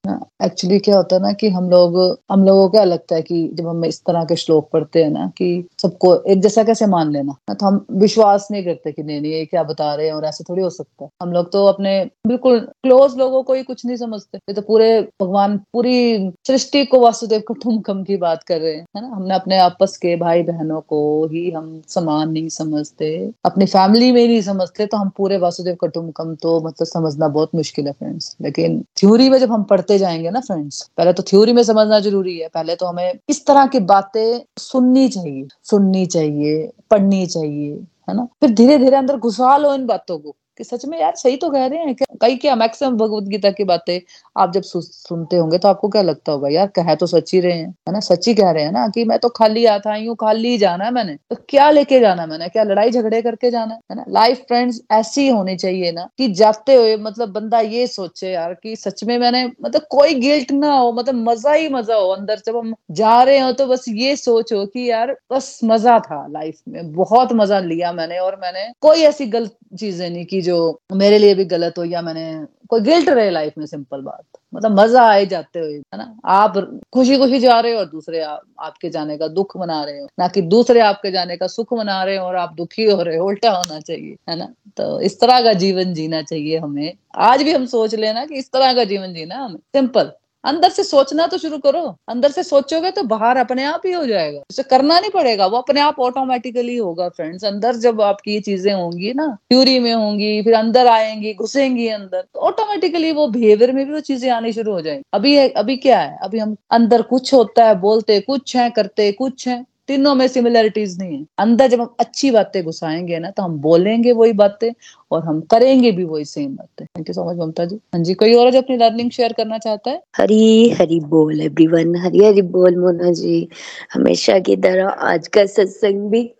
एक्चुअली 0.45 0.79
क्या 0.79 0.97
होता 0.97 1.15
है 1.15 1.21
ना 1.21 1.31
कि 1.33 1.49
हम 1.49 1.69
लोग, 1.69 2.19
हम 2.31 2.43
लोगों 2.45 2.63
को 2.63 2.69
क्या 2.69 2.83
लगता 2.83 3.15
है 3.15 3.21
कि 3.21 3.49
जब 3.53 3.67
हम 3.67 3.85
इस 3.85 4.01
तरह 4.01 4.23
के 4.23 4.35
श्लोक 4.35 4.69
पढ़ते 4.73 5.03
हैं 5.03 5.09
ना 5.09 5.27
कि 5.37 5.67
सबको 5.81 6.15
एक 6.23 6.41
जैसा 6.41 6.63
कैसे 6.63 6.85
मान 6.85 7.11
लेना? 7.11 7.35
तो 7.53 7.65
हम 7.65 7.85
विश्वास 7.91 8.47
नहीं 8.51 8.63
करते 8.65 8.91
कि 8.91 9.03
नहीं 9.03 9.21
नहीं, 9.21 9.31
ये 9.31 9.45
क्या 9.45 9.63
बता 9.63 9.93
रहे 9.95 10.07
हैं 10.07 10.13
और 10.13 10.25
ऐसे 10.25 10.43
थोड़ी 10.43 10.61
हो 10.61 10.69
सकता 10.69 11.03
है। 11.03 11.09
हम 11.21 11.31
लोग 11.31 11.51
तो 11.51 11.65
अपने 11.65 12.09
बिल्कुल 12.27 12.59
क्लोज 12.59 13.17
लोगों 13.17 13.43
को 13.43 13.53
ही 13.53 13.63
कुछ 13.63 13.85
नहीं 13.85 13.97
समझते। 13.97 14.37
ये 14.37 14.53
तो 14.53 14.61
पूरे 14.61 15.01
भगवान, 15.01 15.57
पूरी 15.57 16.29
सृष्टि 16.47 16.85
को 16.85 16.99
वासुदेव 16.99 17.41
कुटुम्बकम 17.47 18.03
की 18.03 18.17
बात 18.17 18.43
कर 18.43 18.59
रहे 18.61 18.73
हैं। 18.73 18.85
है 18.95 19.01
ना? 19.01 19.07
हमने 19.07 19.35
अपने 19.35 19.57
आपस 19.57 19.97
के 19.97 20.15
भाई 20.15 20.43
बहनों 20.43 20.81
को 20.81 21.25
ही 21.25 21.51
हम 21.51 21.81
समान 21.87 22.31
नहीं 22.31 22.49
समझते। 22.49 23.31
अपनी 23.45 23.65
फैमिली 23.77 24.11
में 24.11 24.27
नहीं 24.27 24.41
समझते 24.41 24.85
तो 24.85 24.97
हम 24.97 25.09
पूरे 25.17 25.37
वासुदेव 25.37 25.75
कटुमकम 25.81 26.33
तो 26.35 26.59
मतलब 26.61 26.87
समझना 26.87 27.27
बहुत 27.27 27.49
मुश्किल 27.55 27.87
है 27.87 27.91
फ्रेंड्स 27.93 28.35
लेकिन 28.41 28.81
थ्योरी 28.97 29.29
में 29.29 29.37
जब 29.39 29.51
हम 29.51 29.63
पढ़ते 29.63 29.97
जाएँगे 29.97 30.29
ना 30.29 30.39
फ्रेंड्स 30.39 30.81
पहले 30.97 31.13
तो 31.13 31.23
थ्योरी 31.23 31.53
में 31.53 31.61
समझना 31.63 31.99
ज़रूरी 31.99 32.37
है। 32.39 32.47
पहले 32.47 32.75
तो 32.75 32.85
हमें 32.85 33.19
इस 33.29 33.45
तरह 33.45 33.65
की 33.67 33.79
बातें 33.79 34.41
सुननी 34.59 35.07
चाहिए 35.09 35.47
सुननी 35.63 36.05
चाहिए, 36.05 36.71
पढ़नी 36.91 37.25
चाहिए, 37.25 37.73
है 38.09 38.15
ना? 38.15 38.27
फिर 38.41 38.53
धीरे 38.53 38.77
धीरे 38.77 38.95
अंदर 38.97 39.17
घुसा 39.17 39.57
लो 39.57 39.73
इन 39.73 39.85
बातों 39.85 40.17
को। 40.19 40.35
कि 40.57 40.63
सच 40.63 40.85
में 40.85 40.99
यार 40.99 41.15
सही 41.15 41.37
तो 41.37 41.49
कह 41.49 41.65
रहे 41.65 41.79
हैं 41.79 41.95
कई 42.21 42.35
क्या 42.37 42.55
मैक्सिमम 42.57 42.97
भगवत 42.97 43.23
गीता 43.29 43.51
की 43.51 43.63
बातें 43.65 43.99
आप 44.35 44.53
जब 44.53 44.61
सुनते 44.63 45.37
होंगे 45.37 45.57
तो 45.57 45.67
आपको 45.67 45.89
क्या 45.89 46.01
लगता 46.01 46.31
होगा, 46.31 46.49
यार 46.49 46.67
कह 46.75 46.93
तो 46.95 47.05
सच 47.07 47.33
ही 47.33 47.39
रहे 47.39 47.53
हैं, 47.53 47.67
है 47.87 47.93
ना? 47.93 47.99
सच 48.01 48.27
ही 48.27 48.33
कह 48.33 48.51
रहे 48.51 48.63
हैं 48.63 48.71
ना 48.71 48.87
कि 48.87 49.03
मैं 49.05 49.17
तो 49.19 49.29
खाली 49.31 49.65
आता 49.67 49.93
हूँ 49.95 50.15
खाली 50.21 50.49
ही 50.49 50.57
जाना 50.57 50.85
है 50.85 50.91
मैंने 50.91 51.15
तो 51.29 51.35
क्या 51.49 51.69
लेके 51.71 51.99
जाना 51.99 52.21
है 52.21 52.29
मैंने, 52.29 52.47
क्या 52.49 52.63
लड़ाई 52.63 52.91
झगड़े 52.91 53.21
करके 53.21 53.51
जाना 53.51 53.73
है 53.91 53.95
ना? 53.95 54.03
लाइफ 54.09 54.43
फ्रेंड्स 54.47 54.81
ऐसी 54.91 55.27
होनी 55.29 55.55
चाहिए 55.57 55.91
ना 55.91 56.07
कि 56.17 56.27
जाते 56.33 56.75
हुए 56.75 56.95
मतलब 56.99 57.31
बंदा 57.33 57.59
ये 57.59 57.85
सोचे 57.87 58.31
यार 58.31 58.53
कि 58.53 58.75
सच 58.77 59.03
में 59.03 59.17
मैंने 59.19 59.45
मतलब 59.63 59.87
कोई 59.91 60.13
गिल्ट 60.17 60.51
ना 60.53 60.73
हो 60.73 60.91
मतलब 60.93 61.15
मज़ा 61.29 61.53
ही 61.53 61.69
मज़ा 61.69 61.95
हो 61.95 62.09
अंदर, 62.09 62.41
जब 62.45 62.57
हम 62.57 62.73
जा 62.93 63.21
रहे 63.23 63.39
हो 63.39 63.51
तो 63.53 63.67
बस 63.67 63.85
ये 63.89 64.15
सोचो 64.17 64.65
कि 64.67 64.89
यार 64.89 65.15
बस 65.31 65.59
मज़ा 65.63 65.99
था 66.01 66.25
लाइफ 66.29 66.59
में, 66.67 66.91
बहुत 66.93 67.33
मज़ा 67.33 67.59
लिया 67.61 67.91
मैंने 67.93 68.19
और 68.19 68.39
मैंने 68.41 68.71
कोई 68.81 69.01
ऐसी 69.03 69.25
गलत 69.27 69.57
चीज़ें 69.79 70.09
नहीं 70.09 70.25
की 70.25 70.41
जो 70.47 70.57
मेरे 70.93 71.17
लिए 71.17 71.35
भी 71.35 71.45
गलत 71.45 71.77
हो 71.77 71.83
या 71.85 72.01
मैंने 72.01 72.25
कोई 72.69 72.81
गिल्ट 72.81 73.09
रहे 73.09 73.29
लाइफ 73.31 73.53
में 73.57 73.65
सिंपल 73.65 74.01
बात। 74.01 74.23
मतलब 74.53 74.79
मज़ा 74.79 75.03
आए 75.09 75.25
जाते 75.25 75.59
हुए 75.59 75.73
है 75.73 75.97
ना? 75.97 76.15
आप 76.25 76.57
खुशी 76.93 77.17
खुशी 77.17 77.39
जा 77.39 77.59
रहे 77.59 77.73
हो 77.73 77.79
और 77.79 77.85
दूसरे 77.85 78.21
आ, 78.21 78.37
आपके 78.59 78.89
जाने 78.89 79.17
का 79.17 79.27
दुख 79.27 79.57
मना 79.57 79.83
रहे 79.83 79.99
हो। 79.99 80.07
ना 80.19 80.27
कि 80.27 80.41
दूसरे 80.41 80.79
आपके 80.79 81.11
जाने 81.11 81.37
का 81.37 81.47
सुख 81.47 81.73
मना 81.73 82.03
रहे 82.03 82.17
हो 82.17 82.25
और 82.25 82.35
आप 82.35 82.53
दुखी 82.57 82.85
हो 82.85 83.01
रहे 83.01 83.17
हो 83.17 83.27
उल्टा 83.27 83.51
होना 83.51 83.79
चाहिए 83.79 84.15
है 84.29 84.37
ना? 84.37 84.53
तो 84.77 84.99
इस 85.01 85.19
तरह 85.19 85.41
का 85.43 85.53
जीवन 85.53 85.93
जीना 85.93 86.21
चाहिए 86.21 86.57
हमें। 86.57 86.93
आज 87.15 87.43
भी 87.43 87.53
हम 87.53 87.65
सोच 87.65 87.95
लेना 87.95 88.25
कि 88.25 88.35
इस 88.35 88.51
तरह 88.51 88.73
का 88.73 88.83
जीवन 88.83 89.13
जीना 89.13 89.35
हमें। 89.35 89.57
सिंपल 89.57 90.11
अंदर 90.47 90.69
से 90.69 90.83
सोचना 90.83 91.25
तो 91.27 91.37
शुरू 91.37 91.57
करो। 91.57 91.83
अंदर 92.09 92.31
से 92.31 92.43
सोचोगे 92.43 92.91
तो 92.91 93.03
बाहर 93.05 93.37
अपने 93.37 93.63
आप 93.65 93.81
ही 93.85 93.91
हो 93.91 94.05
जाएगा। 94.05 94.39
उसे 94.49 94.63
करना 94.65 94.99
नहीं 94.99 95.11
पड़ेगा। 95.11 95.45
वो 95.47 95.57
अपने 95.57 95.81
आप 95.81 95.99
ऑटोमेटिकली 95.99 96.75
होगा 96.77 97.07
फ्रेंड्स 97.09 97.45
अंदर 97.45 97.75
जब 97.77 98.01
आपकी 98.03 98.33
ये 98.33 98.39
चीज़ें 98.41 98.73
होंगी 98.73 99.13
ना 99.13 99.27
थ्यूरी 99.51 99.77
में 99.79 99.93
होंगी, 99.93 100.41
फिर 100.43 100.53
अंदर 100.55 100.87
आएँगी, 100.87 101.33
घुसेंगी 101.33 101.87
अंदर 101.89 102.21
तो 102.23 102.39
ऑटोमेटिकली 102.41 103.11
वो 103.11 103.27
बिहेवियर 103.29 103.71
में 103.71 103.85
भी 103.85 103.91
वो 103.93 103.99
चीज़ें 104.01 104.29
आनी 104.31 104.53
शुरू 104.53 104.71
हो 104.71 104.81
जाएँगी। 104.81 105.03
अभी 105.13 105.37
अभी 105.39 105.77
क्या 105.77 105.99
है? 105.99 106.17
अभी 106.23 106.39
हम 106.39 106.55
अंदर 106.71 107.01
कुछ 107.03 107.33
होता 107.33 107.65
है, 107.65 107.79
बोलते 107.79 108.19
कुछ 108.21 108.55
है, 108.55 108.69
करते 108.69 109.11
कुछ 109.13 109.47
है। 109.47 109.65
तीनों 109.89 110.15
में 110.15 110.27
सिमिलरिटीज 110.27 110.99
नहीं 110.99 111.17
है। 111.19 111.25
अंदर 111.39 111.67
जब 111.67 111.81
हम 111.81 111.95
अच्छी 111.99 112.31
बातें 112.31 112.63
घुसाएँगे 112.63 113.19
ना 113.19 113.29
तो 113.29 113.43
हम 113.43 113.57
बोलेंगे 113.59 114.11
वही 114.11 114.33
बातें 114.33 114.71
और 115.11 115.23
हम 115.23 115.41
करेंगे 115.41 115.91
भी 115.91 116.03
वही 116.03 116.25
सेम 116.25 116.55
बातें। 116.55 116.85
Thank 116.85 117.09
you 117.09 117.13
so 117.13 117.31
much 117.31 117.37
Mamata 117.37 117.65
ji. 117.65 117.75
हाँ 117.75 118.03
जी, 118.03 118.13
कोई 118.13 118.33
और 118.33 118.51
जो 118.51 118.61
अपनी 118.61 118.77
लर्निंग 118.77 119.11
शेयर 119.11 119.33
करना 119.33 119.57
चाहता 119.57 119.91
है? 119.91 120.01
हरी 120.17 120.69
हरी 120.69 120.99
बोल 120.99 121.41
एवरीवन 121.41 121.95
हरी 121.95 122.25
हरी 122.25 122.41
बोल 122.41 122.75
मोना 122.75 123.11
जी। 123.11 123.47
हमेशा 123.93 124.39
की 124.39 124.55
तरह 124.55 124.87
आज 124.87 125.27
का 125.27 125.45
सत्संग 125.45 126.09
भी 126.09 126.31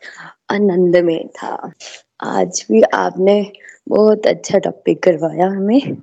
आनंद 0.50 0.98
में 0.98 1.28
था। 1.28 1.72
आज 2.22 2.66
भी 2.72 2.82
आपने 2.82 3.52
बहुत 3.90 4.28
अच्छा 4.28 4.58
टॉपिक 4.58 5.04
करवाया 5.04 5.48
हमें। 5.48 5.96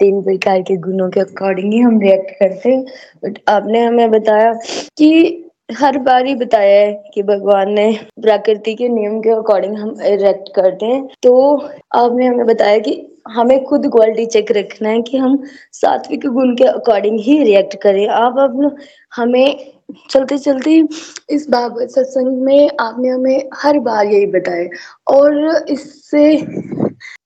तीन 0.00 0.22
प्रकार 0.22 0.62
के 0.62 0.76
गुणों 0.76 1.10
के 1.10 1.20
अकॉर्डिंग 1.20 1.72
ही 1.72 1.78
हम 1.78 2.00
रिएक्ट 2.00 2.30
करते 2.30 2.68
हैं। 2.68 2.84
बट 3.24 3.38
आपने 3.48 3.84
हमें 3.84 4.10
बताया 4.10 4.52
कि 4.98 5.40
हर 5.74 5.98
बार 5.98 6.26
ही 6.26 6.34
बताया 6.34 6.80
है 6.80 6.92
कि 7.14 7.22
भगवान 7.22 7.70
ने 7.72 7.90
प्रकृति 8.22 8.74
के 8.74 8.88
नियम 8.88 9.20
के 9.20 9.30
अकॉर्डिंग 9.30 9.76
हम 9.78 9.94
रिएक्ट 10.00 10.48
करते 10.56 10.86
हैं 10.86 11.06
तो 11.22 11.34
आपने 11.94 12.26
हमें 12.26 12.46
बताया 12.46 12.78
कि 12.78 12.92
हमें 13.28 13.62
खुद 13.64 13.86
क्वालिटी 13.92 14.26
चेक 14.26 14.50
रखना 14.52 14.88
है 14.88 15.02
कि 15.02 15.16
हम 15.16 15.38
सात्विक 15.72 16.26
गुण 16.28 16.54
के 16.56 16.64
अकॉर्डिंग 16.64 17.18
ही 17.20 17.42
रिएक्ट 17.44 17.76
करें। 17.82 18.06
आप 18.08 18.38
अब 18.38 18.76
हमें 19.12 19.74
चलते 20.10 20.38
चलते 20.38 20.76
इस 21.30 21.46
भागवत 21.50 21.90
सत्संग 21.90 22.42
में 22.42 22.70
आपने 22.80 23.08
हमें 23.08 23.48
हर 23.54 23.78
बार 23.80 24.06
यही 24.06 24.26
बताया। 24.26 24.68
और 25.08 25.64
इससे 25.70 26.36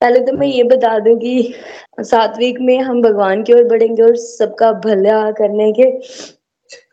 पहले 0.00 0.20
तो 0.20 0.32
मैं 0.38 0.46
ये 0.46 0.62
बता 0.64 0.98
दूँ 0.98 1.16
कि 1.18 1.54
सात्विक 2.00 2.60
में 2.60 2.78
हम 2.80 3.02
भगवान 3.02 3.42
की 3.42 3.52
ओर 3.52 3.64
बढ़ेंगे 3.68 4.02
और 4.02 4.16
सबका 4.16 4.72
भला 4.84 5.30
करने 5.32 5.72
के 5.72 5.90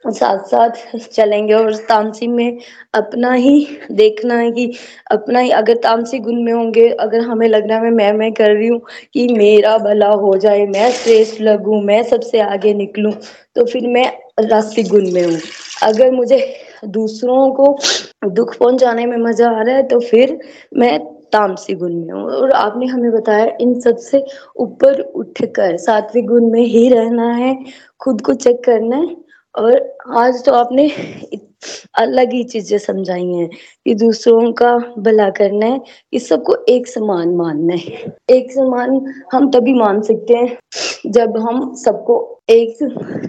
साथ 0.07 0.43
साथ 0.47 0.97
चलेंगे 1.07 1.53
और 1.53 1.75
तामसी 1.87 2.27
में 2.27 2.57
अपना 2.93 3.31
ही 3.33 3.67
देखना 3.93 4.35
है 4.37 4.51
कि 4.51 4.71
अपना 5.11 5.39
ही, 5.39 5.49
अगर 5.51 5.75
तामसी 5.77 6.19
गुण 6.19 6.43
में 6.43 6.51
होंगे, 6.53 6.87
अगर 6.89 7.21
हमें 7.21 7.47
लग 7.47 7.67
रहा 7.69 7.79
है, 7.79 7.91
मैं 7.91 8.11
मैं 8.13 8.31
कर 8.33 8.51
रही 8.51 8.67
हूँ 8.67 8.81
कि 9.13 9.27
मेरा 9.29 9.77
भला 9.79 10.09
हो 10.09 10.35
जाए, 10.37 10.65
मैं 10.67 10.91
श्रेष्ठ 10.93 11.41
लगूं, 11.41 11.81
मैं 11.83 12.01
सबसे 12.05 12.39
आगे 12.41 12.73
निकलूं 12.75 13.11
तो 13.55 13.65
फिर 13.65 13.87
मैं 13.87 14.05
रास्तिक 14.41 14.87
गुण 14.89 15.11
में 15.11 15.23
हूँ। 15.23 15.39
अगर 15.83 16.11
मुझे 16.11 16.39
दूसरों 16.85 17.51
को 17.53 17.75
दुख 18.27 18.57
पहुँचाने 18.57 19.05
में 19.05 19.17
मज़ा 19.19 19.49
आ 19.49 19.61
रहा 19.61 19.75
है 19.75 19.83
तो 19.87 19.99
फिर 20.01 20.37
मैं 20.77 20.97
तामसी 21.33 21.73
गुण 21.75 21.93
में 21.95 22.11
हूँ। 22.11 22.23
और 22.23 22.51
आपने 22.53 22.85
हमें 22.85 23.11
बताया, 23.11 23.45
इन 23.61 23.79
सबसे 23.81 24.23
ऊपर 24.57 24.99
उठकर 25.01 25.77
सात्विक 25.77 26.25
गुण 26.27 26.49
में 26.51 26.61
ही 26.61 26.87
रहना 26.89 27.31
है, 27.33 27.55
खुद 27.99 28.21
को 28.21 28.33
चेक 28.35 28.63
करना 28.65 28.95
है 28.97 29.15
और 29.57 29.97
आज 30.17 30.43
तो 30.45 30.53
आपने 30.53 30.89
अलग 31.99 32.33
ही 32.33 32.43
चीज़ें 32.43 32.77
समझाई 32.77 33.25
हैं 33.25 33.47
कि 33.47 33.93
दूसरों 33.95 34.51
का 34.53 34.75
भला 34.97 35.29
करना 35.29 35.65
है 35.65 35.79
कि 36.11 36.19
सबको 36.19 36.55
एक 36.69 36.87
समान 36.87 37.35
मानना 37.35 37.75
है। 37.75 38.15
एक 38.31 38.51
समान 38.51 39.13
हम 39.33 39.49
तभी 39.51 39.73
मान 39.73 40.01
सकते 40.01 40.33
हैं 40.33 40.57
जब 41.07 41.37
हम 41.39 41.73
सबको 41.75 42.19
एक 42.49 42.77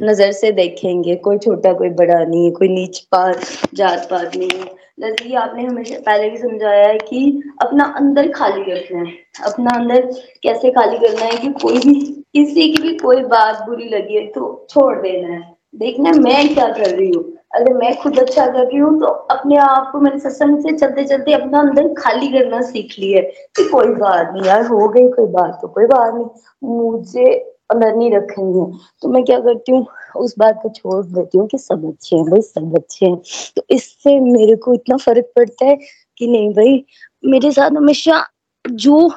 नज़र 0.03 0.33
से 0.33 0.53
देखेंगे। 0.53 1.15
कोई 1.17 1.39
छोटा, 1.39 1.73
कोई 1.73 1.89
बड़ा 1.91 2.23
नहीं 2.25 2.45
है, 2.45 2.51
कोई 2.51 2.69
नीच 2.69 2.99
पात 3.13 3.41
जात 3.75 4.07
पात 4.11 4.37
नहीं 4.37 4.49
है। 4.51 4.75
लड़की, 5.01 5.35
आपने 5.35 5.65
हमेशा 5.65 5.99
पहले 6.07 6.31
भी 6.31 6.37
समझाया 6.39 6.87
है 6.89 6.99
कि 6.99 7.43
अपना 7.63 7.85
अंदर 7.97 8.31
खाली 8.33 8.73
रखना 8.73 8.99
है। 9.01 9.13
अपना 9.45 9.71
अंदर 9.71 10.07
कैसे 10.43 10.71
खाली 10.71 10.99
करना 10.99 11.25
है 11.25 11.37
कि 11.37 11.49
कोई 11.63 11.79
भी, 11.79 11.95
किसी 12.35 12.73
की 12.73 12.83
भी 12.83 12.97
कोई 12.99 13.23
बात 13.25 13.67
बुरी 13.69 13.89
लगी 13.89 14.15
है 14.15 14.27
तो 14.27 14.67
छोड़ 14.71 14.97
देना 14.97 15.35
है। 15.35 15.56
देखना 15.77 16.11
मैं 16.13 16.55
क्या 16.55 16.67
कर 16.69 16.91
रही 16.91 17.11
हूँ? 17.11 17.25
अगर 17.55 17.73
मैं 17.75 17.95
खुद 17.97 18.19
अच्छा 18.19 18.47
कर 18.47 18.65
रही 18.67 18.79
हूँ 18.79 18.99
तो 19.01 19.07
अपने 19.07 19.57
आप 19.57 19.89
को 19.93 20.01
मैंने 20.01 20.19
सत्संग 20.21 20.59
से 20.63 20.77
चलते 20.79 21.05
चलते 21.05 21.33
अपना 21.33 21.61
अंदर 21.61 21.93
खाली 21.99 22.29
करना 22.29 22.61
सीख 22.63 22.95
लिया 22.99 23.21
कि 23.57 23.69
कोई 23.71 23.89
बात 23.95 24.31
नहीं 24.33 24.45
यार, 24.45 24.67
हो 24.67 24.89
गई 24.89 25.09
कोई 25.11 25.27
बात 25.33 25.59
तो 25.63 25.69
कोई 25.69 25.87
बात 25.87 26.15
नहीं। 26.15 26.27
मुझे 26.71 27.25
अंदर 27.71 27.95
नहीं 27.97 28.11
रखनी 28.13 28.59
है 28.59 28.67
तो 29.03 29.09
मैं 29.09 29.25
क्या 29.25 29.39
करती 29.41 29.73
हूँ, 29.73 29.87
उस 30.17 30.35
बात 30.39 30.61
को 30.63 30.69
छोड़ 30.69 31.05
देती 31.07 31.39
हूँ 31.39 31.47
कि 31.49 31.59
सब 31.59 31.89
अच्छे 31.89 32.17
हैं 32.17 32.25
भाई, 32.27 32.41
सब 32.43 32.77
अच्छे 32.77 33.07
हैं। 33.07 33.17
तो 33.57 33.63
इससे 33.71 34.19
मेरे 34.21 34.57
को 34.57 34.75
इतना 34.75 34.97
फ़र्क 34.97 35.33
पड़ता 35.37 35.67
है 35.67 35.77
कि 36.21 36.27
नहीं 36.27 36.51
भाई, 36.55 36.85
मेरे 37.25 37.51
साथ 37.53 37.71
हमेशा 37.77 38.25
जो 38.65 39.09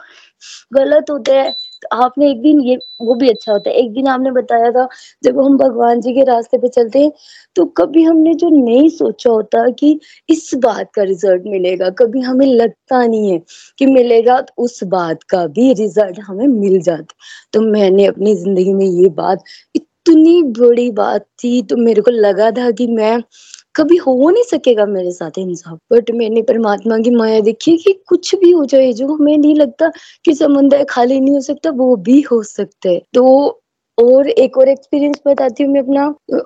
गलत 0.73 1.09
होता 1.11 1.33
है 1.33 1.53
आपने 1.93 2.29
एक 2.31 2.41
दिन 2.41 2.59
ये, 2.61 2.77
वो 3.01 3.15
भी 3.15 3.29
अच्छा 3.29 3.51
होता 3.51 3.69
है। 3.69 3.75
एक 3.77 3.91
दिन 3.93 4.07
आपने 4.07 4.31
बताया 4.31 4.71
था, 4.71 4.87
जब 5.23 5.39
हम 5.39 5.57
भगवान 5.57 6.01
जी 6.01 6.13
के 6.13 6.23
रास्ते 6.25 6.57
पे 6.57 6.67
चलते 6.69 6.99
हैं 6.99 7.11
तो 7.55 7.65
कभी 7.77 8.03
हमने 8.03 8.33
जो 8.35 8.49
नहीं 8.51 8.89
सोचा 8.91 9.29
होता 9.29 9.69
कि 9.71 9.99
इस 10.29 10.49
बात 10.57 10.91
का 10.95 11.03
रिज़ल्ट 11.03 11.43
मिलेगा, 11.47 11.89
कभी 11.91 12.21
हमें 12.21 12.45
लगता 12.47 13.05
नहीं 13.05 13.31
है 13.31 13.39
कि 13.79 13.85
मिलेगा 13.87 14.39
तो 14.41 14.63
उस 14.63 14.83
बात 14.89 15.23
का 15.29 15.45
भी 15.49 15.71
रिज़ल्ट 15.75 16.19
हमें 16.21 16.47
मिल 16.49 16.79
जाता। 16.81 17.15
तो 17.53 17.61
मैंने 17.63 18.05
अपनी 18.07 18.35
ज़िंदगी 18.35 18.73
में 18.73 18.85
ये 18.85 19.09
बात, 19.15 19.43
इतनी 19.75 20.41
बड़ी 20.59 20.89
बात 20.93 21.25
थी 21.43 21.61
तो 21.63 21.77
मेरे 21.77 22.01
को 22.01 22.11
लगा 22.11 22.49
था 22.51 22.69
कि 22.71 22.87
मैं 22.89 23.17
कभी 23.75 23.97
हो 23.97 24.29
नहीं 24.29 24.43
सकेगा 24.43 24.85
मेरे 24.85 25.11
साथ 25.11 25.31
इंसाफ। 25.37 25.79
बट 25.93 26.11
मैंने 26.11 26.41
परमात्मा 26.41 26.97
की 26.97 27.09
माया 27.09 27.39
देखी 27.39 27.77
कि 27.77 27.93
कुछ 28.07 28.35
भी 28.35 28.51
हो 28.51 28.65
जाए, 28.65 28.93
जो 28.93 29.07
हमें 29.07 29.37
नहीं 29.37 29.55
लगता 29.55 29.91
कि 30.25 30.33
समुदाय 30.33 30.85
खाली 30.89 31.19
नहीं 31.19 31.33
हो 31.35 31.41
सकता, 31.41 31.69
वो 31.69 31.95
भी 31.95 32.21
हो 32.21 32.43
सकता 32.43 32.89
है। 32.89 33.01
तो 33.13 33.61
और 33.99 34.27
एक 34.29 34.57
और 34.57 34.69
एक्सपीरियंस 34.69 35.21
बताती 35.27 35.63
हूँ 35.63 35.71
मैं 35.73 35.81
अपना। 35.81 36.03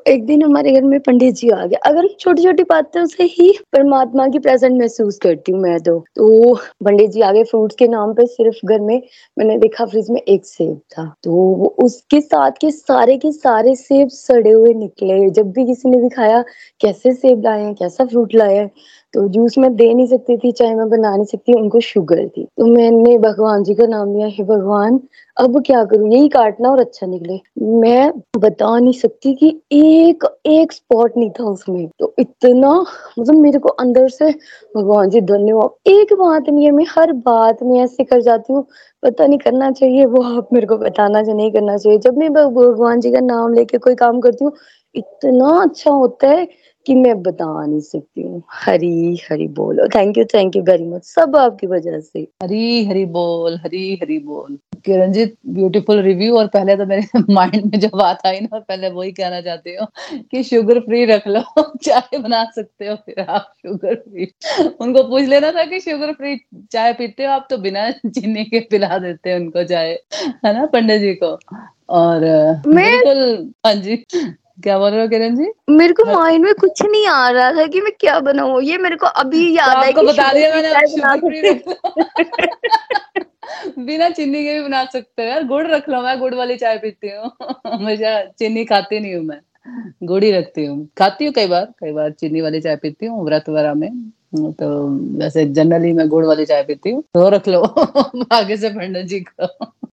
एक 0.08 0.26
दिन 0.26 0.44
हमारे 0.44 0.72
घर 0.72 0.84
में 0.84 1.00
पंडित 1.00 1.36
जी 1.36 1.50
आ 1.50 1.66
गए। 1.66 1.76
अगर 1.86 2.08
छोटी 2.20 2.44
छोटी 2.44 2.64
बातों 2.64 3.06
से 3.06 3.24
ही 3.24 3.52
परमात्मा 3.74 4.28
की 4.28 4.40
प्रेजेंट 4.40 4.80
महसूस 4.80 5.18
करती 5.24 5.52
हूँ 5.52 5.62
मैं 5.62 5.80
तो। 5.80 5.98
तो 6.16 6.54
पंडित 6.86 7.10
जी 7.12 7.22
आ 7.22 7.32
गए 7.32 7.44
फ्रूट्स 7.44 7.76
के 7.76 7.88
नाम 7.88 8.14
पे 8.14 8.26
सिर्फ़ 8.28 8.66
घर 8.66 8.80
में। 8.80 9.02
मैंने 9.38 9.58
देखा 9.58 9.86
फ्रिज 9.86 10.10
में 10.10 10.22
एक 10.22 10.46
सेब 10.46 10.78
था। 10.94 11.06
तो 11.24 11.32
वो 11.32 11.76
उसके 11.84 12.22
साथ 12.22 12.52
के 12.62 12.72
सारे 12.72 13.18
के 13.18 13.32
सारे 13.32 13.76
सेब 13.76 14.10
सड़े 14.10 14.52
हुए 14.52 14.74
निकले। 14.74 15.30
जब 15.30 15.52
भी 15.52 15.66
किसी 15.66 15.90
ने 15.90 16.02
दिखाया 16.02 16.42
कैसे 16.82 17.14
सेब 17.14 17.44
लाए 17.46 17.64
हैं, 17.64 17.74
कैसा 17.76 18.06
फ्रूट 18.06 18.36
लाया 18.36 18.62
है 18.62 18.72
तो 19.14 19.28
जूस 19.28 19.58
में 19.58 19.76
दे 19.76 19.94
नहीं 19.94 20.08
सकती 20.08 20.38
थी, 20.38 20.52
चाहे 20.52 20.76
मैं 20.76 20.90
बना 20.90 21.16
नहीं 21.16 21.26
सकती, 21.26 21.54
उनको 21.54 21.80
शुगर 21.80 22.28
थी। 22.28 22.44
तो 22.44 22.66
मैंने 22.66 23.18
भगवान 23.18 23.64
जी 23.64 23.76
का 23.76 23.86
नाम 23.86 24.16
लिया, 24.16 24.28
हे 24.28 24.44
भगवान, 24.44 25.00
अब 25.38 25.62
क्या 25.66 25.84
करूँ? 25.84 26.12
यही 26.14 26.30
काटना 26.30 26.70
और 26.70 26.80
अच्छा 26.80 27.08
निकले। 27.08 27.40
मैं 27.62 28.12
बता 28.38 28.80
नहीं 28.80 28.94
सकती 28.94 29.34
कि 29.34 29.62
एक 29.72 30.24
एक 30.46 30.72
स्पॉट 30.72 31.18
नहीं 31.18 31.30
था 31.30 31.44
उसमें। 31.44 31.90
तो 32.00 32.14
इतना 32.20 32.86
मतलब 33.20 33.36
मेरे 33.36 33.60
को 33.60 33.70
अंदर 33.70 34.08
से, 34.10 34.32
भगवान 34.78 35.10
जी, 35.10 35.22
धन्यवाद। 35.22 35.90
एक 35.90 36.14
बात 36.14 36.50
नहीं 36.50 36.66
है, 36.66 36.72
मैं 36.72 36.86
हर 36.90 37.14
बात 37.14 37.64
में 37.64 37.80
ऐसे 37.82 38.04
कर 38.04 38.22
जाती 38.22 38.54
हूँ, 38.54 38.68
पता 39.04 39.28
नहीं 39.28 39.40
करना 39.40 39.72
चाहिए, 39.72 40.06
वो 40.06 40.24
आप 40.38 40.50
मेरे 40.54 40.68
को 40.68 40.78
बताना 40.78 41.22
चाहिए, 41.22 41.38
नहीं 41.38 41.52
करना 41.52 41.78
चाहिए। 41.78 42.00
जब 42.00 42.18
मैं 42.18 42.34
भगवान 42.34 43.00
जी 43.00 43.12
का 43.12 43.20
नाम 43.20 43.54
लेके 43.54 43.78
कोई 43.78 43.96
काम 43.96 44.20
करती 44.20 44.46
हूँ, 44.46 44.54
इतना 44.96 45.62
अच्छा 45.62 45.92
होता 45.92 46.28
है 46.28 46.48
कि 46.86 46.96
मैं 46.96 47.22
बता 47.24 47.66
नहीं 47.66 47.80
सकती 47.80 48.22
हूँ। 48.22 48.42
हरी 48.52 49.16
हरी 49.32 49.48
बोल। 49.48 49.88
Thank 49.96 50.18
you 50.18 50.24
thank 50.26 50.56
you 50.56 50.62
very 50.64 50.88
much 50.88 51.04
सब 51.04 51.36
आपकी 51.36 51.68
वजह 51.68 52.00
से। 52.00 52.20
हरी 52.44 52.86
हरी 52.86 53.06
बोल 53.06 53.58
हरी 53.58 53.94
हरी 54.02 54.18
बोल। 54.20 54.58
किरणजीत 54.86 55.36
ब्यूटीफुल 55.48 56.02
रिव्यू 56.02 56.38
और 56.38 56.48
पहले 56.48 56.76
तो 56.76 56.86
मेरे 56.86 57.20
माइंड 57.34 57.66
में 57.66 57.80
जो 57.80 57.88
बात 57.98 58.26
आई 58.26 58.40
ना 58.40 58.60
पहले 58.60 58.90
वही 58.90 59.12
कहना 59.12 59.42
चाहती 59.42 59.76
हूँ 59.76 59.88
कि 60.32 60.44
शुगर 60.44 60.80
फ्री 60.80 61.06
रख 61.06 61.28
लो। 61.28 61.42
चाय 61.84 62.18
बना 62.18 62.44
सकते 62.56 62.88
हो 62.88 62.96
फिर 62.96 63.20
आप 63.20 63.52
शुगर 63.62 63.96
फ्री 63.96 64.32
उनको 64.82 65.04
पूछ 65.04 65.24
लेना 65.24 65.52
था 65.52 65.66
कि 65.66 65.80
शुगर 65.80 66.14
फ्री 66.14 66.36
चाय 66.72 66.94
पीते 66.94 67.26
हो 67.26 67.32
आप 67.32 67.48
तो 67.50 67.58
बिना 67.58 67.90
चीनी 68.06 68.44
के 68.46 68.60
पिला 68.60 68.98
देते 68.98 69.30
हैं 69.30 69.40
उनको 69.40 69.64
चाय। 69.64 69.92
है 70.46 70.54
ना 70.54 70.66
पंडित 70.66 71.02
जी 71.02 71.14
को? 71.14 71.38
और 71.90 72.20
बिल्कुल 72.68 73.52
हाँ 73.66 73.74
जी। 73.76 74.04
क्या 74.64 74.80
बोल 74.80 74.92
रहे 74.92 75.02
हो 75.02 75.08
किरण 75.08 75.36
जी? 75.36 75.52
मेरे 75.70 75.94
को 75.94 76.06
माइंड 76.06 76.46
में 76.46 76.54
कुछ 76.54 76.82
नहीं 76.84 77.08
आ 77.08 77.30
रहा 77.30 77.52
था 77.52 77.66
कि 77.66 77.82
मैं 77.82 77.92
क्या 78.00 78.20
बनाऊँ 78.20 78.64
ये 78.64 78.78
मेरे 78.78 78.96
को 78.96 79.06
अभी 79.06 79.50
तो 79.50 79.56
याद 79.56 79.78
है 79.78 79.88
आपको 79.88 80.02
कि 80.02 80.08
बता 80.08 80.34
दिया 80.34 80.56
मैंने 80.56 80.70
बना 83.78 84.10
चीनी 84.10 84.44
के 84.44 84.54
भी 84.54 84.64
बना 84.64 84.86
सकते 84.86 85.22
हो 85.22 85.30
यार 85.30 85.44
गुड़ 85.44 85.68
रख 85.68 85.90
लो 85.90 86.02
मैं 86.02 86.20
गुड़ 86.20 86.36
वाली 86.36 86.56
चाय 86.56 86.78
पीती 86.78 87.10
हूँ। 87.10 87.32
हमेशा 87.68 88.26
चीनी 88.26 88.66
खाती 88.66 89.00
नहीं 89.00 89.16
हूँ 89.16 89.24
मैं 89.24 89.40
गुड़ 90.04 90.24
ही 90.24 90.32
रखती 90.32 90.66
हूँ। 90.66 90.90
खाती 90.98 91.26
हूँ 91.26 91.34
कई 91.34 91.48
बार 91.48 91.66
कई 91.66 91.92
बार 91.92 92.12
चीनी 92.12 92.42
वाली 92.42 92.62
चाय 92.62 92.76
पीती 92.76 93.06
हूँ 93.06 93.26
व्रत 93.26 93.50
वगैरह 93.50 93.74
में। 93.74 94.12
तो 94.36 94.88
वैसे 95.18 95.46
जनरली 95.46 95.94
मैं 95.94 96.08
गुड़ 96.08 96.26
वाली 96.26 96.46
चाय 96.46 96.64
पीती 96.64 96.90
हूँ 96.90 97.02
तो 97.02 97.30
रख 97.30 97.48
लो। 97.48 97.62
आगे 98.32 98.58
से 98.58 98.70
पंडित 98.70 99.06
जी 99.06 99.20
को। 99.20 99.48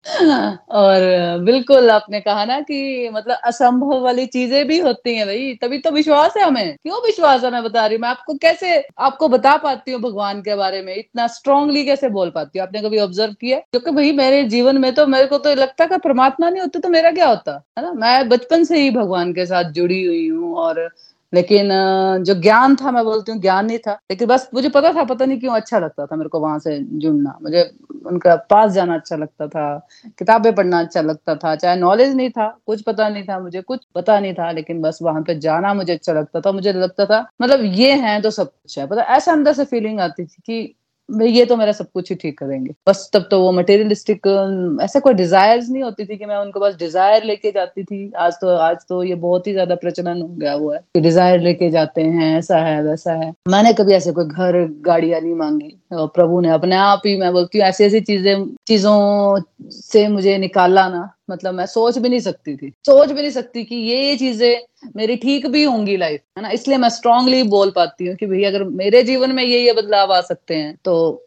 और 0.04 1.00
बिल्कुल 1.44 1.90
आपने 1.90 2.20
कहा 2.20 2.44
ना 2.44 2.60
कि 2.60 3.08
मतलब 3.12 3.36
असंभव 3.44 4.00
वाली 4.02 4.24
चीज़ें 4.26 4.66
भी 4.66 4.78
होती 4.80 5.14
हैं 5.16 5.26
भाई। 5.26 5.54
तभी 5.62 5.78
तो 5.78 5.90
विश्वास 5.90 6.36
है 6.36 6.42
हमें। 6.44 6.76
क्यों 6.76 7.00
विश्वास 7.04 7.44
है? 7.44 7.50
मैं 7.50 7.62
बता 7.64 7.84
रही 7.86 7.96
हूँ, 7.96 8.02
मैं 8.02 8.08
आपको 8.08 8.34
कैसे, 8.36 8.76
आपको 9.00 9.28
बता 9.28 9.56
पाती 9.56 9.92
हूँ 9.92 10.00
भगवान 10.02 10.40
के 10.42 10.54
बारे 10.54 10.80
में, 10.82 10.94
इतना 10.96 11.26
स्ट्रांगली 11.28 11.84
कैसे 11.84 12.08
बोल 12.10 12.30
पाती 12.30 12.58
हूँ? 12.58 12.66
आपने 12.66 12.82
कभी 12.82 12.98
ऑब्ज़र्व 12.98 13.32
किया 13.40 13.58
क्योंकि 13.60 13.90
भाई 13.90 14.12
मेरे 14.14 14.42
जीवन 14.46 14.78
में 14.78 14.92
तो 14.94 15.06
मेरे 15.06 15.26
को 15.26 15.38
तो 15.38 15.54
लगता 15.54 15.84
है 15.84 15.98
परमात्मा 15.98 16.48
नहीं 16.50 16.60
होते 16.62 16.78
तो 16.78 16.88
मेरा 16.88 17.10
क्या 17.12 17.28
होता? 17.28 17.52
है 17.78 17.84
ना? 17.84 17.92
मैं 17.92 18.28
बचपन 18.28 18.64
से 18.64 18.80
ही 18.80 18.90
भगवान 18.90 19.32
के 19.34 19.46
साथ 19.46 19.70
जुड़ी 19.72 20.02
हुई 20.04 20.28
हूँ 20.28 20.54
और 20.56 20.88
लेकिन 21.32 21.68
जो 22.24 22.34
ज्ञान 22.42 22.74
था, 22.76 22.90
मैं 22.90 23.04
बोलती 23.04 23.32
हूँ, 23.32 23.40
ज्ञान 23.40 23.66
नहीं 23.66 23.78
था। 23.78 23.92
लेकिन 24.10 24.28
बस 24.28 24.48
मुझे 24.54 24.68
पता 24.68 24.92
था, 24.92 25.04
पता 25.04 25.24
नहीं 25.24 25.38
क्यों 25.40 25.54
अच्छा 25.56 25.78
लगता 25.78 26.06
था 26.06 26.16
मेरे 26.16 26.28
को 26.28 26.40
वहाँ 26.40 26.58
से 26.58 26.78
जुड़ना। 26.94 27.38
मुझे 27.42 27.62
उनका 28.06 28.34
पास 28.50 28.70
जाना 28.72 28.94
अच्छा 28.94 29.16
लगता 29.16 29.46
था, 29.48 29.78
किताबें 30.18 30.54
पढ़ना 30.54 30.80
अच्छा 30.80 31.00
लगता 31.00 31.34
था, 31.34 31.54
चाहे 31.56 31.76
नॉलेज 31.76 32.14
नहीं 32.16 32.30
था, 32.30 32.48
कुछ 32.66 32.82
पता 32.82 33.08
नहीं 33.08 33.24
था 33.24 33.38
मुझे, 33.40 33.60
कुछ 33.62 33.84
पता 33.94 34.18
नहीं 34.20 34.34
था, 34.34 34.50
लेकिन 34.52 34.80
बस 34.82 34.98
वहाँ 35.02 35.22
पे 35.22 35.38
जाना 35.40 35.74
मुझे 35.74 35.92
अच्छा 35.92 36.12
लगता 36.12 36.40
था, 36.40 36.52
मुझे 36.52 36.72
लगता 36.72 37.04
था 37.06 37.26
मतलब 37.42 37.64
ये 37.74 37.92
है 38.00 38.20
तो 38.22 38.30
सब 38.30 38.50
कुछ 38.52 38.78
है। 38.78 38.86
पता, 38.86 39.02
ऐसा 39.02 39.32
अंदर 39.32 39.52
से 39.52 39.64
फीलिंग 39.66 40.00
आती 40.00 40.24
थी 40.24 40.42
कि 40.46 40.74
ये 41.22 41.44
तो 41.44 41.56
मेरा 41.56 41.72
सब 41.72 41.86
कुछ 41.94 42.10
ही 42.10 42.16
ठीक 42.16 42.38
करेंगे। 42.38 42.72
बस 42.88 43.08
तब 43.14 43.26
तो 43.30 43.40
वो 43.40 43.50
मटेरियलिस्टिक 43.52 44.26
ऐसा 44.82 45.00
कोई 45.00 45.14
डिजायर्स 45.14 45.68
नहीं 45.70 45.82
होती 45.82 46.04
थी 46.04 46.16
कि 46.16 46.24
मैं 46.24 46.36
उनको 46.36 46.60
बस 46.60 46.76
डिज़ायर 46.78 47.24
लेके 47.24 47.50
जाती 47.52 47.84
थी। 47.84 48.10
आज 48.18 48.34
तो 48.40 48.48
आज 48.58 48.76
तो 48.88 49.02
ये 49.04 49.14
बहुत 49.16 49.46
ही 49.46 49.52
ज़्यादा 49.52 49.74
प्रचलन 49.76 50.20
हो 50.22 50.28
गया 50.30 50.52
हुआ 50.52 50.74
है 50.74 50.80
कि 50.94 51.00
डिज़ायर 51.00 51.40
लेके 51.40 51.70
जाते 51.70 52.02
हैं, 52.02 52.36
ऐसा 52.38 52.58
है, 52.58 52.82
वैसा 52.82 53.12
है। 53.14 53.32
मैंने 53.48 53.72
कभी 53.74 53.92
ऐसे 53.92 54.12
कोई 54.12 54.24
घर 54.26 54.66
गाड़ियाँ 54.82 55.20
नहीं 55.20 55.34
मांगी। 55.34 55.76
प्रभु 55.92 56.40
ने 56.40 56.50
अपने 56.50 56.76
आप 56.76 57.02
ही 57.06 57.16
मैं 57.20 57.32
बोलती 57.32 57.58
हूँ 57.58 57.66
ऐसी 57.66 57.84
ऐसी 57.84 58.00
चीज़ें, 58.02 58.46
चीज़ों 58.68 59.40
से 59.72 60.06
मुझे 60.08 60.36
निकाला 60.38 60.88
ना। 60.88 61.08
मतलब 61.30 61.54
मैं 61.54 61.66
सोच 61.68 61.98
भी 61.98 62.08
नहीं 62.08 62.20
सकती 62.20 62.56
थी। 62.56 62.70
सोच 62.86 63.08
भी 63.08 63.20
नहीं 63.20 63.30
सकती 63.30 63.64
कि 63.64 63.76
ये 63.76 64.02
ये 64.02 64.16
चीज़ें 64.16 64.90
मेरी 64.96 65.16
ठीक 65.18 65.46
भी 65.48 65.64
होंगी 65.64 65.96
लाइफ 65.96 66.20
है 66.36 66.42
ना? 66.42 66.50
इसलिए 66.50 66.78
मैं 66.78 66.88
स्ट्रांगली 66.90 67.42
बोल 67.48 67.70
पाती 67.76 68.06
हूँ 68.06 68.16
कि 68.16 68.26
भाई 68.26 68.44
अगर 68.44 68.64
मेरे 68.76 69.02
जीवन 69.04 69.32
में 69.32 69.42
ये 69.44 69.60
ये 69.60 69.72
बदलाव 69.74 70.12
आ 70.12 70.20
सकते 70.22 70.54
हैं 70.54 70.76
तो 70.84 71.26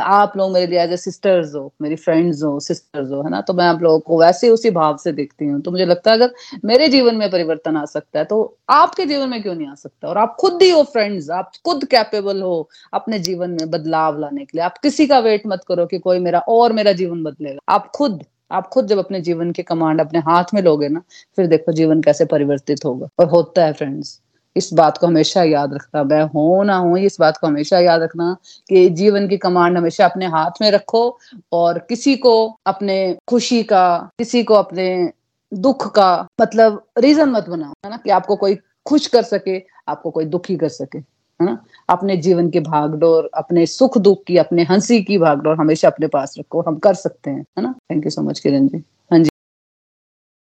आप 0.00 0.36
लोग 0.36 0.50
मेरे 0.52 0.66
लिए 0.66 0.80
एज 0.80 0.92
ए 0.92 0.96
सिस्टर्स 0.96 1.54
हो, 1.54 1.72
मेरी 1.82 1.96
फ्रेंड्स 1.96 2.42
हो 2.42 2.58
सिस्टर्स 2.60 3.10
हो, 3.10 3.22
है 3.22 3.30
ना? 3.30 3.40
तो 3.40 3.52
मैं 3.54 3.64
आप 3.66 3.82
लोगों 3.82 3.98
को 4.00 4.18
वैसे 4.20 4.48
उसी 4.48 4.70
भाव 4.70 4.96
से 4.96 5.12
देखती 5.12 5.46
हूँ। 5.46 5.60
तो 5.62 5.70
मुझे 5.70 5.86
लगता 5.86 6.10
है 6.10 6.16
अगर 6.16 6.30
मेरे 6.64 6.88
जीवन 6.88 7.16
में 7.16 7.30
परिवर्तन 7.30 7.76
आ 7.76 7.84
सकता 7.86 8.18
है 8.18 8.24
तो 8.24 8.56
आपके 8.70 9.06
जीवन 9.06 9.28
में 9.28 9.42
क्यों 9.42 9.54
नहीं 9.54 9.68
आ 9.68 9.74
सकता? 9.74 10.08
और 10.08 10.18
आप 10.18 10.36
खुद 10.40 10.62
ही 10.62 10.70
हो 10.70 10.82
फ्रेंड्स 10.84 11.30
आप 11.30 11.50
खुद 11.64 11.84
कैपेबल 11.86 12.42
हो 12.42 12.68
अपने 12.92 13.18
जीवन 13.20 13.50
में 13.50 13.70
बदलाव 13.70 14.18
लाने 14.20 14.44
के 14.44 14.58
लिए। 14.58 14.64
आप 14.64 14.78
किसी 14.78 15.06
का 15.06 15.18
वेट 15.20 15.46
मत 15.46 15.64
करो 15.68 15.86
कि 15.86 15.98
कोई 15.98 16.18
मेरा 16.20 16.38
और 16.48 16.72
मेरा 16.72 16.92
जीवन 16.94 17.22
बदलेगा। 17.22 17.58
आप 17.68 17.90
खुद 17.96 18.22
आप 18.54 18.68
खुद 18.68 18.86
जब 18.86 18.98
अपने 18.98 19.20
जीवन 19.20 19.52
की 19.52 19.62
कमांड 19.62 20.00
अपने 20.00 20.18
हाथ 20.18 20.44
में 20.54 20.62
लोगे 20.62 20.88
ना, 20.88 21.02
फिर 21.36 21.46
देखो 21.46 21.72
जीवन 21.72 22.02
कैसे 22.02 22.24
परिवर्तित 22.24 22.84
होगा। 22.84 23.08
और 23.18 23.26
होता 23.26 23.64
है 23.64 23.72
फ्रेंड्स 23.72 24.20
इस 24.56 24.72
बात 24.72 24.98
को 24.98 25.06
हमेशा 25.06 25.42
याद 25.42 25.74
रखना। 25.74 26.04
मैं 26.04 26.22
हो 26.22 26.62
ना 26.62 26.76
हो, 26.76 26.96
इस 26.96 27.16
बात 27.20 27.36
को 27.36 27.46
हमेशा 27.46 27.78
याद 27.78 28.02
रखना 28.02 28.36
कि 28.68 28.88
जीवन 28.88 29.28
की 29.28 29.36
कमांड 29.36 29.78
हमेशा 29.78 30.04
अपने 30.04 30.26
हाथ 30.26 30.50
में 30.60 30.70
रखो 30.70 31.18
और 31.52 31.78
किसी 31.78 32.16
को 32.16 32.58
अपने 32.66 33.16
खुशी 33.28 33.62
का, 33.62 33.98
किसी 34.18 34.44
को 34.44 34.54
अपने 34.54 35.12
दुख 35.54 35.94
का 35.94 36.26
मतलब 36.40 36.86
रीजन 36.98 37.28
मत 37.28 37.48
बनाओ, 37.48 37.72
है 37.84 37.90
ना? 37.90 37.96
कि 37.96 38.10
आपको 38.10 38.36
कोई 38.36 38.58
खुश 38.86 39.06
कर 39.06 39.22
सके, 39.22 39.62
आपको 39.88 40.10
कोई 40.10 40.24
दुखी 40.24 40.56
कर 40.56 40.68
सके। 40.68 41.13
है 41.40 41.46
ना? 41.46 41.64
अपने 41.88 42.16
जीवन 42.16 42.50
की 42.50 42.60
भागडोर 42.60 43.30
अपने 43.34 43.66
सुख 43.66 43.98
दुख 43.98 44.24
की, 44.24 44.36
अपने 44.36 44.62
हँसी 44.62 45.02
की 45.02 45.18
भागदौड़ 45.18 45.58
हमेशा 45.58 45.88
अपने 45.88 46.06
पास 46.06 46.34
रखो। 46.38 46.60
हम 46.60 46.76
कर 46.78 46.94
सकते 46.94 47.30
हैं, 47.30 47.44
है 47.58 47.62
ना? 47.62 47.74
Thank 47.90 48.04
you 48.04 48.10
so 48.10 48.22
much 48.22 48.40
Kiran 48.40 48.68
ji. 48.68 48.78
हाँ 49.12 49.18
जी। 49.18 49.30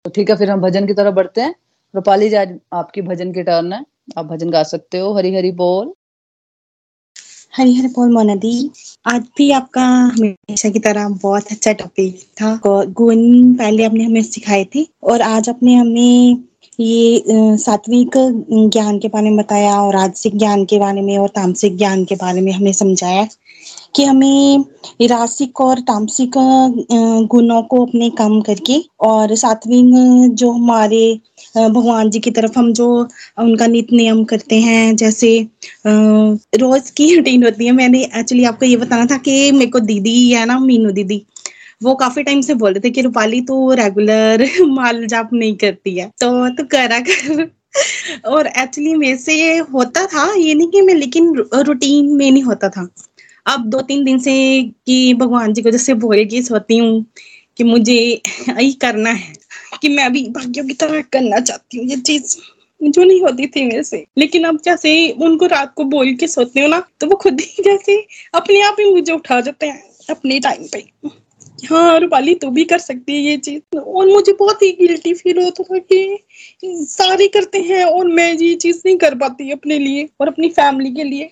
तो 0.06 0.12
ठीक 0.12 0.30
है, 0.30 0.36
फिर 0.36 0.50
हम 0.52 0.62
भजन 0.62 0.88
की 0.88 0.94
तरफ़ 0.94 1.16
बढ़ते 1.16 1.42
हैं। 1.42 1.56
रूपाली 1.96 2.30
जी, 2.30 2.36
आज 2.36 2.60
आपकी 2.74 3.02
भजन 3.02 3.32
की 3.34 3.44
टर्न 3.44 3.74
है। 3.74 3.84
आप 4.18 4.26
भजन 4.26 4.50
गा 4.50 4.64
सकते 4.64 5.00
हो। 5.00 5.14
हरी 5.14 5.36
हरी 5.36 5.52
बोल। 5.52 5.94
हरी 7.58 7.76
हरी 7.76 7.88
बोल, 7.88 8.12
मोना 8.14 8.36
दी। 8.36 8.72
आज 9.06 9.22
भी 9.38 9.52
आपका 9.52 9.84
हमेशा 9.84 10.70
की 10.70 10.80
तरह 10.80 11.10
बहुत 11.10 11.52
अच्छा 11.52 11.74
टॉपिक 11.74 12.22
था। 12.42 12.60
गुण 12.68 13.54
पहले 13.54 13.84
आपने 13.86 14.04
हमें 14.04 14.22
सिखाए 14.24 14.66
थे। 14.76 14.88
और 15.04 15.22
आज 15.22 15.50
आपने 15.50 15.76
हमें 15.76 16.44
ये 16.82 17.24
सात्विक 17.58 18.12
ज्ञान 18.74 18.98
के 19.00 19.08
बारे 19.08 19.30
में 19.30 19.38
बताया 19.38 19.74
और 19.82 19.94
राजसिक 19.94 20.38
ज्ञान 20.38 20.64
के 20.66 20.80
बारे 20.80 21.02
में 21.02 21.18
और 21.18 21.30
तामसिक 21.30 21.78
ज्ञान 21.78 22.04
के 22.06 22.16
बारे 22.16 22.42
में 22.42 22.52
हमें 22.52 22.72
समझाया 22.74 23.28
कि 23.96 24.04
हमें 24.04 24.66
रासिक 25.02 25.62
और 25.62 25.80
तामसिक 25.80 26.32
गुणों 27.32 27.62
को 27.64 27.86
अपने 27.86 28.10
कम 28.10 28.40
करके 28.42 28.80
और 29.08 29.36
सात्विक 29.36 29.86
जो 30.36 30.52
हमारे 30.52 31.04
भगवान 31.58 32.10
जी 32.10 32.20
की 32.20 32.32
तरफ़ 32.32 32.58
हम 32.60 32.72
जो 32.74 32.88
उनका 33.40 33.68
नित 33.68 33.92
नियम 33.94 34.24
करते 34.24 34.60
हैं, 34.62 34.96
जैसे 34.96 35.48
रोज 35.88 36.90
की 36.92 37.16
रूटीन 37.16 37.44
होती 37.44 37.66
है। 37.66 37.72
मैंने 37.72 38.04
एक्चुअली 38.04 38.44
आपको 38.46 38.66
ये 38.66 38.78
बताना 38.78 39.06
था 39.06 39.18
कि 39.18 39.52
मेरे 39.52 39.72
को 39.72 39.80
दीदी 39.82 40.32
है 40.32 40.46
ना, 40.46 40.60
मीनू 40.60 40.92
दीदी। 40.92 41.22
वो 41.82 41.94
काफ़ी 41.96 42.24
टाइम 42.24 42.42
से 42.42 42.54
बोल 42.54 42.74
रहे 42.74 42.80
थे 42.82 42.90
कि 42.90 43.02
रूपाली 43.02 43.42
तो 43.42 43.74
रेगुलर 43.74 44.46
माल 44.70 45.06
जाप 45.08 45.30
नहीं 45.34 45.56
करती 45.58 45.96
है। 45.98 46.08
तो 46.22 46.50
तू 46.56 46.64
करा 46.72 47.00
कर। 47.10 47.50
और 48.28 48.48
एक्चुअली 48.48 48.94
मेरे 48.96 49.18
से 49.18 49.34
ये 49.36 49.58
होता 49.74 50.06
था, 50.06 50.34
ये 50.36 50.54
नहीं 50.54 50.68
कि 50.72 50.82
मैं, 50.82 50.94
लेकिन 50.94 51.34
रूटीन 51.68 52.14
में 52.16 52.30
नहीं 52.32 52.44
होता 52.44 52.70
था। 52.70 52.88
अब 53.46 53.66
दो 53.70 53.82
तीन 53.82 54.04
दिन 54.04 54.20
से 54.20 54.34
कि 54.86 55.14
भगवान 55.14 55.54
जी 55.54 55.62
को 55.62 55.72
जैसे 55.72 55.94
बोल 55.96 56.24
के 56.26 56.42
सोती 56.44 56.78
हूँ 56.78 57.06
कि 57.58 57.64
मुझे 57.64 57.94
यही 58.50 58.72
करना 58.74 59.10
है, 59.12 59.34
कि 59.82 59.90
मैं 59.90 60.06
अभी 60.06 60.24
भाग्यों 60.30 60.66
की 60.68 60.74
तरह 60.74 61.02
करना 61.14 61.40
चाहती 61.40 61.78
हूँ, 61.78 61.88
ये 61.88 61.96
चीज़ 61.98 62.36
जो 62.82 63.04
नहीं 63.04 63.22
होती 63.22 63.48
थी 63.48 63.64
मेरे 63.66 63.84
से। 63.84 64.06
लेकिन 64.18 64.44
अब 64.44 64.60
जैसे 64.66 64.94
उनको 65.22 65.46
रात 65.48 65.74
को 65.76 65.84
बोल 65.86 66.14
के 66.16 66.28
सोते 66.28 66.62
हो 66.62 66.68
ना 66.68 66.84
तो 67.02 67.08
वो 67.08 67.16
खुद 67.16 67.42
ही 67.42 67.64
जैसे 67.64 67.98
अपने 68.36 68.62
आप 68.62 68.76
ही 68.80 68.94
मुझे 68.94 69.14
उठा 69.14 69.40
जाते 69.42 69.68
हैं 69.68 69.84
अपने 70.10 70.40
टाइम 70.40 70.68
पे। 70.74 70.84
हाँ 71.64 72.00
रूपाली, 72.00 72.34
तू 72.36 72.50
भी 72.52 72.64
कर 72.66 72.78
सकती 72.80 73.14
है 73.14 73.20
ये 73.22 73.38
चीज़। 73.38 73.78
और 73.78 74.08
मुझे 74.08 74.34
बहुत 74.34 74.62
ही 74.62 74.72
गिल्टी 74.72 75.14
फील 75.14 75.38
होता 75.44 75.64
था 75.64 75.78
कि 75.80 76.18
सारे 76.90 77.28
करते 77.28 77.60
हैं 77.62 77.84
और 77.86 78.08
मैं 78.10 78.32
ये 78.34 78.54
चीज़ 78.56 78.82
नहीं 78.86 78.98
कर 78.98 79.16
पाती 79.16 79.52
अपने 79.52 79.78
लिए 79.80 80.08
और 80.22 80.28
अपनी 80.28 80.50
फैमिली 80.50 80.92
के 80.92 81.04
लिए। 81.04 81.30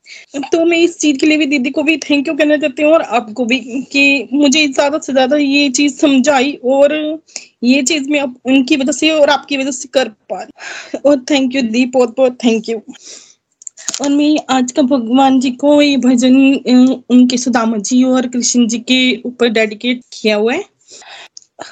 तो 0.51 0.63
मैं 0.65 0.77
इस 0.77 0.97
चीज़ 0.99 1.17
के 1.17 1.27
लिए 1.27 1.37
भी 1.37 1.45
दीदी 1.45 1.69
को 1.69 1.83
भी 1.83 1.97
थैंक 2.09 2.27
यू 2.27 2.33
कहना 2.33 2.57
चाहती 2.57 2.83
हूँ 2.83 2.93
और 2.93 3.01
आपको 3.01 3.45
भी 3.45 3.59
कि 3.91 4.27
मुझे 4.33 4.67
ज़्यादा 4.67 4.99
से 4.99 5.13
ज़्यादा 5.13 5.37
ये 5.37 5.69
चीज़ 5.71 5.95
समझाई 5.99 6.53
और 6.65 6.93
ये 7.63 7.81
चीज़ 7.83 8.09
मैं 8.09 8.21
उनकी 8.21 8.77
वजह 8.77 8.91
से 8.91 9.09
और 9.11 9.29
आपकी 9.29 9.57
वजह 9.57 9.71
से 9.71 9.89
कर 9.93 10.09
पा 10.31 10.45
और 11.05 11.19
थैंक 11.31 11.55
यू 11.55 11.61
दी 11.61 11.85
बहुत 11.87 12.15
बहुत 12.17 12.37
थैंक 12.45 12.69
यू 12.69 12.81
और 14.01 14.09
मैं 14.09 14.35
आज 14.49 14.71
का 14.71 14.81
भगवान 14.81 15.39
जी 15.39 15.51
को 15.51 15.81
ये 15.81 15.97
भजन 15.97 16.35
उनके 17.09 17.37
सुदामा 17.37 17.77
जी 17.77 18.03
और 18.03 18.27
कृष्ण 18.27 18.67
जी 18.67 18.79
के 18.79 18.99
ऊपर 19.25 19.49
डेडिकेट 19.49 20.01
किया 20.13 20.35
हुआ 20.35 20.53
है। 20.53 20.63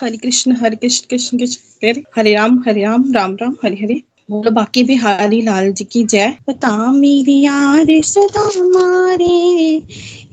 हरे 0.02 0.18
कृष्ण 0.18 0.56
हरे 0.56 0.76
कृष्ण 0.76 1.08
कृष्ण 1.10 1.38
कृष्ण 1.38 2.02
हरे 2.18 2.34
राम 2.34 2.64
हरे 2.68 2.84
राम 2.84 3.12
राम 3.14 3.36
राम, 3.42 3.56
हरे 3.64 3.76
हरे। 3.76 4.02
बोलो, 4.32 4.52
बाकी 4.52 4.84
भी 4.84 4.96
हरी 4.96 5.42
लाल 5.42 5.72
जी 5.72 5.84
की 5.86 6.04
जय। 6.04 6.36
बता 6.50 6.92
मेरी 6.92 7.40
यार 7.42 7.88
सदा 8.04 8.46
मारे 8.64 9.26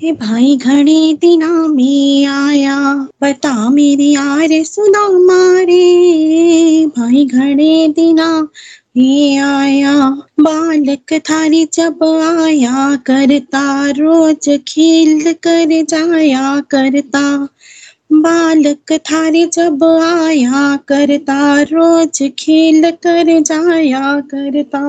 ये 0.03 0.13
भाई 0.13 0.57
घड़े 0.57 1.13
दिना 1.15 1.53
में 1.69 2.27
आया। 2.27 2.79
बता 3.23 3.69
मेरी 3.71 4.11
यार 4.15 4.63
सुदा 4.65 5.09
मारे 5.19 6.87
भाई 6.99 7.25
घड़े 7.27 7.89
दिना 7.89 8.49
में 8.97 9.39
आया, 9.39 10.11
बालक 10.41 11.13
थारी 11.13 11.65
जब 11.75 12.05
आया, 12.05 12.97
करता 12.97 13.91
रोज 13.91 14.61
खेल 14.69 15.33
कर 15.33 15.83
जाया 15.83 16.61
करता। 16.61 17.49
बालक 18.13 18.93
थारे 18.93 19.47
जब 19.47 19.85
आया, 19.85 20.77
करता 20.77 21.63
रोज 21.63 22.31
खेल 22.39 22.91
कर 22.91 23.41
जाया 23.41 24.21
करता। 24.21 24.83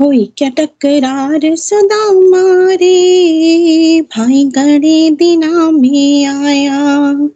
हुई 0.00 0.32
क्या 0.38 0.48
टकरार 0.48 1.56
सदा 1.56 2.12
मारे, 2.12 4.00
भाई 4.00 4.44
गड़े 4.44 5.10
दिना 5.10 5.70
में 5.70 6.26
आया। 6.26 7.28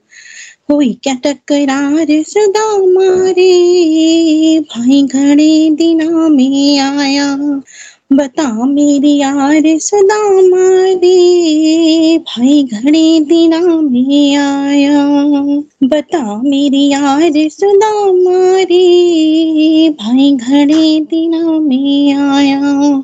हुई 0.71 1.01
क्या 1.03 1.15
टकरार 1.15 2.07
सदा 2.11 2.79
मारे, 2.79 3.51
भाई 4.61 5.03
घड़े 5.03 5.71
दिना 5.71 6.29
में 6.29 6.79
आया। 6.79 7.61
बता 8.13 8.65
मेरी 8.65 9.17
यार 9.17 9.63
सदा 9.67 10.31
मारे, 10.33 12.19
भाई 12.19 12.63
घड़े 12.63 13.21
दिना 13.21 13.61
में 13.61 14.37
आया। 14.37 15.09
बता 15.83 16.43
मेरी 16.43 16.89
यार 16.89 17.33
सदा 17.37 18.13
मारे, 18.13 18.85
भाई 19.91 20.33
घड़े 20.33 21.01
दिना 21.01 21.45
में 21.45 22.15
आया। 22.15 23.03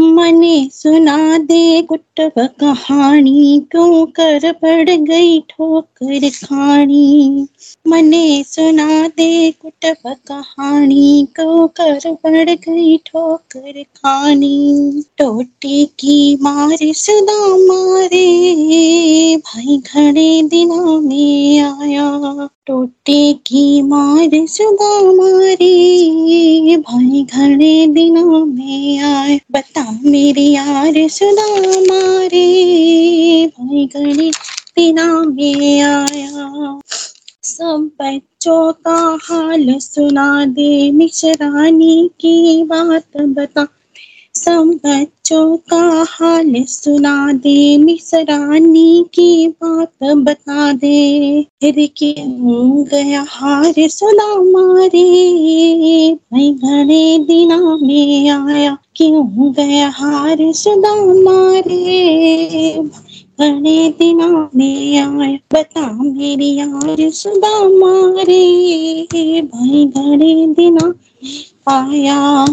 मने 0.00 0.68
सुना 0.72 1.38
दे 1.38 1.82
कुटब 1.82 2.32
कहानी, 2.38 3.66
क्यों 3.70 4.06
कर 4.06 4.52
पड़ 4.52 4.90
गई 4.90 5.40
ठोकर 5.40 6.28
खानी? 6.28 7.46
मने 7.88 8.44
सुना 8.46 9.08
दे 9.08 9.50
कुटब 9.50 9.96
कहानी, 10.06 11.28
क्यों 11.36 11.68
कर 11.68 12.00
पड़ 12.14 12.50
गई 12.50 12.96
ठोकर 12.96 13.82
खानी? 13.82 15.02
टोटी 15.18 15.84
की 15.86 16.38
मार 16.42 16.78
सदा 16.82 17.56
मारे, 17.56 19.36
भाई 19.36 19.82
घड़े 19.94 20.42
दिनों 20.42 21.00
में 21.00 21.60
आया। 21.60 22.48
टोटे 22.66 23.32
की 23.32 23.82
मार 23.82 24.46
सदा 24.46 25.12
मारे, 25.12 26.76
भाई 26.76 27.26
घड़े 27.32 27.86
दिनों 27.86 28.46
में 28.46 28.98
आए 28.98 29.40
बता 29.52 29.87
मेरे 29.92 30.42
यार 30.42 31.08
सुना 31.08 31.46
मारे, 31.80 32.46
भाई 33.46 33.86
गणित 33.86 34.34
बिना 34.76 35.22
में 35.22 35.82
आया। 35.82 36.80
सब 37.42 37.90
बच्चों 38.02 38.72
का 38.72 39.18
हाल 39.22 39.78
सुना 39.78 40.44
दे, 40.44 40.90
मिश्रानी 40.90 42.10
की 42.20 42.62
बात 42.62 43.16
बता। 43.16 43.66
सब 44.38 44.80
बच्चों 44.86 45.56
का 45.56 46.06
हाल 46.08 46.54
सुना 46.64 47.32
दे 47.32 47.76
मिसरानी 47.78 49.04
की 49.14 49.48
बात 49.48 50.12
बता 50.14 50.72
दे 50.72 51.42
फिर 51.42 51.88
क्यों 51.96 52.84
गया 52.84 53.24
हार 53.28 53.74
सुना 53.78 54.28
मारे। 54.52 55.06
भाई 56.14 56.52
घड़े 56.52 57.18
दिना 57.18 57.78
में 57.82 58.30
आया, 58.30 58.78
क्यों 58.96 59.52
गया 59.52 59.88
हार 59.88 60.36
सुना 60.40 60.94
मारे। 61.22 62.72
घड़े 63.40 63.90
दिना 63.98 64.50
में 64.56 64.98
आया, 64.98 65.38
बता 65.54 65.92
मेरी 65.92 66.54
यार 66.54 67.10
सुदा 67.10 67.68
मारे। 67.68 69.02
भाई 69.42 69.84
घड़े 69.84 70.46
दिना 70.46 70.94
आया। 71.68 72.48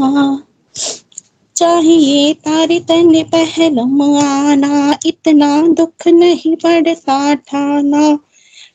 चाहिए 1.55 2.33
तारे 2.33 2.79
तन 2.79 3.23
पहलम 3.23 4.01
आना, 4.17 4.97
इतना 5.05 5.67
दुख 5.67 6.07
नहीं 6.07 6.55
पड़ता 6.55 7.35
ठाना। 7.35 8.19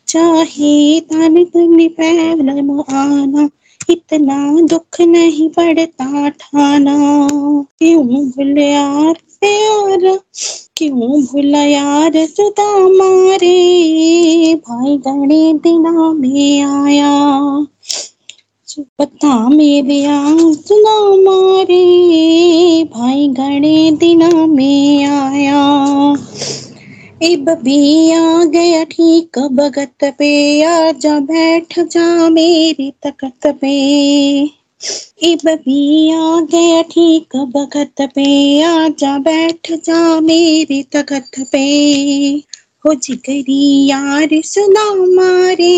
चाहिए 0.09 1.01
तारे 1.01 1.45
तन 1.45 1.89
पहलम 1.89 2.81
आना, 2.81 3.51
इतना 3.91 4.61
दुख 4.61 5.01
नहीं 5.01 5.49
पड़ता 5.49 6.29
ठाना। 6.29 7.19
क्यों 7.79 8.07
भूल 8.07 8.59
यार 8.59 9.15
प्यार 9.41 10.21
क्यों 10.77 11.23
भूला 11.23 11.63
यार 11.63 12.13
जुदा 12.13 12.79
मारे? 12.79 14.55
भाई 14.55 14.97
गणे 14.97 15.53
दिना 15.53 16.13
में 16.13 16.63
आया। 16.63 17.51
बता 18.79 19.49
मेरे 19.49 20.05
सुना 20.55 21.01
मारे, 21.17 22.85
भाई 22.85 23.29
घड़े 23.29 23.91
दिना 23.91 24.47
में 24.47 25.05
आया। 25.05 26.15
इब 27.23 27.51
भी 27.51 28.11
आ 28.13 28.45
गया 28.45 28.85
ठीक 28.85 29.39
भगत 29.39 30.15
पे 30.19 30.63
आ 30.63 30.93
जा 30.93 31.21
बैठ 31.21 31.81
जा 31.81 32.29
मेरी 32.29 32.93
तकत 33.07 33.47
पे। 33.47 33.77
इब 35.23 35.39
भी 35.47 36.11
आ 36.11 36.41
गया 36.41 36.83
ठीक 36.83 37.37
भगत 37.37 38.09
पे 38.15 38.63
आ 38.63 38.89
जा 38.89 39.19
बैठ 39.19 39.73
जा 39.73 40.21
मेरी 40.21 40.83
तकत 40.83 41.31
पे। 41.53 41.67
हो 42.87 42.95
जिगरी 42.95 43.87
यार 43.87 44.29
सुना 44.33 44.95
मारे, 44.95 45.71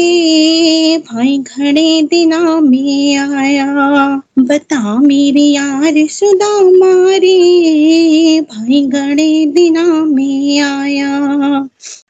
भाई 0.99 1.39
घड़े 1.39 2.03
दिना 2.03 2.61
में 2.61 3.17
आया। 3.17 3.67
बता 4.39 4.99
मेरे 4.99 5.41
यार 5.41 5.95
सुदा 5.97 6.61
मारे, 6.61 8.41
भाई 8.41 8.87
घड़े 8.87 9.47
दिना 9.47 9.87
में 9.87 10.61
आया। 10.61 11.17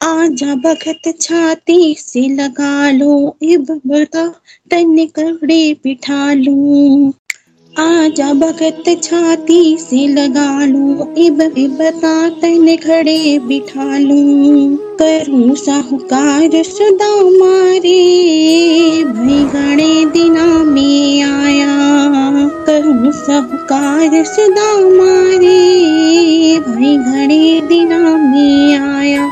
आजा 0.01 0.55
भगत 0.55 1.13
छाती 1.21 1.95
से 1.99 2.29
लगा 2.35 2.91
लो, 2.91 3.37
इब 3.41 3.81
बता 3.87 4.27
तन 4.71 5.05
कपड़े 5.05 5.73
बिठा 5.83 6.33
लू। 6.33 7.13
आजा 7.79 8.33
भगत 8.33 8.83
छाती 9.03 9.77
से 9.77 10.07
लगा 10.07 10.65
लू, 10.65 11.13
इब 11.17 11.37
बता 11.79 12.29
तन 12.29 12.75
खड़े 12.75 13.39
बिठा 13.39 13.97
लू। 13.97 14.77
करूँ 15.01 15.55
साहूकार 15.55 16.63
सदा 16.63 17.15
मारे, 17.39 18.03
भाई 19.03 19.39
गणे 19.53 20.05
दिना 20.05 20.45
में 20.63 21.23
आया। 21.23 21.75
करूँ 22.67 23.11
साहूकार 23.11 24.23
सदा 24.23 24.71
मारे, 24.77 26.59
भाई 26.59 26.97
घड़े 26.97 27.61
दिना 27.61 28.17
में 28.17 28.75
आया। 28.75 29.25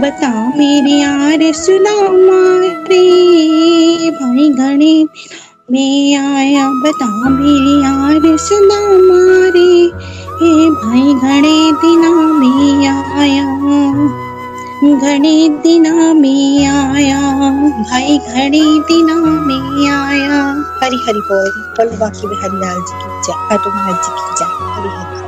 बता 0.00 0.52
मेरे 0.56 1.00
यार 1.00 1.52
सुना 1.52 2.00
मारे, 2.02 3.04
भाई 4.10 4.48
घड़े 4.50 5.04
दिना 5.04 5.51
में 5.70 6.16
आया, 6.16 6.68
बता 6.68 7.28
मेरी 7.28 7.82
यार 7.82 8.36
सुना 8.36 8.80
मारे। 8.80 9.92
हे 10.34 10.70
भाई 10.70 11.14
घड़े 11.14 11.72
दिना 11.72 12.10
में 12.10 12.86
आया। 12.88 13.52
घड़े 14.98 15.48
दिना 15.48 16.14
में 16.14 16.66
आया। 16.66 17.20
भाई 17.82 18.18
घड़े 18.18 18.80
दिना 18.80 19.14
में 19.14 19.90
आया। 19.90 20.42
हरी 20.82 20.96
हरी 20.96 21.20
बोल 21.20 21.50
बोल 21.50 21.98
बाकी 21.98 22.26
में 22.26 22.36
हरिलाल 22.36 22.76
जी 22.76 22.94
की 22.94 23.22
जय 23.22 23.54
हनुमान 23.54 23.94
जी 23.94 24.08
की 24.08 24.34
जय। 24.38 24.44
हरी 24.44 24.88
हरी। 24.88 25.21